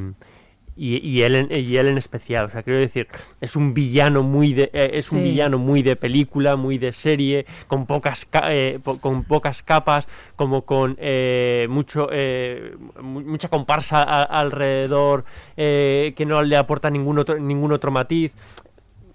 [0.81, 3.09] Y, y él en, y él en especial, o sea, quiero decir,
[3.41, 7.45] es un villano muy de, eh, es un villano muy de película, muy de serie,
[7.67, 10.07] con pocas ca- eh, po- con pocas capas,
[10.37, 15.25] como con eh, mucho eh, mu- mucha comparsa a- alrededor
[15.57, 18.31] eh, que no le aporta ningún otro ningún otro matiz.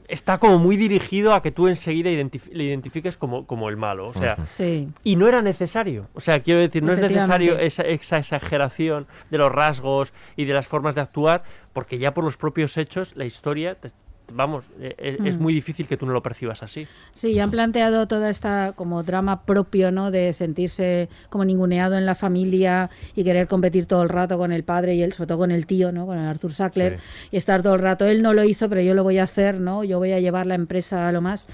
[0.09, 4.09] Está como muy dirigido a que tú enseguida identif- le identifiques como, como el malo,
[4.09, 4.89] o sea, Sí.
[5.03, 6.09] y no era necesario.
[6.15, 10.53] O sea, quiero decir, no es necesario esa, esa exageración de los rasgos y de
[10.53, 13.91] las formas de actuar, porque ya por los propios hechos, la historia, te-
[14.33, 15.43] vamos, eh, eh, es Mm.
[15.43, 16.87] muy difícil que tú no lo percibas así.
[17.13, 20.11] Sí, y han planteado toda esta como drama propio, ¿no?
[20.11, 24.65] De sentirse como ninguneado en la familia y querer competir todo el rato con el
[24.65, 26.07] padre y él, sobre todo con el tío, ¿no?
[26.07, 26.99] Con el Arthur Sackler
[27.31, 28.07] y estar todo el rato.
[28.07, 29.85] Él no lo hizo, pero yo lo voy a hacer, ¿no?
[29.85, 31.47] Yo voy a llevar la empresa a lo más,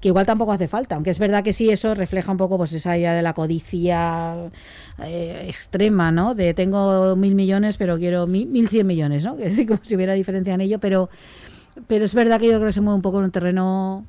[0.00, 2.72] que igual tampoco hace falta, aunque es verdad que sí, eso refleja un poco pues
[2.72, 4.50] esa idea de la codicia
[5.02, 6.34] eh, extrema, ¿no?
[6.34, 9.36] De tengo mil millones, pero quiero mil, mil cien millones, ¿no?
[9.38, 11.08] Que es como si hubiera diferencia en ello, pero
[11.86, 14.04] pero es verdad que yo creo que se mueve un poco en un terreno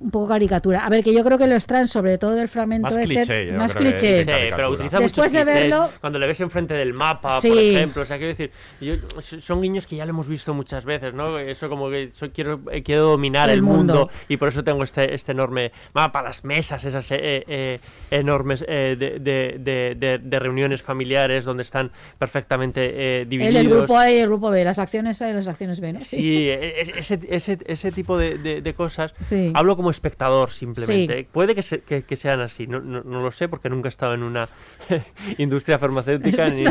[0.00, 0.84] un poco caricatura.
[0.86, 3.46] A ver, que yo creo que lo extraen sobre todo del fragmento Más ese, cliché,
[3.48, 4.24] yo más cliché.
[4.24, 7.74] Sí, pero utiliza Después de clichés, verlo, Cuando le ves enfrente del mapa, por Sí.
[7.74, 8.02] ejemplo.
[8.02, 8.50] O sea, quiero decir,
[8.80, 11.38] yo- son guiños que ya lo hemos visto muchas veces, ¿no?
[11.38, 13.94] Eso como que soy- quiero, eh, quiero dominar El el, mundo.
[13.94, 14.10] mundo.
[14.28, 17.80] y por eso tengo este, este enorme mapa, las mesas, esas eh, eh,
[18.10, 23.60] enormes eh, de, de- de- de- de reuniones familiares donde están perfectamente eh, el, divididos.
[23.62, 26.00] el grupo A y el grupo B, las acciones A y las acciones B, ¿no?
[26.00, 29.12] Sí, e- e- ese, ese, ese tipo de, de- de cosas.
[29.22, 29.50] Sí.
[29.54, 31.18] Hablo como espectador simplemente.
[31.22, 31.28] Sí.
[31.30, 33.90] Puede que, se- que- que sean así, no, no, no lo sé porque nunca he
[33.90, 34.48] estado en una
[35.38, 36.64] industria farmacéutica ni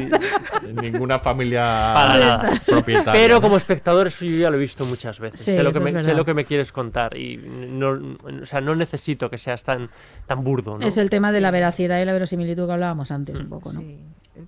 [0.82, 2.62] ninguna familia para nada.
[2.66, 3.14] propietaria.
[3.14, 3.42] Pero ¿no?
[3.42, 5.40] como espectador eso yo ya lo he visto muchas veces.
[5.42, 6.18] Sí, sé, lo que me, es sé verdad.
[6.18, 9.90] lo que me quieres contar y no, o sea, no necesito que seas tan,
[10.26, 10.78] tan burdo.
[10.78, 10.86] ¿no?
[10.88, 13.80] Es el tema de la veracidad y la verosimilitud que hablábamos antes un poco, ¿no?
[13.82, 13.98] Sí,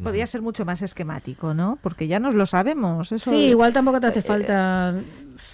[0.04, 1.80] Podría ser mucho más esquemático, ¿no?
[1.82, 3.12] Porque ya nos lo sabemos.
[3.12, 4.94] Eso, igual tampoco te hace Eh, falta...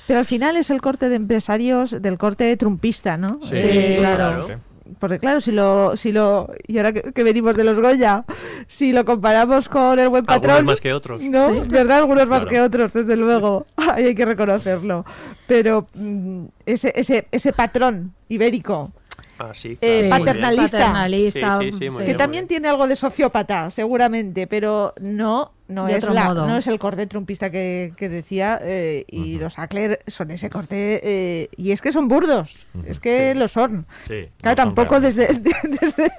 [0.07, 3.39] Pero al final es el corte de empresarios del corte trumpista, ¿no?
[3.43, 4.45] Sí, Sí, claro.
[4.45, 4.59] claro.
[4.99, 8.23] Porque claro, si lo, si lo, y ahora que, que venimos de los Goya,
[8.67, 11.21] si lo comparamos con el buen Algunos patrón, más que otros.
[11.23, 11.59] no, Sí.
[11.69, 12.49] verdad, algunos más Claro.
[12.49, 15.03] que otros, desde luego, Ahí hay que reconocerlo.
[15.47, 18.91] Pero mm, ese, ese, ese patrón ibérico,
[19.39, 22.87] Ah, sí, eh, claro, paternalista, Paternalista, Sí, sí, sí, muy que bien, también tiene algo
[22.87, 26.47] de sociópata, seguramente, pero no, no, De es, otro la, modo.
[26.47, 31.01] no es el corte trumpista que, que decía, eh, y los Ackler son ese corte,
[31.03, 33.85] eh, y es que son burdos, es que lo son.
[34.07, 35.27] Sí, Claro, no tampoco desde,
[35.63, 36.11] desde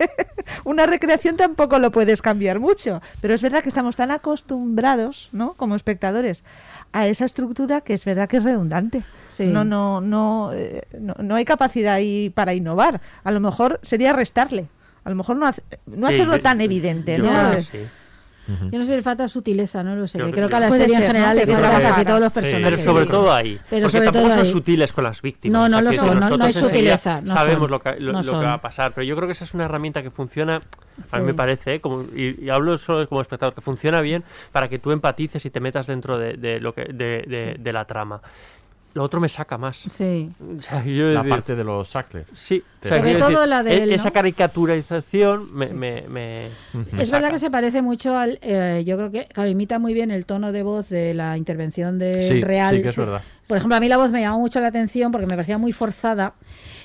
[0.65, 5.53] una recreación tampoco lo puedes cambiar mucho, pero es verdad que estamos tan acostumbrados, ¿no?
[5.55, 6.43] Como espectadores
[6.93, 9.03] a esa estructura que es verdad que es redundante.
[9.29, 9.45] Sí.
[9.47, 13.01] No, no, no, eh, no, no hay capacidad ahí para innovar.
[13.23, 14.67] A lo mejor sería restarle.
[15.05, 17.53] A lo mejor no, hace- no Sí, hacerlo tan evidente, yo ¿no?
[18.47, 20.19] Yo no sé si le falta sutileza, no lo sé.
[20.19, 21.45] Creo creo que a la serie en ser, general ¿no?
[21.45, 22.71] le falta casi todos los Sí, personajes.
[22.81, 23.11] pero sobre Sí.
[23.11, 23.61] todo ahí.
[23.69, 24.53] Pero porque sobre tampoco todo son ahí.
[24.53, 25.53] sutiles con las víctimas.
[25.59, 27.91] No, o sea, no lo son, no- no hay sutileza, no sabemos son, lo, que,
[28.01, 28.45] lo, no lo que son.
[28.45, 28.93] va a pasar.
[28.95, 31.27] Pero yo creo que esa es una herramienta que funciona, a mí Sí.
[31.27, 31.81] me parece, ¿eh?
[31.81, 35.51] como, y, y hablo solo como espectador, que funciona bien para que tú empatices y
[35.51, 38.21] te metas dentro de, de lo que, de, de- de la trama.
[38.97, 39.77] Lo otro me saca más.
[39.77, 40.31] Sí.
[40.59, 42.25] O sea, yo La de- parte de los Sackler.
[42.35, 43.95] Sí, Te- o sea, Sobre todo decir, la de e- él, ¿no?
[43.97, 46.49] Esa caricaturización me, me, me-
[46.93, 48.39] me Es verdad que se parece mucho al.
[48.43, 51.99] eh, yo creo que claro, imita muy bien el tono de voz de la intervención
[51.99, 52.75] del Sí, Real.
[52.77, 53.23] sí que es verdad.
[53.47, 55.71] Por ejemplo, a mí la voz me llamó mucho la atención porque me parecía muy
[55.73, 56.33] forzada.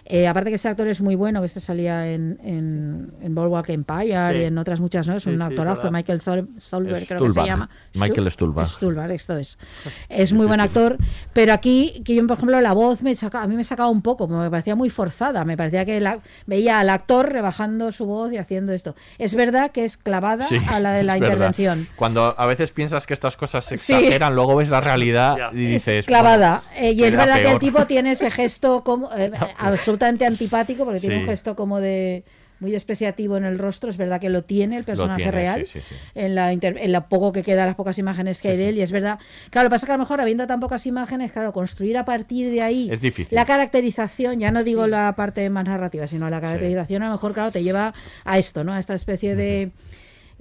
[0.05, 3.69] Eh, aparte que ese actor es muy bueno, que este salía en, en, en Boardwalk
[3.69, 4.37] Empire Sí.
[4.39, 5.15] y en otras muchas, ¿no?
[5.15, 5.89] Es un sí, actorazo.
[5.91, 7.69] Michael Thol- Thalberg, creo que se llama.
[7.95, 8.67] Michael Stu- Stuhlbarg.
[8.69, 9.57] Stuhlbarg, esto es.
[10.09, 10.97] Es muy buen actor,
[11.33, 14.01] pero aquí, que yo, por ejemplo, la voz me saca, a mí me sacaba un
[14.01, 18.31] poco, me parecía muy forzada, me parecía que la, veía al actor rebajando su voz
[18.33, 18.95] y haciendo esto.
[19.17, 21.33] Es verdad que es clavada Sí, a la de la es verdad.
[21.35, 21.87] intervención.
[21.95, 23.93] Cuando a veces piensas que estas cosas se Sí.
[23.93, 26.05] exageran, luego ves la realidad y dices.
[26.05, 26.63] clavada.
[26.71, 30.85] bueno, Eh, y es verdad que el tipo tiene ese gesto como eh, absolutamente antipático,
[30.85, 32.23] porque tiene un gesto como de
[32.61, 33.89] muy despreciativo en el rostro.
[33.89, 35.95] Es verdad que lo tiene el personaje tiene, real sí, sí, sí.
[36.15, 38.77] en la inter- en la poco que queda, las pocas imágenes que hay de él.
[38.77, 39.19] Y es verdad.
[39.49, 41.97] Claro, lo que pasa es que a lo mejor habiendo tan pocas imágenes, claro, construir
[41.97, 43.35] a partir de ahí Es difícil.
[43.35, 47.33] la caracterización, ya no digo la parte más narrativa, sino la caracterización, a lo mejor,
[47.33, 47.93] claro, te lleva
[48.23, 48.73] a esto, ¿no?
[48.73, 49.71] A esta especie de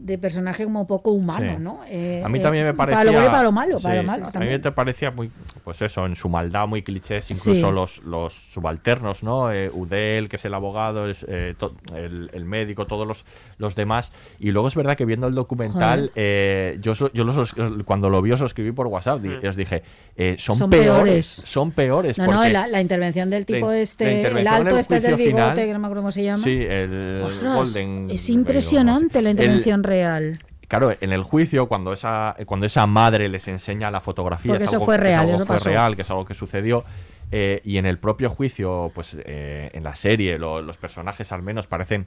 [0.03, 1.63] de personaje como poco humano, Sí.
[1.63, 1.81] ¿no?
[1.87, 2.97] Eh, a mí eh, también me parecía.
[3.01, 4.55] Para lo bueno y para lo malo, para sí, lo malo sí, a también.
[4.55, 5.31] mí te parecía muy.
[5.71, 7.73] Pues eso, en su maldad muy clichés, incluso Sí.
[7.73, 9.53] los, los subalternos, ¿no?
[9.53, 13.25] Eh, Udel, que es el abogado, es, eh, to- el, el médico, todos los,
[13.59, 14.11] los demás.
[14.41, 18.21] Y luego es verdad que viendo el documental, eh, yo, yo los, os- cuando lo
[18.21, 19.85] vi os lo escribí por WhatsApp y os dije,
[20.17, 21.27] eh, son, Son peores, peores.
[21.45, 22.19] son peores.
[22.19, 25.31] No, no, la, la intervención del tipo la este, el alto el este del bigote,
[25.31, 26.43] final- que no me acuerdo cómo se llama.
[26.43, 28.09] Sí, el Ostras, Golden.
[28.11, 30.37] es impresionante la El- intervención real.
[30.71, 34.69] Claro, en el juicio, cuando esa, cuando esa madre les enseña la fotografía, Porque es
[34.71, 35.69] eso algo, fue es real, algo eso fue pasó.
[35.69, 36.85] real, que es algo que sucedió.
[37.33, 41.43] eh, y en el propio juicio, pues eh, en la serie, lo- los personajes al
[41.43, 42.07] menos parecen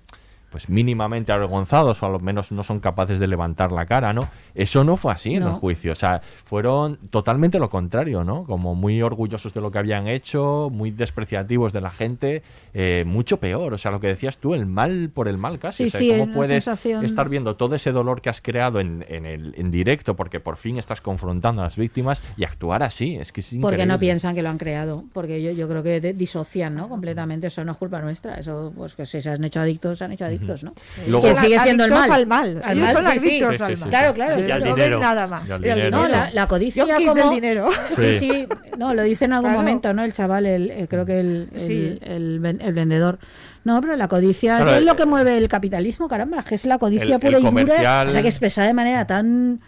[0.53, 4.29] pues mínimamente avergonzados o al menos no son capaces de levantar la cara, ¿no?
[4.53, 8.43] Eso no fue así en el juicio, o sea, fueron totalmente lo contrario, ¿no?
[8.43, 12.43] Como muy orgullosos de lo que habían hecho, muy despreciativos de la gente,
[12.75, 15.85] eh, mucho peor, o sea, lo que decías tú, el mal por el mal casi,
[15.85, 18.79] Sí, o sea, sí, ¿cómo puedes sensación- estar viendo todo ese dolor que has creado
[18.79, 22.83] en, en el, en directo porque por fin estás confrontando a las víctimas y actuar
[22.83, 23.15] así?
[23.15, 23.97] Es que es Porque no increíble.
[23.97, 26.89] piensan que lo han creado, porque yo, yo creo que disocian, ¿no?
[26.89, 30.03] Completamente, eso no es culpa nuestra, eso pues que si se han hecho adictos, se
[30.03, 30.73] han hecho adictos, ¿no?
[31.07, 32.19] Luego- que sigue siendo el Adictos mal.
[32.19, 32.61] al mal.
[32.63, 33.89] Al Ellos mal, son sí, adictos Sí, al mal.
[33.89, 34.39] Claro, claro.
[34.47, 34.99] Y al no dinero.
[34.99, 35.47] nada más.
[35.47, 35.89] Y al dinero.
[35.91, 37.13] No, la, la codicia como...
[37.13, 37.69] del dinero.
[37.95, 38.47] Sí, Sí.
[38.77, 39.59] no, lo dice en algún Claro.
[39.61, 40.03] momento, ¿no?
[40.03, 41.99] El chaval, el, eh, creo que el, el, Sí.
[42.01, 43.19] el el vendedor.
[43.63, 46.65] No, pero la codicia Claro, es lo eh, que mueve el capitalismo, caramba, que es
[46.65, 49.61] la codicia el- pura el y dura, o sea, que expresada de manera tan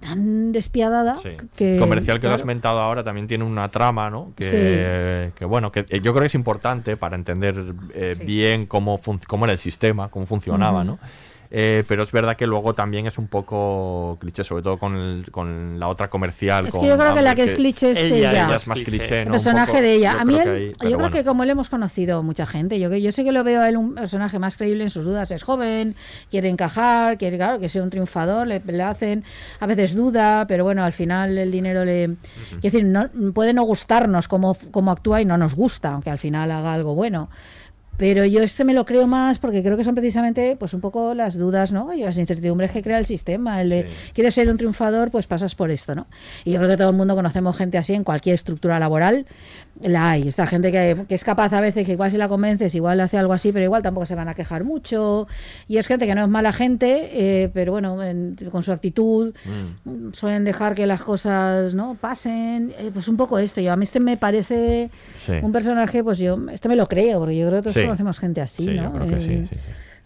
[0.00, 1.30] tan despiadada Sí.
[1.56, 4.32] que El comercial que lo has mentado ahora también tiene una trama, ¿no?
[4.36, 8.24] Que, que, bueno, que eh, yo creo que es importante para entender eh, Sí.
[8.24, 10.84] bien cómo, cómo era el sistema, cómo funcionaba.
[10.84, 10.98] ¿no?
[11.50, 15.30] Eh, pero es verdad que luego también es un poco cliché, sobre todo con, el-
[15.30, 16.66] con la otra comercial.
[16.66, 18.30] Es con que yo creo que la que es cliché es ella.
[18.46, 18.98] ella es más Cliché.
[18.98, 20.12] cliché, el personaje poco, de ella.
[20.14, 22.46] yo A mí, creo él- que ahí- yo creo que como le hemos conocido mucha
[22.46, 24.90] gente, yo que yo sé que lo veo a él un personaje más creíble en
[24.90, 25.30] sus dudas.
[25.30, 25.94] Es joven,
[26.30, 29.24] quiere encajar, quiere claro, que sea un triunfador, le, le hacen,
[29.60, 32.16] a veces duda, pero bueno, al final el dinero le.
[32.60, 36.18] Quiero decir, no, puede no gustarnos cómo, cómo actúa y no nos gusta, aunque al
[36.18, 37.28] final haga algo bueno.
[37.96, 41.14] Pero yo este me lo creo más porque creo que son precisamente pues un poco
[41.14, 41.92] las dudas, ¿no?
[41.94, 43.60] Y las incertidumbres que crea el sistema.
[43.62, 43.88] El de Sí.
[44.14, 46.06] quieres ser un triunfador, pues pasas por esto, ¿no?
[46.44, 49.26] Y yo creo que todo el mundo conocemos gente así en cualquier estructura laboral.
[49.82, 50.26] La hay.
[50.28, 53.18] Esta gente que, que es capaz a veces que igual si la convences, igual hace
[53.18, 55.28] algo así, pero igual tampoco se van a quejar mucho.
[55.68, 59.34] Y es gente que no es mala gente, eh, pero bueno, en- con su actitud
[59.84, 60.12] Mm.
[60.12, 62.72] suelen dejar que las cosas no pasen.
[62.78, 63.62] Eh, pues un poco este.
[63.62, 64.90] Yo a mí este me parece
[65.26, 65.32] Sí.
[65.42, 67.82] un personaje, pues yo este me lo creo, porque yo creo que todos Sí.
[67.82, 68.84] conocemos gente así, Sí, ¿no?
[68.84, 69.48] yo creo que sí, Eh,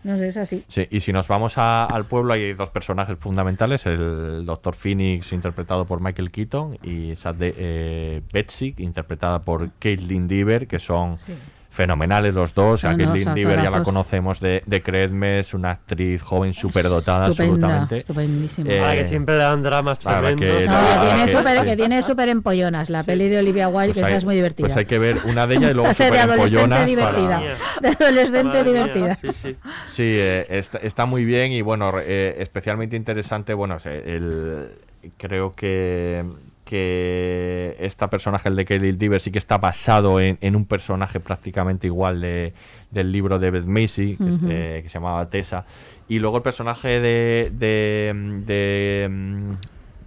[0.02, 0.64] No sé, es así.
[0.68, 4.74] Sí, y si nos vamos a- al pueblo, hay dos personajes fundamentales: el Dr.
[4.74, 10.78] Phoenix, interpretado por Michael Keaton, y esa de eh, Betsy, interpretada por Caitlin Deaver, que
[10.78, 11.35] son Sí.
[11.70, 12.82] Fenomenales los dos.
[12.82, 17.97] Ya la conocemos de, de Creedme, es una actriz joven superdotada, Estupenda, absolutamente.
[17.98, 18.70] estupendísima.
[18.70, 20.40] Eh, Ahora que siempre le dan dramas tremendos.
[20.40, 21.64] que No, la- que la tiene súper sí.
[21.64, 22.90] que tiene súper empollonas.
[22.90, 24.66] La peli de Olivia Wilde, Pues que esa hay- es muy divertida.
[24.66, 27.40] Pues hay que ver una de ellas y luego súper adolescente empollonas divertida.
[27.40, 29.18] para- De adolescente Madre mía, divertida.
[29.22, 29.56] Sí, sí.
[29.86, 34.68] Sí, eh, está, está muy bien y bueno, re- eh, especialmente interesante, bueno, se- el,
[35.16, 36.24] creo que,
[36.70, 41.20] que esta personaje, el de Kelly Diver, sí que está basado en, en un personaje
[41.20, 42.52] prácticamente igual de,
[42.90, 45.64] del libro de Beth Macy, que, es- eh, que se llamaba Tessa.
[46.09, 47.52] Y luego el personaje de...
[47.52, 48.12] de,
[48.47, 49.52] de, mm,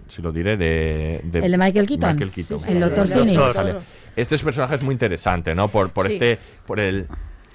[0.10, 2.12] si lo diré, de, El de Michael Keaton.
[2.14, 2.72] Michael Keaton, Sí, sí.
[2.72, 2.80] El.
[2.90, 3.08] Vale.
[3.08, 3.40] Phoenix.
[4.16, 5.68] Este es- personaje es muy interesante, ¿no?
[5.70, 6.14] Por, por Sí.
[6.14, 6.38] este,
[6.68, 7.08] por el,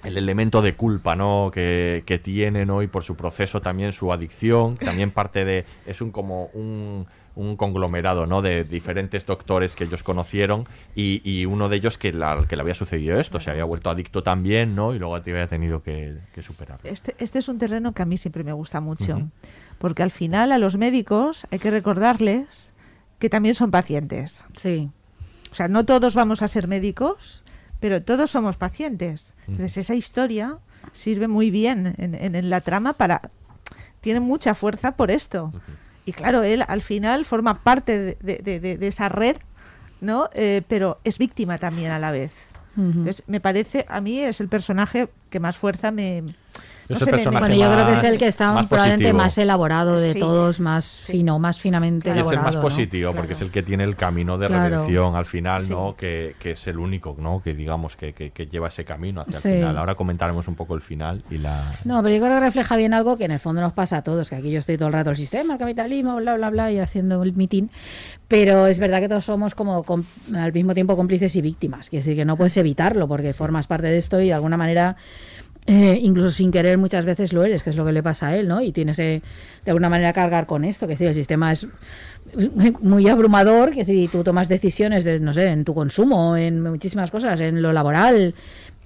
[0.04, 1.50] el elemento de culpa, ¿no?
[1.54, 2.82] Que, que tiene, ¿no?
[2.82, 7.06] Y por su proceso también, su adicción, también parte de, es un como un,
[7.38, 8.42] un conglomerado, ¿no?
[8.42, 12.62] De diferentes doctores que ellos conocieron y, y uno de ellos que, la, que le
[12.62, 14.92] había sucedido esto, se había vuelto adicto también, ¿no?
[14.94, 16.90] Y luego había tenido que, que superarlo.
[16.90, 19.28] Este, este es un terreno que a mí siempre me gusta mucho,
[19.78, 22.72] porque al final a los médicos hay que recordarles
[23.20, 24.44] que también son pacientes.
[24.54, 24.90] Sí.
[25.52, 27.42] O sea, no todos vamos a ser médicos,
[27.80, 29.34] pero todos somos pacientes.
[29.46, 30.58] Entonces esa historia
[30.92, 33.30] sirve muy bien en, en- en la trama para...
[34.00, 35.52] Tiene mucha fuerza por esto.
[36.08, 39.36] Y claro, él al final forma parte de, de- de- de- de esa red,
[40.00, 40.28] ¿no?
[40.32, 42.32] Eh, pero es víctima también a la vez.
[42.76, 46.22] Entonces, me parece, a mí es el personaje que más fuerza me...
[46.88, 49.18] no Es el personaje Bueno, yo creo que es el que está más probablemente positivo.
[49.24, 50.18] más elaborado de Sí.
[50.18, 52.44] todos, más fino, más finamente Y es el elaborado.
[52.46, 52.60] más ¿no?
[52.62, 54.68] positivo, porque es el que tiene el camino de Claro.
[54.76, 55.70] redención al final, Sí.
[55.72, 55.94] ¿no?
[55.96, 57.42] Que, que es el único, ¿no?
[57.42, 59.48] Que digamos que, que- que lleva ese camino hacia Sí.
[59.48, 59.76] el final.
[59.78, 61.72] Ahora comentaremos un poco el final y la...
[61.84, 64.02] No, pero yo creo que refleja bien algo que en el fondo nos pasa a
[64.02, 66.72] todos, que aquí yo estoy todo el rato el sistema, el capitalismo, bla, bla, bla,
[66.72, 67.70] y haciendo el mitin,
[68.28, 70.04] pero es verdad que todos somos como com-
[70.34, 73.86] al mismo tiempo cómplices y víctimas, quiere decir que no puedes evitarlo porque formas parte
[73.88, 74.96] de esto y de alguna manera
[75.70, 78.36] eh, incluso sin querer muchas veces lo eres, que es lo que le pasa a
[78.36, 78.62] él, ¿no?
[78.62, 79.20] Y tienes de
[79.66, 81.66] alguna manera cargar con esto, que decir, el sistema es
[82.80, 86.62] muy abrumador, que es decir, tú tomas decisiones de, no sé, en tu consumo, en
[86.62, 88.34] muchísimas cosas, en lo laboral,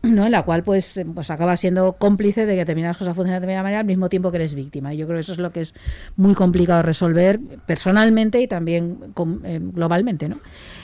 [0.02, 0.26] ¿no?
[0.26, 3.62] en la cual pues, pues acabas siendo cómplice de que determinadas cosas funcionan de determinada
[3.62, 4.92] manera al mismo tiempo que eres víctima.
[4.92, 5.74] Y yo creo que eso es lo que es
[6.16, 8.98] muy complicado resolver personalmente y también
[9.44, 10.28] eh, globalmente.
[10.28, 10.40] ¿no?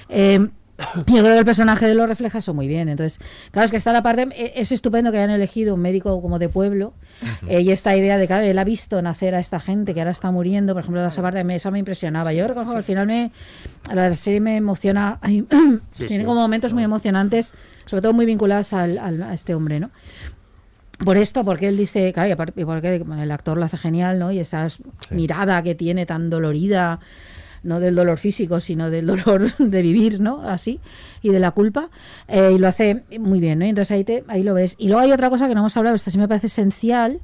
[0.09, 0.47] Eh,
[0.79, 2.89] yo creo que el personaje de lo refleja eso muy bien.
[2.89, 3.19] Entonces,
[3.51, 4.29] claro, es que está la parte.
[4.35, 6.95] e- Es estupendo que hayan elegido un médico como de pueblo.
[7.49, 10.13] eh, y esta idea de, claro, él ha visto nacer a esta gente que ahora
[10.13, 10.75] está muriendo.
[10.75, 12.33] Por ejemplo, esa parte me, esa me impresionaba.
[12.33, 13.33] Yo reconozco que al final me.
[13.93, 15.19] La serie me emociona.
[15.23, 15.45] ay,
[15.93, 16.27] Sí, tiene sí.
[16.27, 17.55] como momentos muy emocionantes,
[17.87, 19.91] sobre todo muy vinculados al, al- a este hombre, ¿no?
[21.05, 24.33] Por esto, porque él dice, claro, y porque el actor lo hace genial, ¿no?
[24.33, 24.79] Y esa es-
[25.11, 26.99] mirada que tiene tan dolorida,
[27.69, 30.43] no del dolor físico, sino del dolor de vivir, ¿no?
[30.43, 30.81] Así,
[31.23, 31.91] y de la culpa,
[32.27, 33.67] eh, y lo hace muy bien, ¿no?
[33.67, 34.75] Entonces ahí, te, ahí lo ves.
[34.79, 37.21] Y luego hay otra cosa que no hemos hablado, esto sí me parece esencial,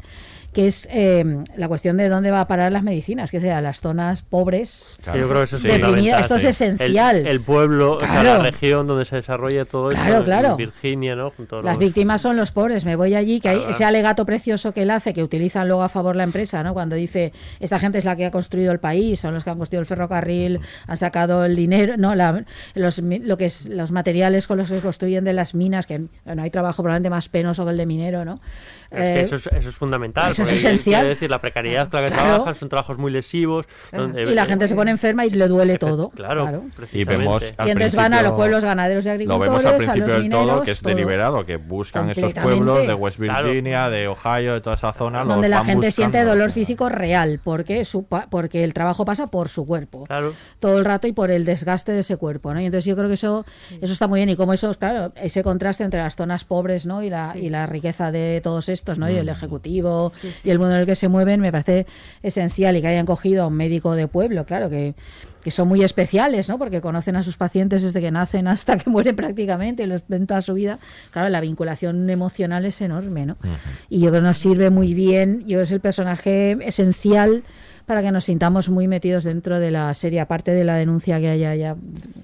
[0.54, 1.24] que es eh,
[1.56, 4.96] la cuestión de dónde va a parar las medicinas, que sea a las zonas pobres,
[5.04, 7.16] Yo creo que eso es Esto es esencial.
[7.16, 10.56] El, el pueblo, o sea, la región donde se desarrolla todo Claro, esto, claro.
[10.56, 11.30] Virginia, ¿no?
[11.30, 12.84] Junto Las los- víctimas son los pobres.
[12.84, 15.88] Me voy allí, que hay ese alegato precioso que él hace, que utilizan luego a
[15.88, 16.72] favor la empresa, ¿no?
[16.72, 19.58] Cuando dice, esta gente es la que ha construido el país, son los que han
[19.58, 22.14] construido el ferrocarril, han sacado el dinero, ¿no?
[22.14, 22.44] La-
[22.74, 26.42] los, lo que es los materiales con los que construyen de las minas, que no
[26.42, 28.38] hay trabajo probablemente más penoso que el de minero, ¿no?
[28.90, 30.30] Es que Eh, eso es, eso es fundamental.
[30.30, 31.06] eso es esencial.
[31.06, 32.30] Decir, la precariedad con la que Claro.
[32.34, 33.66] trabajan son trabajos muy lesivos.
[33.92, 36.10] donde- y la gente se pone enferma y le duele todo.
[36.10, 37.16] Claro, Y precisamente.
[37.16, 40.06] vemos Y entonces van a los pueblos ganaderos y Lo agricultores, vemos al a principio
[40.06, 40.88] los del todo, que es todo.
[40.90, 43.48] deliberado, que buscan esos pueblos de West Claro.
[43.48, 45.20] Virginia, de Ohio, de toda esa zona.
[45.20, 46.34] los donde la van gente siente buscando.
[46.34, 50.32] dolor físico real, porque su pa- porque el trabajo pasa por su cuerpo Claro.
[50.60, 52.60] todo el rato y por el desgaste de ese cuerpo, ¿no?
[52.60, 53.44] Y entonces yo creo que eso
[53.80, 57.02] eso está muy bien y como eso, claro, ese contraste entre las zonas pobres, ¿no?
[57.02, 59.08] Y la y la riqueza de todos estos, ¿no?
[59.10, 59.30] Y el Mm.
[59.30, 60.12] ejecutivo
[60.44, 61.86] y el mundo en el que se mueven me parece
[62.22, 64.94] esencial y que hayan cogido a un médico de pueblo, claro que
[65.42, 66.58] que son muy especiales, ¿no?
[66.58, 70.26] Porque conocen a sus pacientes desde que nacen hasta que mueren prácticamente, y los ven
[70.26, 70.78] toda su vida.
[71.10, 73.36] Claro, la vinculación emocional es enorme, ¿no?
[73.90, 77.42] Y yo creo que nos sirve muy bien, yo creo que es el personaje esencial
[77.84, 81.28] para que nos sintamos muy metidos dentro de la serie, aparte de la denuncia que
[81.28, 81.76] haya ya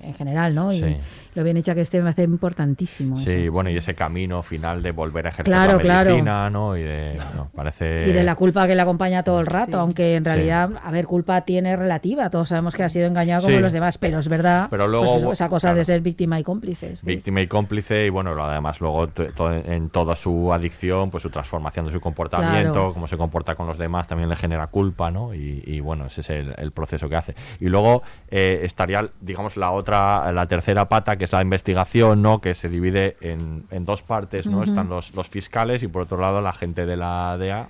[0.03, 0.73] en general, ¿no?
[0.73, 0.97] Y Sí.
[1.35, 3.17] Lo bien hecha que esté me hace importantísimo.
[3.19, 3.53] Sí, eso.
[3.53, 6.11] bueno, y ese camino final de volver a ejercer Claro, la claro.
[6.11, 6.77] medicina, ¿no?
[6.77, 8.07] Y de, no, parece...
[8.09, 9.79] Y de la culpa que le acompaña todo el rato, Sí.
[9.79, 10.29] aunque en Sí.
[10.31, 12.31] realidad, a ver, culpa tiene relativa.
[12.31, 13.63] Todos sabemos que ha sido engañado como Sí.
[13.63, 14.67] los demás, pero es verdad.
[14.71, 15.79] Pero luego, pues eso, esa cosa claro.
[15.79, 16.97] de ser víctima y cómplice.
[16.97, 17.07] sí.
[17.07, 21.85] víctima y cómplice y bueno además luego to- en toda su adicción pues su transformación
[21.87, 22.93] de su comportamiento Claro.
[22.95, 26.21] cómo se comporta con los demás también le genera culpa no y, y, bueno ese
[26.23, 30.89] es el, el proceso que hace y luego eh, estaría digamos la otra la tercera
[30.89, 34.89] pata que es la investigación no que se divide en, en dos partes no están
[34.89, 37.69] los, los fiscales y por otro lado la gente de la DEA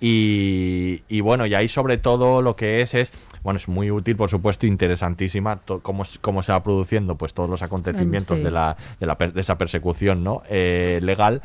[0.00, 3.12] y, y bueno, y ahí sobre todo lo que es es,
[3.42, 7.62] bueno, es muy útil, por supuesto, interesantísima, cómo, cómo se va produciendo pues todos los
[7.62, 8.44] acontecimientos sí.
[8.44, 10.42] de, la, de, la per- de esa persecución ¿no?
[10.48, 11.42] Eh, legal,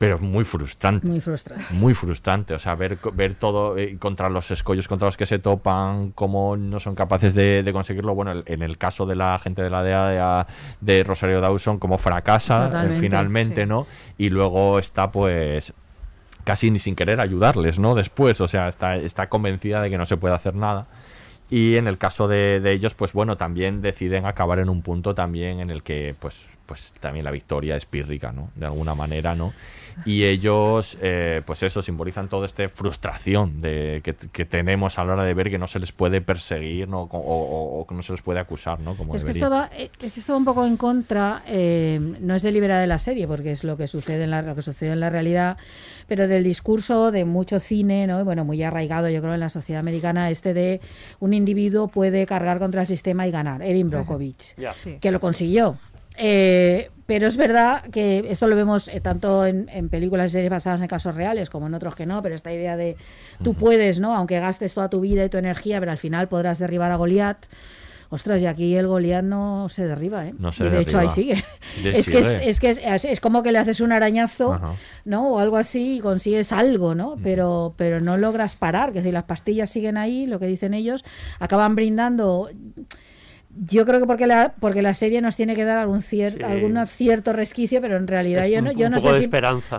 [0.00, 1.06] pero es muy frustrante.
[1.06, 1.62] Muy frustrante.
[1.74, 5.38] Muy frustrante, o sea, ver, ver todo eh, contra los escollos contra los que se
[5.38, 8.14] topan, cómo no son capaces de, de conseguirlo.
[8.14, 10.46] Bueno, el- en el caso de la gente de la DEA
[10.80, 13.68] de, de Rosario Dawson, cómo fracasa eh, finalmente, sí.
[13.68, 13.86] ¿no?
[14.16, 15.74] Y luego está, pues,
[16.44, 17.94] casi ni sin querer ayudarles, ¿no?
[17.94, 20.86] Después, o sea, está, está convencida de que no se puede hacer nada.
[21.50, 25.14] Y en el caso de, de ellos, pues bueno, también deciden acabar en un punto
[25.14, 28.50] también en el que, pues, pues también la victoria es pírrica, ¿no?
[28.54, 29.52] De alguna manera, ¿no?
[30.04, 35.14] Y ellos, eh, pues eso, simbolizan toda esta frustración de, que, que tenemos a la
[35.14, 37.02] hora de ver que no se les puede perseguir ¿no?
[37.02, 38.94] o, o- o que no se les puede acusar, ¿no?
[38.94, 41.98] Como Es que, esto va, eh, es que esto va un poco en contra, eh,
[42.20, 44.62] no es deliberada de la serie, porque es lo que sucede en la, lo que
[44.62, 45.56] sucede en la realidad,
[46.06, 48.24] pero del discurso de mucho cine, ¿no?
[48.24, 50.80] bueno, muy arraigado yo creo en la sociedad americana, este de
[51.20, 54.54] un individuo puede cargar contra el sistema y ganar, Erin Brockovich.
[54.76, 54.98] Sí.
[55.00, 55.76] que lo consiguió.
[56.22, 60.50] Eh, pero es verdad que esto lo vemos eh, tanto en, en películas y series
[60.50, 62.96] basadas en casos reales como en otros que no, pero esta idea de
[63.42, 64.14] tú puedes, ¿no?
[64.14, 67.46] Aunque gastes toda tu vida y tu energía, pero al final podrás derribar a Goliat.
[68.12, 70.34] Ostras, y aquí el Goliat no se derriba, ¿eh?
[70.38, 71.44] No se y de hecho ahí sigue.
[71.84, 74.72] Es, que es, es que es, es- es como que le haces un arañazo, Ajá.
[75.04, 75.34] ¿no?
[75.34, 77.16] O algo así y consigues algo, ¿no?
[77.22, 81.04] Pero, pero no logras parar, que si las pastillas siguen ahí, lo que dicen ellos,
[81.38, 82.50] acaban brindando
[83.66, 86.42] yo creo que porque la porque la serie nos tiene que dar algún cier, Sí.
[86.44, 89.30] algún cierto resquicio pero en realidad Es yo un- no yo un no sé si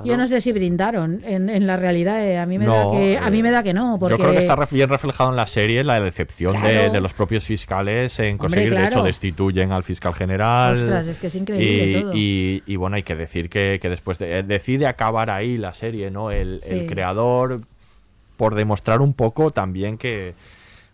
[0.03, 0.27] yo ¿no?
[0.27, 3.29] sé si brindaron en, en la realidad eh, a mí me No, da que a
[3.29, 5.45] mí eh, me da que no porque Yo creo que está bien reflejado en la
[5.45, 6.91] serie la decepción de, Claro.
[6.91, 8.71] de los propios fiscales en conseguir.
[8.71, 8.87] De claro.
[8.87, 10.73] hecho, destituyen al fiscal general.
[10.75, 12.11] Ostras, es que es increíble y, todo.
[12.13, 15.73] y- y bueno, hay que decir que, que después de- eh, decide acabar ahí la
[15.73, 16.29] serie, ¿no?
[16.29, 17.61] El, creador,
[18.35, 20.33] por demostrar un poco también que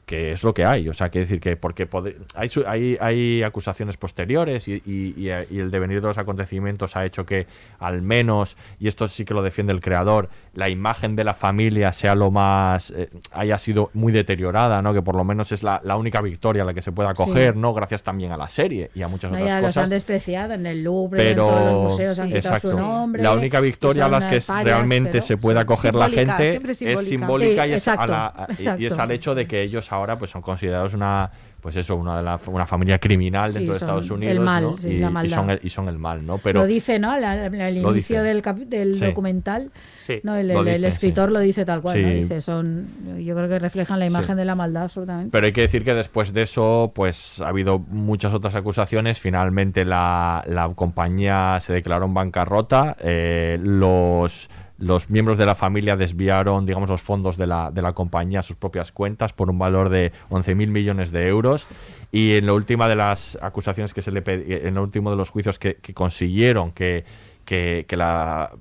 [0.08, 1.86] que es lo que hay, o sea, que decir que porque
[2.34, 7.46] hay, hay, hay acusaciones posteriores y, y- el devenir de los acontecimientos ha hecho que
[7.78, 11.92] al menos, y esto sí que lo defiende el creador, la imagen de la familia
[11.92, 14.94] sea lo más, eh, haya sido muy deteriorada, ¿no?
[14.94, 17.54] Que por lo menos es la, la única victoria a la que se pueda coger,
[17.54, 17.60] Sí.
[17.60, 17.74] ¿no?
[17.74, 19.84] Gracias también a la serie y a muchas No, otras ya los cosas.
[19.84, 23.22] han despreciado en el Louvre, Pero en todos los museos han quitado su nombre.
[23.22, 27.64] la única victoria a las que realmente se pueda coger la gente es simbólica.
[27.66, 28.48] Sí, y, es a la-
[28.80, 31.30] y- es al hecho de que ellos ahora pues son considerados una
[31.62, 34.40] pues eso una de la, una familia criminal Sí, dentro de son Estados el Unidos
[34.46, 34.78] mal, ¿no?
[34.78, 35.36] sí, y, la y maldad.
[35.38, 37.12] son el, y son el mal no pero lo dice, ¿no?
[37.12, 38.54] Al, al- al Lo inicio dice.
[38.54, 39.06] del, del Sí.
[39.06, 39.72] documental,
[40.06, 40.20] Sí.
[40.24, 41.34] no, el, el- el dice, escritor sí.
[41.34, 42.08] lo dice tal cual, ¿no?
[42.08, 42.14] Sí.
[42.22, 42.88] Dice, son,
[43.20, 44.40] yo creo que reflejan la imagen Sí.
[44.40, 45.32] de la maldad absolutamente.
[45.32, 49.20] Pero hay que decir que después de eso, pues ha habido muchas otras acusaciones.
[49.20, 52.96] Finalmente la, la compañía se declaró en bancarrota.
[53.02, 57.94] eh, los, los miembros de la familia desviaron, digamos, los fondos de la, de la
[57.94, 61.66] compañía a sus propias cuentas por un valor de 11.000 millones de euros.
[62.12, 65.30] Y en la última de las acusaciones que se le en el último de los
[65.30, 67.06] juicios que, consiguieron que,
[67.44, 68.52] que, que la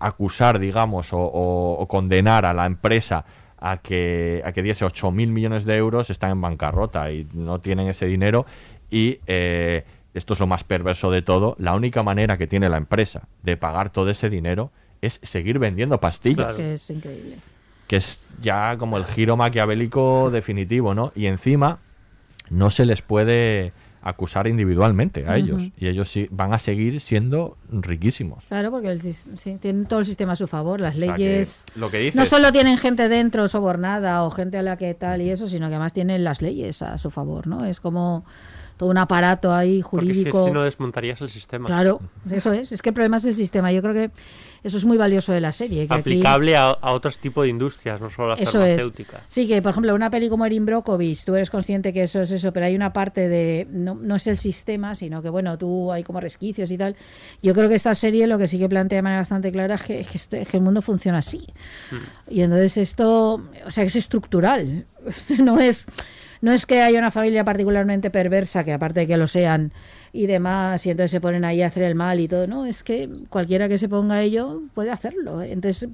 [0.00, 3.24] acusar, digamos, o condenar a la empresa
[3.64, 7.88] a que, a que diese 8.000 millones de euros, están en bancarrota y no tienen
[7.88, 8.44] ese dinero.
[8.90, 12.76] Y eh, esto es lo más perverso de todo, la única manera que tiene la
[12.76, 14.70] empresa de pagar todo ese dinero
[15.06, 17.36] es seguir vendiendo pastillas, Es que es increíble.
[17.86, 21.12] que es ya como el giro maquiavélico definitivo, ¿no?
[21.14, 21.78] Y encima
[22.50, 23.72] no se les puede
[24.06, 28.44] acusar individualmente a ellos y ellos sí van a seguir siendo riquísimos.
[28.48, 31.22] Claro, porque el, sí, tienen todo el sistema a su favor, las O sea, que
[31.22, 31.64] leyes...
[31.74, 35.22] lo que dices, No solo tienen gente dentro sobornada o gente a la que tal
[35.22, 37.64] y eso, sino que además tienen las leyes a su favor, ¿no?
[37.64, 38.26] Es como
[38.76, 40.46] todo un aparato ahí Porque si, jurídico.
[40.48, 41.66] si no desmontarías el sistema.
[41.66, 42.00] Claro,
[42.30, 42.72] eso es.
[42.72, 43.72] Es que el problema es el sistema.
[43.72, 44.10] Yo creo que
[44.64, 45.86] eso es muy valioso de la serie.
[45.86, 48.70] Que aquí- Aplicable a, a otros tipos de industrias, no solo a la Eso es.
[48.80, 49.20] farmacéutica.
[49.28, 52.30] Sí, que por ejemplo, una peli como Erin Brockovich, tú eres consciente que eso es
[52.32, 53.68] eso, pero hay una parte de.
[53.70, 56.96] No, no es el sistema, sino que bueno, tú hay como resquicios y tal.
[57.42, 59.82] Yo creo que esta serie lo que sí que plantea de manera bastante clara es
[59.82, 61.46] que, es que este- es que el mundo funciona así.
[62.28, 64.86] Y entonces esto, o sea, es estructural.
[65.38, 65.86] No es,
[66.44, 69.72] no es que haya una familia particularmente perversa, que aparte de que lo sean
[70.12, 72.46] y demás, y entonces se ponen ahí a hacer el mal y todo.
[72.46, 75.40] No, es que cualquiera que se ponga a ello puede hacerlo.
[75.40, 75.88] Entonces,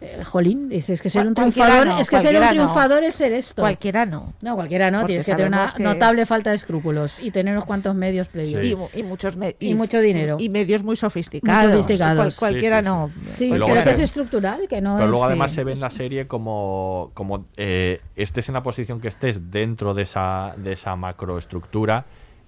[0.00, 2.48] eh, jolín, dices que ser un triunfador, no, es que ser un no.
[2.50, 3.62] triunfador es ser esto.
[3.62, 4.32] Cualquiera no.
[4.42, 7.52] No, cualquiera no, Porque tienes que tener una que- notable falta de escrúpulos y tener
[7.54, 8.66] unos cuantos medios previos.
[8.66, 10.36] Y, mu- y muchos me- Y mucho dinero.
[10.38, 11.64] y medios muy sofisticados.
[11.64, 12.36] Muy sofisticados.
[12.38, 12.90] Cual- cualquiera Sí, sí, sí.
[12.90, 13.32] no.
[13.32, 15.10] Sí, pero que se- es estructural, que no Pero es...
[15.10, 15.54] luego además sí.
[15.56, 19.94] se ve en la serie como, como eh, estés en la posición que estés dentro
[19.94, 22.04] de esa, de esa macroestructura,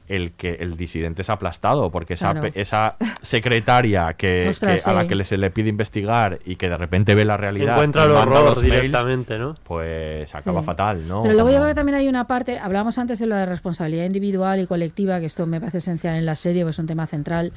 [0.09, 2.51] el que el disidente es aplastado, porque esa, Claro.
[2.53, 6.69] pe- esa secretaria que, Ostras, que a la que se le pide investigar y que
[6.69, 9.55] de repente ve la realidad Encuentra y el horror los mails, directamente, ¿no?
[9.65, 10.67] pues acaba Sí.
[10.67, 11.23] fatal, ¿no?
[11.23, 14.05] Pero luego yo creo que también hay una parte, hablábamos antes de lo de responsabilidad
[14.05, 17.07] individual y colectiva, que esto me parece esencial en la serie, pues es un tema
[17.07, 17.53] central.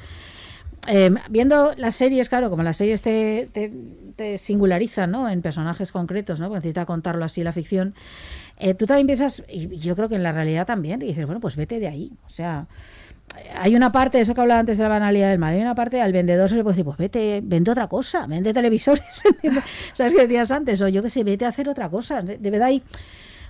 [0.88, 3.72] Eh, viendo las series, claro, como las series te, te,
[4.16, 5.28] te singularizan ¿no?
[5.28, 6.46] en personajes concretos, ¿no?
[6.48, 7.94] porque necesita contarlo así la ficción,
[8.64, 11.40] eh, tú también piensas, y yo creo que en la realidad también, y dices, bueno,
[11.40, 12.12] pues vete de ahí.
[12.26, 12.68] O sea,
[13.56, 16.00] hay una parte, eso que hablaba antes de la banalidad del mal, hay una parte
[16.00, 19.24] al vendedor se le puede decir, pues vete, vende otra cosa, vende televisores.
[19.92, 20.80] ¿sabes qué decías antes?
[20.80, 22.22] O yo que sé, vete a hacer otra cosa.
[22.22, 22.84] De, de verdad hay...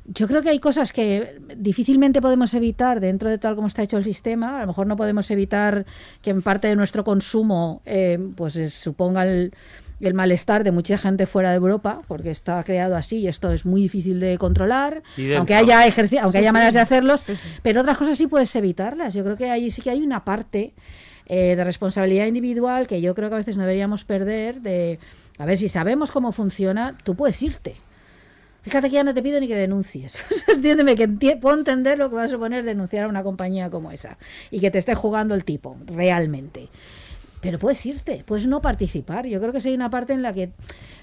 [0.06, 3.98] Yo creo que hay cosas que difícilmente podemos evitar dentro de tal como está hecho
[3.98, 4.56] el sistema.
[4.56, 5.84] A lo mejor no podemos evitar
[6.22, 9.52] que en parte de nuestro consumo eh, pues eh, suponga el,
[10.08, 13.64] el malestar de mucha gente fuera de Europa, porque está creado así y esto es
[13.66, 15.02] muy difícil de controlar,
[15.36, 16.52] aunque haya ejerci- aunque Sí, haya sí.
[16.52, 17.24] maneras de hacerlos,
[17.62, 19.14] pero otras cosas sí puedes evitarlas.
[19.14, 20.72] Yo creo que ahí sí que hay una parte
[21.26, 24.98] eh, de responsabilidad individual que yo creo que a veces no deberíamos perder de,
[25.38, 27.76] a ver, si sabemos cómo funciona, tú puedes irte.
[28.62, 30.24] Fíjate que ya no te pido ni que denuncies.
[30.48, 33.90] Entiéndeme que enti- puedo entender lo que va a suponer denunciar a una compañía como
[33.90, 34.18] esa
[34.52, 36.68] y que te esté jugando el tipo, realmente.
[37.42, 39.26] Pero puedes irte, puedes no participar.
[39.26, 40.52] Yo creo que hay una parte en la que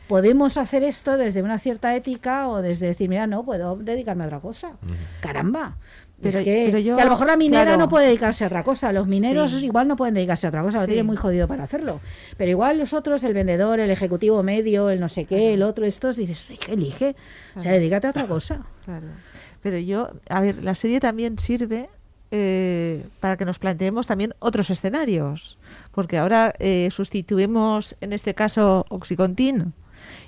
[0.08, 4.28] podemos hacer esto desde una cierta ética o desde decir, mira, no, puedo dedicarme a
[4.28, 4.72] otra cosa.
[5.22, 5.76] Caramba.
[6.22, 7.78] Pero- es que, pero yo- que a lo mejor la minera claro.
[7.78, 8.92] no puede dedicarse a otra cosa.
[8.92, 9.66] Los mineros Sí.
[9.66, 12.02] igual no pueden dedicarse a otra cosa, lo tienen muy jodido para hacerlo.
[12.38, 15.86] Pero igual los otros, el vendedor, el ejecutivo medio, el no sé qué, el otro,
[15.86, 17.16] estos, dices, "Sí, que elige.
[17.56, 18.66] O sea, dedícate a otra cosa.
[18.86, 19.08] Claro.
[19.62, 21.90] Pero yo, a ver, la serie también sirve
[22.32, 25.58] eh, para que nos planteemos también otros escenarios,
[25.92, 29.74] porque ahora eh, sustituimos en este caso Oxycontin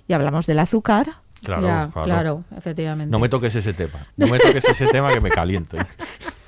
[0.08, 1.08] y hablamos del azúcar.
[1.44, 2.06] Claro, Ya, claro.
[2.06, 3.12] claro, efectivamente.
[3.12, 4.06] No me toques ese tema.
[4.16, 5.78] No me toques ese tema que me caliento.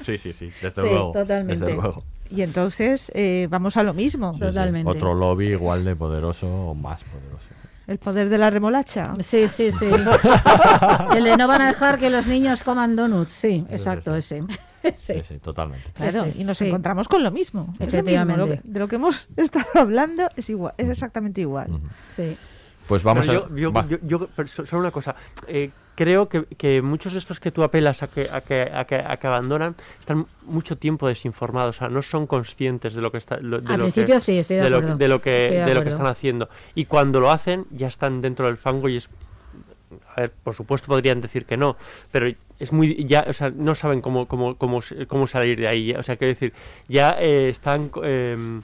[0.02, 1.14] Sí, sí, sí, desde Sí, luego.
[1.14, 1.64] totalmente.
[1.64, 2.04] Desde luego.
[2.30, 4.34] Y entonces eh, vamos a lo mismo.
[4.38, 4.84] Sí, sí.
[4.84, 7.46] Otro lobby igual de poderoso o más poderoso.
[7.88, 9.14] El poder de la remolacha.
[9.22, 9.86] Sí, sí, sí.
[11.16, 13.32] El de no van a dejar que los niños coman donuts.
[13.32, 14.44] Sí, exacto, ese.
[14.98, 15.88] Sí, sí, totalmente.
[15.94, 16.68] Claro, Sí, y nos sí.
[16.68, 17.74] encontramos con lo mismo.
[17.74, 18.38] Es lo mismo, Efectivamente.
[18.40, 21.68] lo que- de lo que hemos estado hablando es igual, es exactamente igual.
[22.08, 22.38] Sí.
[22.88, 23.50] Pues vamos Pero a...
[23.50, 23.88] yo, yo- va.
[23.88, 25.16] yo- yo- pero so- solo una cosa.
[25.48, 28.84] eh, creo que, que muchos de estos que tú apelas a que, a, que, a,
[28.86, 33.10] que, a que abandonan están mucho tiempo desinformados, o sea, no son conscientes de lo
[33.12, 33.38] que está.
[33.38, 34.98] lo- de Al lo principio que, sí, estoy de lo- acuerdo.
[34.98, 36.50] de lo que, Estoy de de lo que están haciendo.
[36.76, 39.08] Y cuando lo hacen, ya están dentro del fango y es.
[40.16, 41.78] A ver, por supuesto podrían decir que no,
[42.12, 42.28] pero
[42.60, 45.94] es muy ya, o sea, no saben cómo cómo cómo, cómo salir de ahí.
[45.94, 46.54] O sea, quiero decir,
[46.88, 48.62] ya eh, están eh,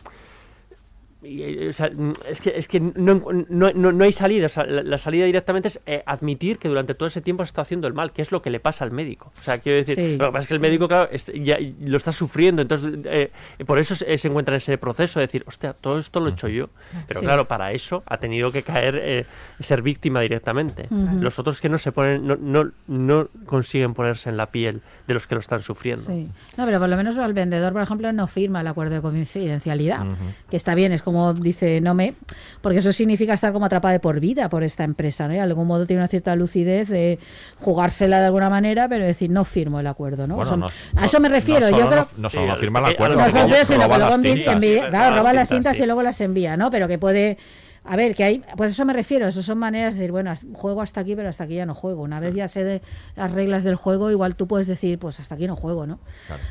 [1.22, 4.46] o sea, mm, es que, es que no, no, no, no hay salida.
[4.46, 7.50] O sea, la, la salida directamente es eh, admitir que durante todo ese tiempo se
[7.50, 9.34] está haciendo el mal, que es lo que le pasa al médico.
[9.42, 10.18] O sea, quiero decir, Sí.
[10.18, 12.62] lo que pasa es que el médico, claro, es- ya lo está sufriendo.
[12.62, 13.32] Entonces, eh,
[13.66, 16.32] por eso se, se encuentra en ese proceso de decir, hostia, todo esto lo he
[16.32, 16.70] hecho yo.
[17.08, 17.26] Pero Sí.
[17.26, 19.26] claro, para eso ha tenido que caer, eh,
[19.60, 20.88] ser víctima directamente.
[21.20, 25.16] Los otros que no se ponen, no, no, no consiguen ponerse en la piel de
[25.16, 26.04] los que lo están sufriendo.
[26.06, 26.30] Sí.
[26.56, 30.06] No, pero por lo menos el vendedor, por ejemplo, no firma el acuerdo de confidencialidad,
[30.50, 32.14] que está bien, es como dice, no me,
[32.62, 35.34] porque eso significa estar como atrapado de por vida por esta empresa, ¿no?
[35.34, 37.20] Y de algún modo tiene una cierta lucidez de
[37.60, 40.36] jugársela de alguna manera, pero decir, no firmo el acuerdo, ¿no?
[40.36, 42.02] Bueno, Son- no- a eso me no refiero, solo yo creo...
[42.16, 44.80] no- no solo Sí, no a firma el acuerdo, No sino que sino luego Sí,
[44.90, 45.84] claro, roba las cintas, cintas sí.
[45.84, 46.70] y luego las envía, ¿no?
[46.70, 47.38] Pero que puede...
[47.84, 50.82] A ver, que hay, pues eso me refiero, eso son maneras de decir, bueno, juego
[50.82, 52.02] hasta aquí, pero hasta aquí ya no juego.
[52.02, 52.82] Una vez ya sé de
[53.16, 56.00] las reglas del juego, igual tú puedes decir, pues hasta aquí no juego, ¿no?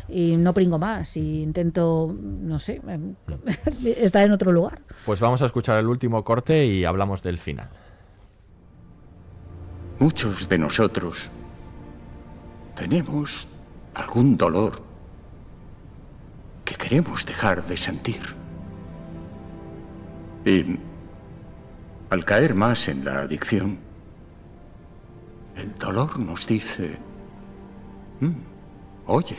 [0.08, 3.14] Y no pringo más, y intento, no sé, em,
[3.84, 4.80] estar en otro lugar.
[5.04, 7.68] Pues vamos a escuchar el último corte y hablamos del final.
[9.98, 11.28] Muchos de nosotros
[12.74, 13.48] tenemos
[13.94, 14.80] algún dolor
[16.64, 18.20] que queremos dejar de sentir.
[20.44, 20.78] Y
[22.10, 23.78] al caer más en la adicción,
[25.56, 26.98] el dolor nos dice,
[28.20, 28.32] "Mm,
[29.06, 29.36] oye,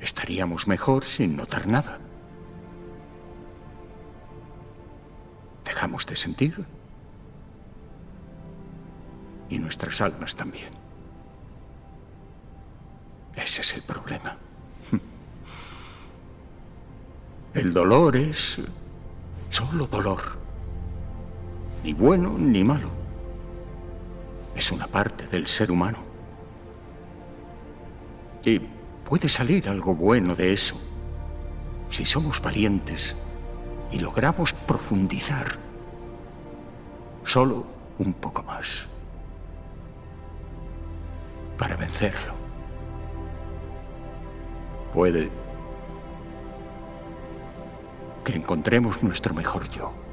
[0.00, 1.98] estaríamos mejor sin notar nada.
[5.64, 6.64] Dejamos de sentir
[9.48, 10.70] y nuestras almas también.
[13.34, 14.36] Ese es el problema.
[17.54, 18.60] El dolor es
[19.50, 20.20] solo dolor.
[21.84, 22.90] Ni bueno ni malo.
[24.54, 25.98] Es una parte del ser humano.
[28.44, 28.60] Y
[29.08, 30.76] puede salir algo bueno de eso
[31.90, 33.16] si somos valientes
[33.90, 35.46] y logramos profundizar
[37.24, 37.66] solo
[37.98, 38.86] un poco más
[41.58, 42.34] para vencerlo.
[44.92, 45.30] Puede
[48.26, 50.05] que encontremos nuestro mejor yo.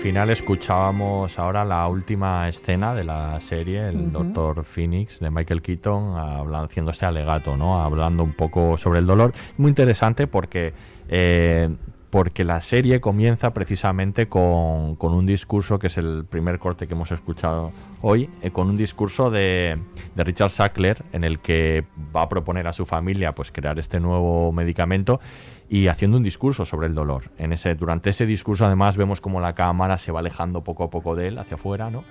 [0.00, 0.30] Final.
[0.30, 4.10] Escuchábamos ahora la última escena de la serie, el Ujú.
[4.10, 7.82] Doctor Phoenix de Michael Keaton, hablando, haciéndose alegato, ¿no?
[7.82, 9.34] Hablando un poco sobre el dolor.
[9.58, 10.72] Muy interesante porque,
[11.10, 11.68] eh,
[12.08, 16.94] porque la serie comienza precisamente con, con un discurso, que es el primer corte que
[16.94, 17.70] hemos escuchado
[18.00, 19.78] hoy, eh, con un discurso de,
[20.14, 21.84] de Richard Sackler en el que
[22.16, 25.20] va a proponer a su familia pues crear este nuevo medicamento
[25.70, 27.30] y haciendo un discurso sobre el dolor.
[27.38, 30.90] En ese, durante ese discurso, además, vemos como la cámara se va alejando poco a
[30.90, 32.02] poco de él, hacia afuera, ¿no?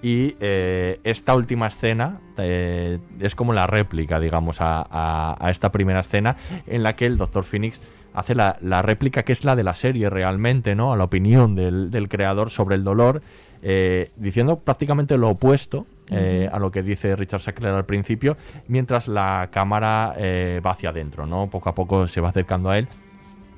[0.00, 5.72] Y eh, esta última escena eh, es como la réplica, digamos, a, a- a esta
[5.72, 6.36] primera escena
[6.68, 7.42] en la que el Dr.
[7.42, 7.82] Phoenix
[8.14, 10.92] hace la, la réplica que es la de la serie realmente, ¿no?
[10.92, 13.20] A la opinión del, del creador sobre el dolor,
[13.62, 18.36] eh, diciendo prácticamente lo opuesto eh, a lo que dice Richard Sackler al principio,
[18.68, 21.50] mientras la cámara eh, va hacia adentro, ¿no?
[21.50, 22.86] Poco a poco se va acercando a él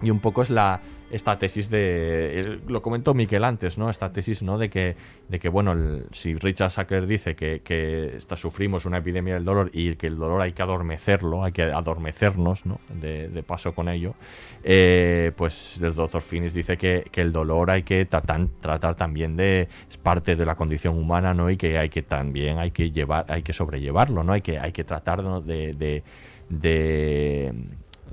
[0.03, 4.43] y un poco es la, esta tesis de lo comentó Miquel antes no esta tesis
[4.43, 4.97] no de que
[5.29, 5.75] de que bueno
[6.13, 10.17] si Richard Sackler dice que, que esta- sufrimos una epidemia del dolor y que el
[10.17, 14.15] dolor hay que adormecerlo hay que adormecernos no de, paso con ello
[14.63, 19.69] eh, pues el doctor Finis dice que, que el dolor hay que tratar, también de
[19.91, 23.27] es parte de la condición humana no y que hay que también hay que llevar
[23.29, 26.05] hay que sobrellevarlo no hay que hay que tratar de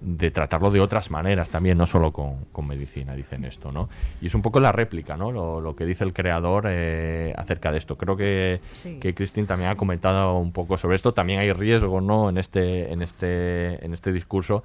[0.02, 3.90] de tratarlo de otras maneras también, no solo con, con medicina, dicen esto, ¿no?
[4.22, 5.32] Y es un poco la réplica, ¿no?
[5.32, 7.98] Lo, lo que dice el creador eh, acerca de esto.
[7.98, 8.98] Creo que, Sí.
[9.00, 11.14] que Christine también ha comentado un poco sobre esto.
[11.14, 12.30] También hay riesgo, ¿no?
[12.30, 14.64] En este, en este, en este discurso.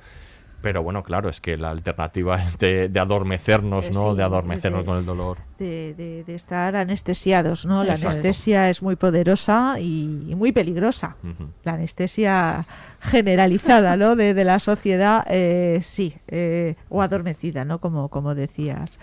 [0.63, 4.13] Pero bueno, claro, es que la alternativa es de, de adormecernos, ¿no?
[4.13, 5.39] sí, de adormecernos de- con el dolor.
[5.59, 7.83] de, de- de estar anestesiados, ¿no?
[7.85, 8.81] La anestesia es.
[8.83, 11.17] muy poderosa y, y muy peligrosa.
[11.65, 12.65] La anestesia
[13.01, 14.17] generalizada, ¿no?
[14.17, 17.79] De, de la sociedad, eh, sí, eh, o adormecida, ¿no?
[17.81, 18.99] Como, como decías,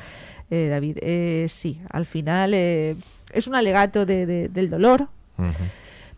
[0.49, 0.97] eh, David.
[1.01, 2.95] Eh, sí, al final eh,
[3.33, 5.07] es un alegato de- de- del dolor,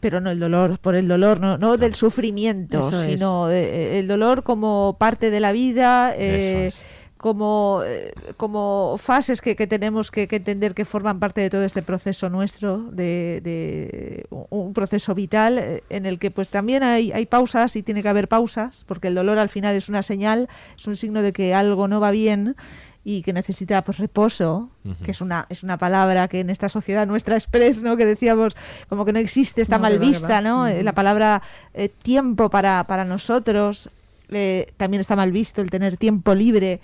[0.02, 3.14] pero no el dolor por el dolor, no, no del sufrimiento, Eso es.
[3.20, 6.72] sino eh, el dolor como parte de la vida, eh,
[7.18, 11.64] como, eh, como fases que, que tenemos que, que entender que forman parte de todo
[11.64, 17.12] este proceso nuestro, de, de un- proceso vital eh, en el que pues también hay,
[17.12, 20.50] hay pausas y tiene que haber pausas, porque el dolor al final es una señal,
[20.76, 22.56] es un signo de que algo no va bien
[23.04, 24.70] y que necesita pues reposo,
[25.04, 27.98] que es una es una palabra que en esta sociedad nuestra express, ¿no?
[27.98, 28.56] que decíamos
[28.90, 30.42] como que no existe, está No, mal vista.
[30.42, 30.68] ¿no?
[30.68, 30.84] Eh.
[30.84, 31.42] La palabra
[31.74, 33.90] eh, tiempo para, para nosotros
[34.30, 36.80] eh, también está mal visto el tener tiempo libre.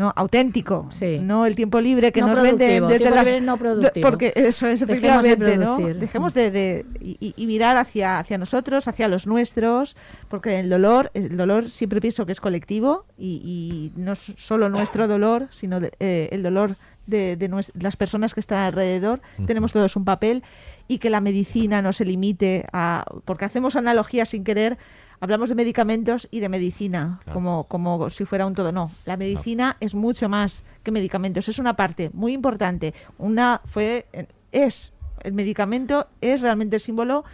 [0.00, 0.12] ¿No?
[0.16, 0.88] auténtico,
[1.20, 4.08] no el tiempo libre que No nos venden desde tiempo las libre no productivo.
[4.08, 5.76] porque eso es Dejemos de efectivamente, ¿no?
[6.00, 6.86] Dejemos de, de-
[7.36, 9.96] y, mirar hacia hacia nosotros, hacia los nuestros,
[10.28, 14.70] porque el dolor, el dolor siempre pienso que es colectivo y, y no es solo
[14.70, 19.20] nuestro dolor, sino de- eh, el dolor de, de las personas que están alrededor.
[19.46, 20.42] Tenemos todos un papel
[20.88, 24.78] y que la medicina no se limite a porque hacemos analogías sin querer.
[25.20, 27.34] Hablamos de medicamentos y de medicina, Claro.
[27.34, 28.72] como, como si fuera un todo.
[28.72, 31.48] No, la medicina es mucho más que medicamentos.
[31.48, 32.94] Es una parte muy importante.
[33.18, 34.06] Una fue,
[34.50, 34.92] es,
[35.22, 37.24] el medicamento es realmente el símbolo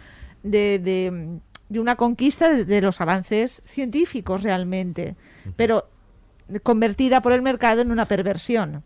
[0.43, 1.39] de, de-
[1.69, 5.15] de una conquista de, de los avances científicos realmente,
[5.57, 5.89] pero
[6.63, 8.83] convertida por el mercado en una perversión.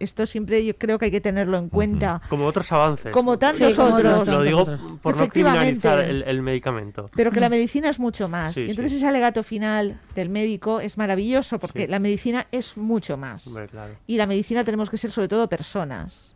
[0.00, 2.20] Esto siempre yo creo que hay que tenerlo en cuenta.
[2.28, 3.12] Como otros avances.
[3.12, 4.28] Como tantos Sí, otros.
[4.28, 4.64] Lo digo
[5.02, 5.80] por no Efectivamente.
[5.88, 7.10] criminalizar el, el medicamento.
[7.16, 8.54] Pero que la medicina es mucho más.
[8.54, 8.96] Sí, y entonces sí.
[8.98, 11.88] ese alegato final del médico es maravilloso porque Sí.
[11.88, 13.46] la medicina es mucho más.
[13.46, 13.94] Hombre, claro.
[14.06, 16.34] Y la medicina tenemos que ser sobre todo personas.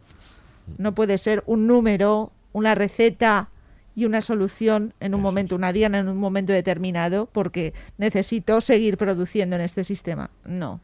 [0.78, 3.48] No puede ser un número, una receta
[3.94, 8.96] y una solución en un momento, una diana en un momento determinado, porque necesito seguir
[8.96, 10.30] produciendo en este sistema.
[10.44, 10.80] No,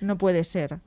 [0.00, 0.78] no puede ser.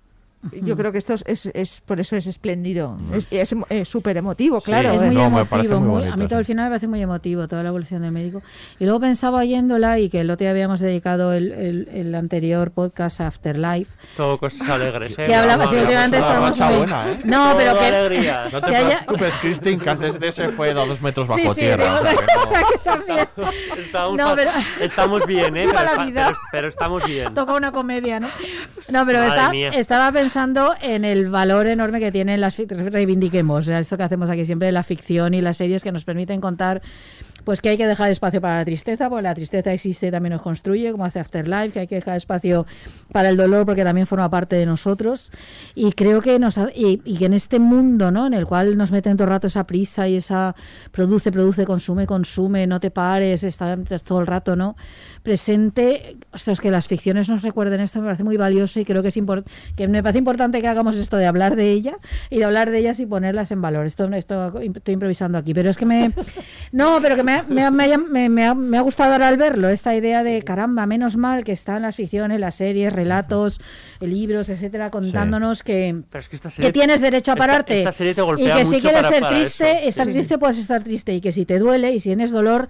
[0.51, 2.97] Yo creo que esto es, es- es- por eso es espléndido.
[3.13, 4.91] Es- Es emo- es súper emotivo, claro.
[4.91, 5.05] es ¿eh?
[5.07, 5.79] muy No, emotivo.
[5.79, 6.41] muy muy- bonito, a mí todo sí.
[6.41, 8.41] el final me parece muy emotivo, toda la evolución del médico.
[8.79, 12.71] Y luego pensaba oyéndola y que el otro día habíamos dedicado el, el- el anterior
[12.71, 13.91] podcast a Afterlife.
[14.17, 15.23] Todo cosas alegres, ¿eh?
[15.25, 17.19] Que hablaba, sí, últimamente estamos muy- buena, ¿eh?
[17.25, 17.85] No, pero Todo que...
[17.87, 18.43] alegría.
[18.51, 21.39] No te que haya- preocupes, Christine, que antes de ese fue a dos metros bajo
[21.41, 21.99] Sí, sí, tierra.
[23.77, 25.67] Estamos, No, pero- estamos bien, ¿eh?
[25.75, 27.33] Pero, pero- pero estamos bien.
[27.33, 28.27] Toca una comedia, ¿no?
[28.89, 30.34] No, pero está- estaba pensando
[30.81, 35.33] en el valor enorme que tienen las reivindiquemos, esto que hacemos aquí siempre, la ficción
[35.33, 36.81] y las series que nos permiten contar
[37.45, 40.33] pues que hay que dejar espacio para la tristeza, porque la tristeza existe y también
[40.33, 42.65] nos construye, como hace Afterlife, que hay que dejar espacio
[43.11, 45.31] para el dolor porque también forma parte de nosotros.
[45.75, 48.27] Y creo que nos y, y en este mundo, ¿no?
[48.27, 50.55] En el cual nos meten todo el rato esa prisa y esa
[50.91, 54.75] produce, produce, consume, consume, no te pares, está todo el rato, ¿no?
[55.23, 59.09] Presente, ostras, que las ficciones nos recuerden esto me parece muy valioso y creo que
[59.09, 59.15] es
[59.75, 61.97] que me parece importante que hagamos esto de hablar de ella
[62.29, 63.85] y de hablar de ellas y ponerlas en valor.
[63.85, 66.11] Esto, esto estoy improvisando aquí, pero es que me
[66.71, 69.27] no, pero que me, me, ha- me, ha- me- me ha, me ha gustado ahora
[69.27, 73.59] al verlo, esta idea de caramba, menos mal que están las ficciones, las series, relatos,
[73.99, 77.91] libros, etcétera, contándonos que, Pero es que esta serie- que tienes derecho a pararte esta
[77.91, 79.89] serie te y que si quieres para- ser para triste, eso.
[79.89, 80.13] estar Sí.
[80.13, 82.67] triste puedes estar triste y que si te duele y si tienes dolor,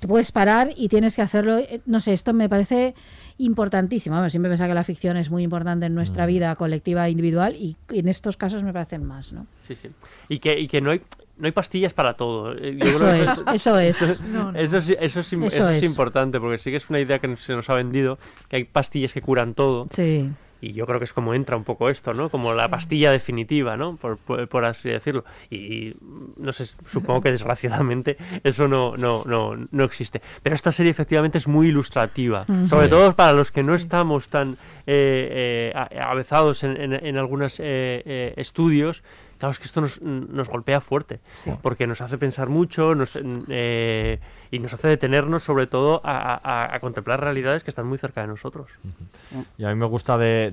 [0.00, 1.58] tú puedes parar y tienes que hacerlo.
[1.58, 2.94] Eh, No sé, esto me parece
[3.38, 4.28] importantísimo.
[4.28, 6.28] Siempre pensaba que la ficción es muy importante en nuestra Mm.
[6.28, 9.46] vida colectiva e individual y en estos casos me parecen más, ¿no?
[9.66, 9.88] Sí, sí.
[10.28, 11.00] Y que, y que no hay
[11.38, 12.52] no hay pastillas para todo.
[12.56, 14.02] Eh, yo Eso creo que es, eso es.
[14.02, 14.58] Eso, No, no.
[14.58, 15.84] eso sí- eso es, Eso eso es es.
[15.84, 19.12] importante, porque sí que es una idea que se nos ha vendido, que hay pastillas
[19.12, 19.86] que curan todo.
[19.90, 20.30] Sí.
[20.60, 22.30] y yo creo que es como entra un poco esto, ¿no?
[22.30, 23.94] Como la pastilla definitiva, ¿no?
[23.94, 25.24] Por, por, por así decirlo.
[25.52, 25.94] Y,
[26.36, 30.20] no sé, supongo que desgraciadamente eso no, no, no, no existe.
[30.42, 32.90] Pero esta serie efectivamente es muy ilustrativa, sobre Sí.
[32.90, 34.54] todo para los que no estamos tan
[34.88, 39.04] eh, eh, avezados en, en, en algunos eh, eh, estudios.
[39.38, 41.52] Claro, es que esto nos, nos golpea fuerte, Sí.
[41.62, 43.16] porque nos hace pensar mucho nos,
[43.48, 44.18] eh,
[44.50, 48.20] y nos hace detenernos sobre todo a, a- a contemplar realidades que están muy cerca
[48.22, 48.68] de nosotros.
[49.56, 50.50] Y a mí me gusta de,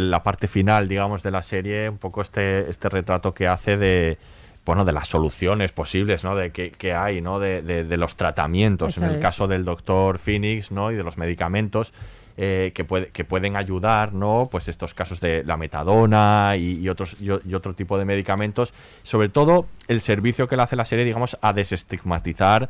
[0.00, 4.18] la parte final, digamos, de la serie, un poco este, este retrato que hace de
[4.64, 6.36] bueno, de las soluciones posibles, ¿no?
[6.36, 7.40] De que, que hay, ¿no?
[7.40, 9.22] De, de- de los tratamientos, Eso en el es.
[9.22, 10.92] caso del doctor Phoenix, ¿no?
[10.92, 11.92] Y de los medicamentos
[12.36, 14.48] eh, que, puede, que pueden ayudar, ¿no?
[14.50, 18.72] Pues estos casos de la metadona y, y otros, y, otro tipo de medicamentos.
[19.02, 22.68] Sobre todo, el servicio que le hace la serie, digamos, a desestigmatizar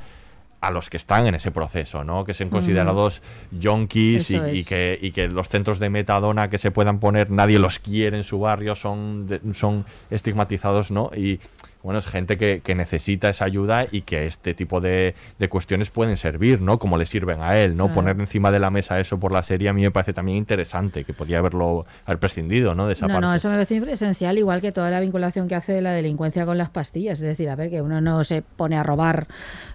[0.60, 2.24] a los que están en ese proceso, ¿no?
[2.24, 2.59] Que sean Ujú.
[2.59, 3.20] considerados
[3.60, 7.80] junkies y, que, y que los centros de metadona que se puedan poner, nadie los
[7.80, 11.10] quiere en su barrio, son, de- son estigmatizados, ¿no?
[11.16, 11.40] Y
[11.83, 15.91] bueno, es gente que, que necesita esa ayuda y que este tipo de, de cuestiones
[15.91, 16.79] pueden servir, ¿no?
[16.79, 17.87] Como le sirven a él, ¿no?
[17.87, 17.95] Claro.
[17.95, 21.05] Poner encima de la mesa eso por la serie a mí me parece también interesante,
[21.05, 22.87] que podría haberlo haber prescindido, ¿no?
[22.87, 23.27] De esa No, parte.
[23.27, 26.45] no, eso me parece esencial, igual que toda la vinculación que hace de la delincuencia
[26.47, 27.19] con las pastillas.
[27.21, 29.27] Es decir, a ver, que uno no se pone a robar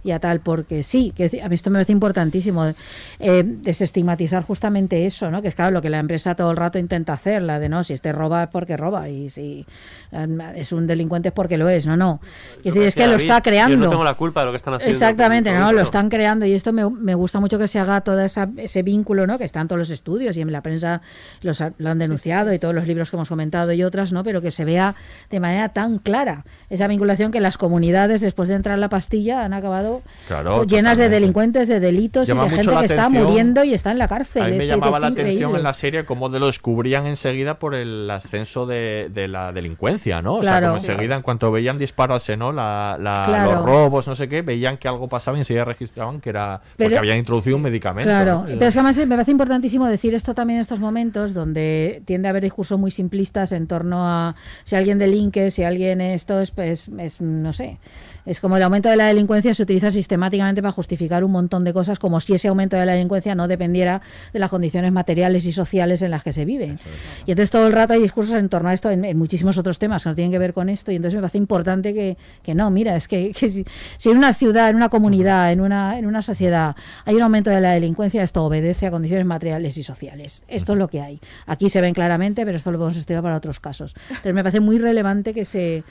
[0.03, 2.73] y a tal porque sí, que a mí esto me parece importantísimo.
[3.19, 5.41] eh, desestigmatizar justamente eso, ¿no?
[5.41, 7.83] Que es claro lo que la empresa todo el rato intenta hacer, la de no,
[7.83, 9.65] si este roba es porque roba y si
[10.11, 12.21] eh, es un delincuente es porque lo es, no, no.
[12.59, 13.75] Es decir, es que lo David, está creando.
[13.75, 14.91] Yo no tengo la culpa de lo que están haciendo.
[14.91, 18.19] Exactamente, no, lo están creando y esto me, me gusta mucho que se haga todo
[18.21, 19.37] esa, ese vínculo, ¿no?
[19.37, 21.01] Que está en todos los estudios y en la prensa
[21.41, 24.23] los, lo han denunciado y todos los libros que hemos comentado y otras, ¿no?
[24.23, 24.95] Pero que se vea
[25.29, 29.43] de manera tan clara esa vinculación que las comunidades después de entrar en la pastilla
[29.43, 33.63] han acabado Claro, llenas de delincuentes, de delitos Llama y de gente que está muriendo
[33.63, 34.43] y está en la cárcel.
[34.43, 38.09] A mí me llamaba la atención en la serie cómo lo descubrían enseguida por el
[38.11, 40.35] ascenso de, de la delincuencia, ¿no?
[40.35, 40.57] O Claro.
[40.67, 42.51] sea, como enseguida, en cuanto veían dispararse, ¿no?
[42.51, 43.51] La, la- Claro.
[43.53, 46.97] Los robos, no sé qué, veían que algo pasaba y enseguida registraban que era porque
[46.97, 48.07] habían introducido un medicamento.
[48.09, 48.45] Claro, ¿no?
[48.45, 52.27] pero es que además me parece importantísimo decir esto también en estos momentos donde tiende
[52.27, 56.51] a haber discursos muy simplistas en torno a si alguien delinque, si alguien esto es,
[56.51, 57.79] pues, es, no sé,
[58.27, 61.73] es como el aumento de la delincuencia se utiliza sistemáticamente para justificar un montón de
[61.73, 64.01] cosas como si ese aumento de la delincuencia no dependiera
[64.33, 66.77] de las condiciones materiales y sociales en las que se vive.
[67.25, 69.79] Y entonces todo el rato hay discursos en torno a esto en, en muchísimos otros
[69.79, 72.53] temas que no tienen que ver con esto y entonces me parece importante que, que
[72.53, 73.65] no, mira, es que, que si,
[73.97, 76.75] si en una ciudad, en una comunidad, en una, en una sociedad
[77.05, 80.43] hay un aumento de la delincuencia, esto obedece a condiciones materiales y sociales.
[80.47, 81.19] Esto es lo que hay.
[81.45, 83.95] Aquí se ven claramente, pero esto lo podemos estudiar para otros casos.
[84.09, 85.83] Entonces me parece muy relevante que se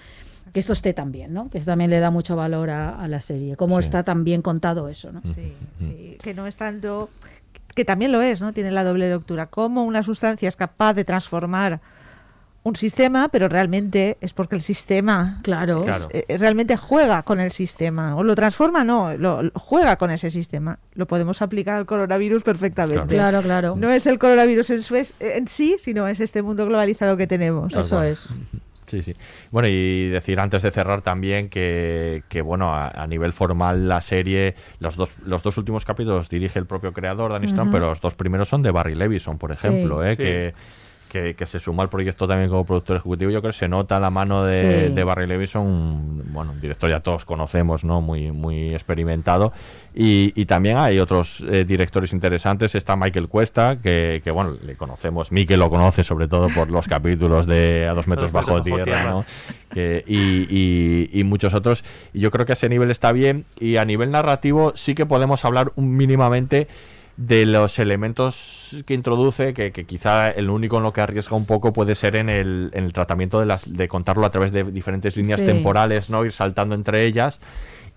[0.57, 1.51] que esto esté también, ¿no?
[1.51, 4.41] Que esto también le da mucho valor a, a la serie, cómo está tan bien
[4.41, 5.21] contado eso, ¿no?
[5.35, 7.11] Sí, sí, que no es tanto
[7.75, 8.55] que también lo es, ¿no?
[8.55, 9.45] Tiene la doble lectura.
[9.49, 11.81] Cómo una sustancia es capaz de transformar
[12.63, 15.85] un sistema, pero realmente es porque el sistema claro.
[15.85, 16.09] Claro.
[16.11, 18.17] eh, realmente juega con el sistema.
[18.17, 20.79] O lo transforma, no, lo, lo juega con ese sistema.
[20.95, 23.15] Lo podemos aplicar al coronavirus perfectamente.
[23.15, 23.77] Claro, claro.
[23.77, 27.27] No es el coronavirus en, su es- en sí, sino es este mundo globalizado que
[27.27, 27.75] tenemos.
[27.75, 28.17] Tal cual.
[28.87, 29.15] Sí, sí.
[29.51, 34.01] Bueno, y decir antes de cerrar también que, que, bueno, a, a nivel formal la
[34.01, 37.73] serie, los dos, los dos últimos capítulos dirige el propio creador, Danny Strong, Ujú.
[37.77, 40.09] pero los dos primeros son de Barry Levison, por ejemplo, Sí.
[40.09, 40.11] ¿eh?
[40.13, 40.17] Sí.
[40.23, 40.55] que,
[41.11, 43.31] que, que se suma al proyecto también como productor ejecutivo.
[43.31, 44.95] Yo creo que se nota la mano de, Sí.
[44.95, 48.01] de Barry Levison, un- bueno, un director ya todos conocemos, ¿no?
[48.01, 49.53] Muy, muy experimentado.
[49.95, 52.75] Y, y también hay otros eh, directores interesantes.
[52.75, 55.33] Está Michael Cuesta, que, que, bueno, le conocemos.
[55.33, 58.85] Mikel lo conoce sobre todo por los capítulos de A dos metros bajo bajo tierra,
[58.85, 59.11] tierra.
[59.11, 59.25] ¿no?
[59.73, 61.83] Que- y, y- y muchos otros.
[62.13, 63.45] Y yo creo que ese nivel está bien.
[63.59, 66.69] Y a nivel narrativo sí que podemos hablar un- mínimamente
[67.17, 71.47] de los elementos que introduce, que, que quizá el único en lo que arriesga un
[71.47, 74.65] poco puede ser en el, en el tratamiento de, las, de contarlo a través de
[74.65, 75.47] diferentes líneas Sí.
[75.47, 76.25] temporales, ¿no?
[76.25, 77.41] Ir saltando entre ellas.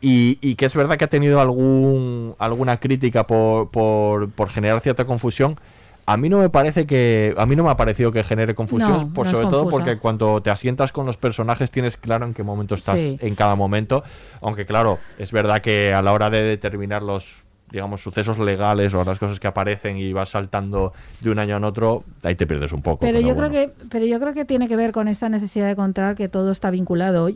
[0.01, 4.79] Y, y que es verdad que ha tenido algún, alguna crítica por, por, por generar
[4.79, 5.59] cierta confusión.
[6.05, 7.35] A mí no me parece que.
[7.37, 9.97] A mí no me ha parecido que genere confusión, No, por, no sobre todo porque
[9.97, 13.17] cuando te asientas con los personajes tienes claro en qué momento estás Sí.
[13.21, 14.03] en cada momento.
[14.41, 19.03] Aunque, claro, es verdad que a la hora de determinar los digamos sucesos legales o
[19.03, 22.71] las cosas que aparecen y vas saltando de un año en otro ahí te pierdes
[22.71, 23.49] un poco Pero yo bueno.
[23.49, 26.27] creo que, pero yo creo que tiene que ver con esta necesidad de contar que
[26.29, 27.29] todo está vinculado.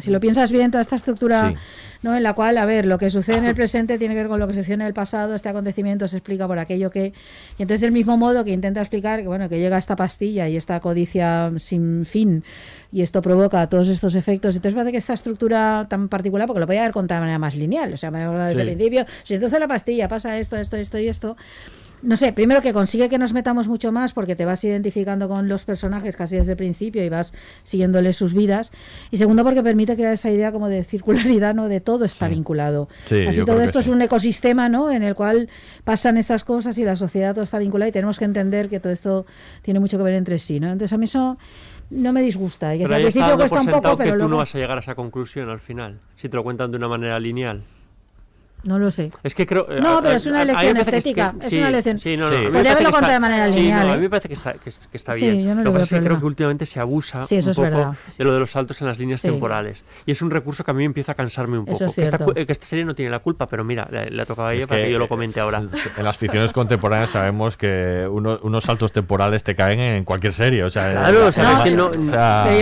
[0.00, 1.54] Si lo piensas bien, toda esta estructura, Sí.
[2.02, 2.16] ¿no?
[2.16, 4.38] En la cual, a ver, lo que sucede en el presente tiene que ver con
[4.40, 5.34] lo que sucede en el pasado.
[5.34, 7.12] Este acontecimiento se explica por aquello que,
[7.58, 10.56] y entonces del mismo modo que intenta explicar que bueno que llega esta pastilla y
[10.56, 12.44] esta codicia sin fin
[12.90, 14.56] y esto provoca todos estos efectos.
[14.56, 17.54] Entonces parece que esta estructura tan particular, porque lo podía haber contado de manera más
[17.54, 18.60] lineal, o sea, me desde Sí.
[18.60, 21.36] el principio, si entonces la pastilla pasa esto, esto, esto y esto.
[22.00, 25.48] no sé, primero que consigue que nos metamos mucho más porque te vas identificando con
[25.48, 27.34] los personajes casi desde el principio y vas
[27.64, 28.70] siguiéndoles sus vidas.
[29.10, 31.66] Y segundo porque permite crear esa idea como de circularidad, ¿no?
[31.66, 32.88] De todo está vinculado.
[33.06, 33.90] Sí, Así todo esto es sí.
[33.90, 34.92] un ecosistema, ¿no?
[34.92, 35.48] En el cual
[35.82, 38.92] pasan estas cosas y la sociedad todo está vinculado y tenemos que entender que todo
[38.92, 39.26] esto
[39.62, 40.68] tiene mucho que ver entre sí, ¿no?
[40.70, 41.36] Entonces a mí eso
[41.90, 42.74] no me disgusta.
[42.74, 44.30] Y que Pero al principio dando cuesta por un poco, sentado que pero tú luego...
[44.30, 46.88] no vas a llegar a esa conclusión al final, si te lo cuentan de una
[46.88, 47.62] manera lineal.
[48.64, 49.12] No lo sé.
[49.22, 49.70] Es que creo.
[49.70, 52.28] eh, No, a- pero es una elección que estética, es sí, una elección- Sí, no,
[52.28, 52.46] no, Sí.
[52.46, 54.52] Podría haberlo que contado de manera sí, lineal, no, a mí me parece que está,
[54.54, 55.44] que, que está Sí, bien.
[55.44, 57.48] yo no le lo que pasa es que creo que últimamente se abusa Sí, eso
[57.48, 57.92] un es poco verdad.
[58.18, 59.28] de lo de los saltos en las líneas Sí.
[59.28, 59.84] temporales.
[60.06, 61.76] Y es un recurso que a mí me empieza a cansarme un poco.
[61.76, 64.22] Eso es que, esta, que esta serie no tiene la culpa, pero mira, le, le
[64.22, 65.62] ha tocado a ella Es para que, que, yo lo eh, comente ahora.
[65.96, 70.64] En las ficciones contemporáneas sabemos que uno- unos saltos temporales te caen en cualquier serie.
[70.64, 71.90] O sea, Claro, o sea, que no,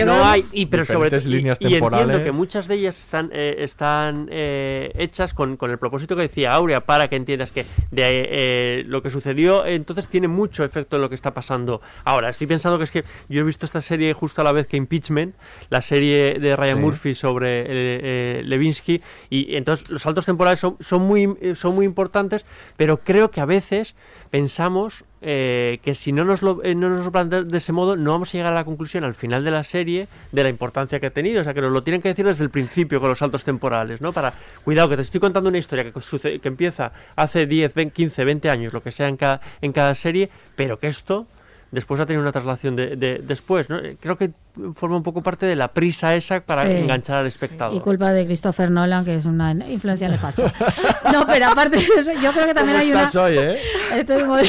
[0.05, 2.21] no hay, y, pero sobre diferentes todo, y- líneas entiendo temporales.
[2.23, 6.81] que muchas de ellas están, eh, están hechas con, con el propósito que decía Aurea,
[6.81, 11.09] para que entiendas que de, eh, lo que sucedió entonces tiene mucho efecto en lo
[11.09, 12.29] que está pasando ahora.
[12.29, 14.77] Estoy pensando que es que yo he visto esta serie justo a la vez que
[14.77, 15.35] Impeachment,
[15.69, 16.83] la serie de Ryan Sí.
[16.83, 21.85] Murphy sobre eh, eh, Levinsky, y entonces los saltos temporales son, son, muy, son muy
[21.85, 22.45] importantes,
[22.75, 23.95] pero creo que a veces
[24.29, 27.95] pensamos eh, que si no nos lo, eh, no nos lo plantean de ese modo,
[27.95, 30.99] no vamos a llegar a la conclusión al final de la serie de la importancia
[30.99, 31.41] que ha tenido.
[31.41, 33.99] O sea, que nos lo tienen que decir desde el principio con los saltos temporales,
[34.01, 34.13] ¿no?
[34.13, 34.33] Para,
[34.63, 38.25] cuidado, que te estoy contando una historia que, sucede, que empieza hace 10, 20, 15,
[38.25, 41.25] 20 años, lo que sea en cada, en cada serie, pero que esto
[41.71, 43.79] después ha tenido una traslación de, de- después, ¿no?
[43.99, 44.31] Creo que
[44.75, 46.71] forma un poco parte de la prisa esa para Sí.
[46.71, 47.75] enganchar al espectador.
[47.75, 50.53] Y culpa de Christopher Nolan, que es una influencia nefasta.
[51.11, 53.21] No, pero aparte de eso, yo creo que también ¿Cómo hay una...
[53.23, 53.57] hoy, eh?
[53.95, 54.43] Estoy muy-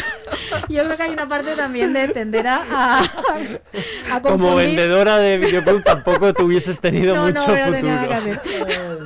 [0.69, 2.57] Yo creo que hay una parte también de tender a,
[3.01, 3.03] a,
[4.13, 7.63] a Como vendedora de videoclub tampoco te hubieses tenido No, mucho no que
[8.33, 8.99] futuro.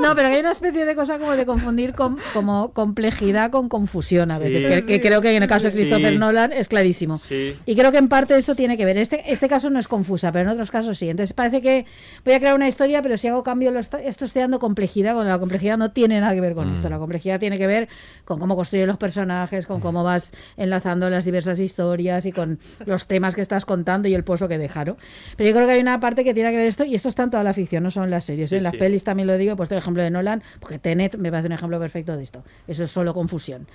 [0.00, 3.68] No, pero que hay una especie de cosa como de confundir con, como complejidad con
[3.68, 5.00] confusión a veces, Sí, que, que sí.
[5.00, 6.18] creo que en el caso de Christopher Sí.
[6.18, 7.20] Nolan es clarísimo.
[7.28, 7.56] Sí.
[7.66, 8.96] Y creo que en parte esto tiene que ver.
[8.98, 11.08] Este, este caso no es confusa, pero en otros casos sí.
[11.08, 11.86] Entonces parece que
[12.24, 15.14] voy a crear una historia, pero si hago cambio, lo está- esto estoy dando complejidad.
[15.14, 16.72] Con la complejidad no tiene nada que ver con Mm.
[16.74, 16.88] esto.
[16.88, 17.88] La complejidad tiene que ver
[18.24, 23.06] con cómo construyen los personajes, con cómo vas enlazando las diversas historias y con los
[23.06, 24.96] temas que estás contando y el pozo que dejaron.
[25.36, 27.22] Pero yo creo que hay una parte que tiene que ver esto, y esto está
[27.22, 28.50] en toda la ficción, no solo en las series.
[28.50, 28.78] Sí, en las sí.
[28.78, 31.52] pelis también lo digo, he puesto el ejemplo de Nolan, porque Tenet me parece un
[31.52, 32.44] ejemplo perfecto de esto.
[32.66, 33.66] Eso es solo confusión.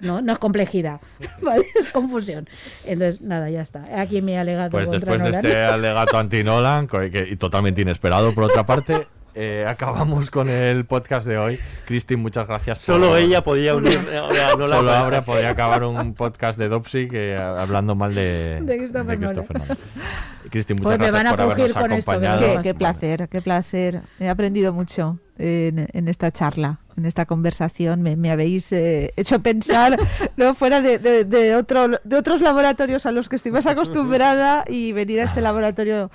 [0.00, 1.00] No, no es complejidad,
[1.42, 1.66] ¿vale?
[1.80, 2.48] es confusión.
[2.84, 3.84] Entonces, nada, ya está.
[4.00, 8.44] Aquí mi alegato Pues contra después de este alegato anti-Nolan, que- y totalmente inesperado por
[8.44, 11.58] otra parte, eh, acabamos con el podcast de hoy.
[11.86, 12.78] Cristi, muchas gracias.
[12.78, 14.20] por- Solo ella podía unir eh,
[14.68, 19.18] Solo ahora podría acabar un podcast de Dopsy que, a- hablando mal de, De Christopher
[19.18, 19.36] Nolan.
[19.36, 22.40] Muchas Pues me gracias van a por habernos crujir con esto, acompañado.
[22.40, 22.56] ¿verdad?
[22.62, 24.00] Qué, qué placer, qué placer.
[24.18, 28.02] He aprendido mucho en, en esta charla, en esta conversación.
[28.02, 29.98] Me, me habéis eh, hecho pensar
[30.36, 34.64] no fuera de, de- de otro, de otros laboratorios a los que estoy más acostumbrada
[34.68, 36.10] y venir a este laboratorio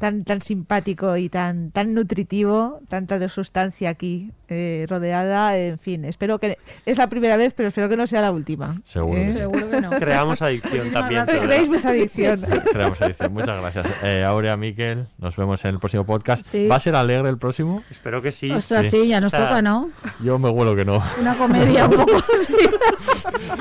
[0.00, 5.58] tan, tan simpático y tan, tan nutritivo, tanta de sustancia aquí eh, rodeada.
[5.58, 6.56] En fin, espero que
[6.86, 8.80] es la primera vez, pero espero que no sea la última.
[8.84, 9.26] Seguro ¿eh?
[9.26, 9.38] que sí.
[9.40, 9.90] Seguro que no.
[10.00, 11.26] Creamos adicción también.
[11.26, 12.40] Creéis adicción.
[12.72, 13.32] Creamos edición.
[13.34, 13.86] Muchas gracias.
[14.02, 16.46] Eh, Aurea, Miquel, nos vemos en el próximo podcast.
[16.46, 16.66] Sí.
[16.66, 17.82] ¿Va a ser alegre el próximo?
[17.90, 18.50] Espero que sí.
[18.50, 19.02] Ostras, Sí.
[19.02, 19.90] sí, ya nos O sea, toca, ¿no?
[20.24, 21.02] Yo me huelo que no.
[21.20, 22.54] Una comedia un poco sí.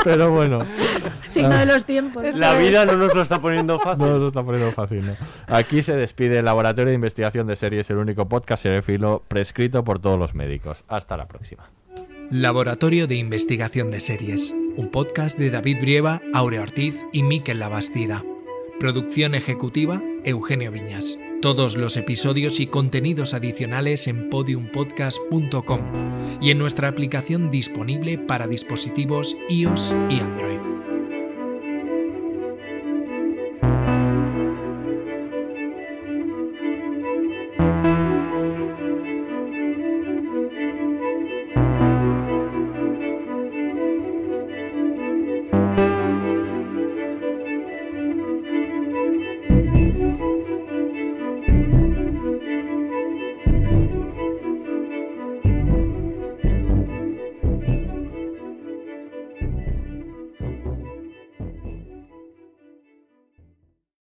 [0.05, 0.65] Pero bueno.
[1.27, 2.23] signo de los tiempos.
[2.39, 4.05] La vida no nos lo está poniendo fácil.
[4.05, 5.15] No nos lo está poniendo fácil, ¿no?
[5.47, 9.99] Aquí se despide el Laboratorio de Investigación de Series, el único podcast serefilo prescrito por
[9.99, 10.83] todos los médicos.
[10.87, 11.69] Hasta la próxima.
[12.31, 18.23] Laboratorio de Investigación de Series, un podcast de David Brieva, Aurea Ortiz y Miquel Labastida.
[18.79, 21.17] Producción ejecutiva, Eugenio Viñas.
[21.41, 25.81] Todos los episodios y contenidos adicionales en podiumpodcast.com
[26.39, 30.78] y en nuestra aplicación disponible para dispositivos iOS y Android.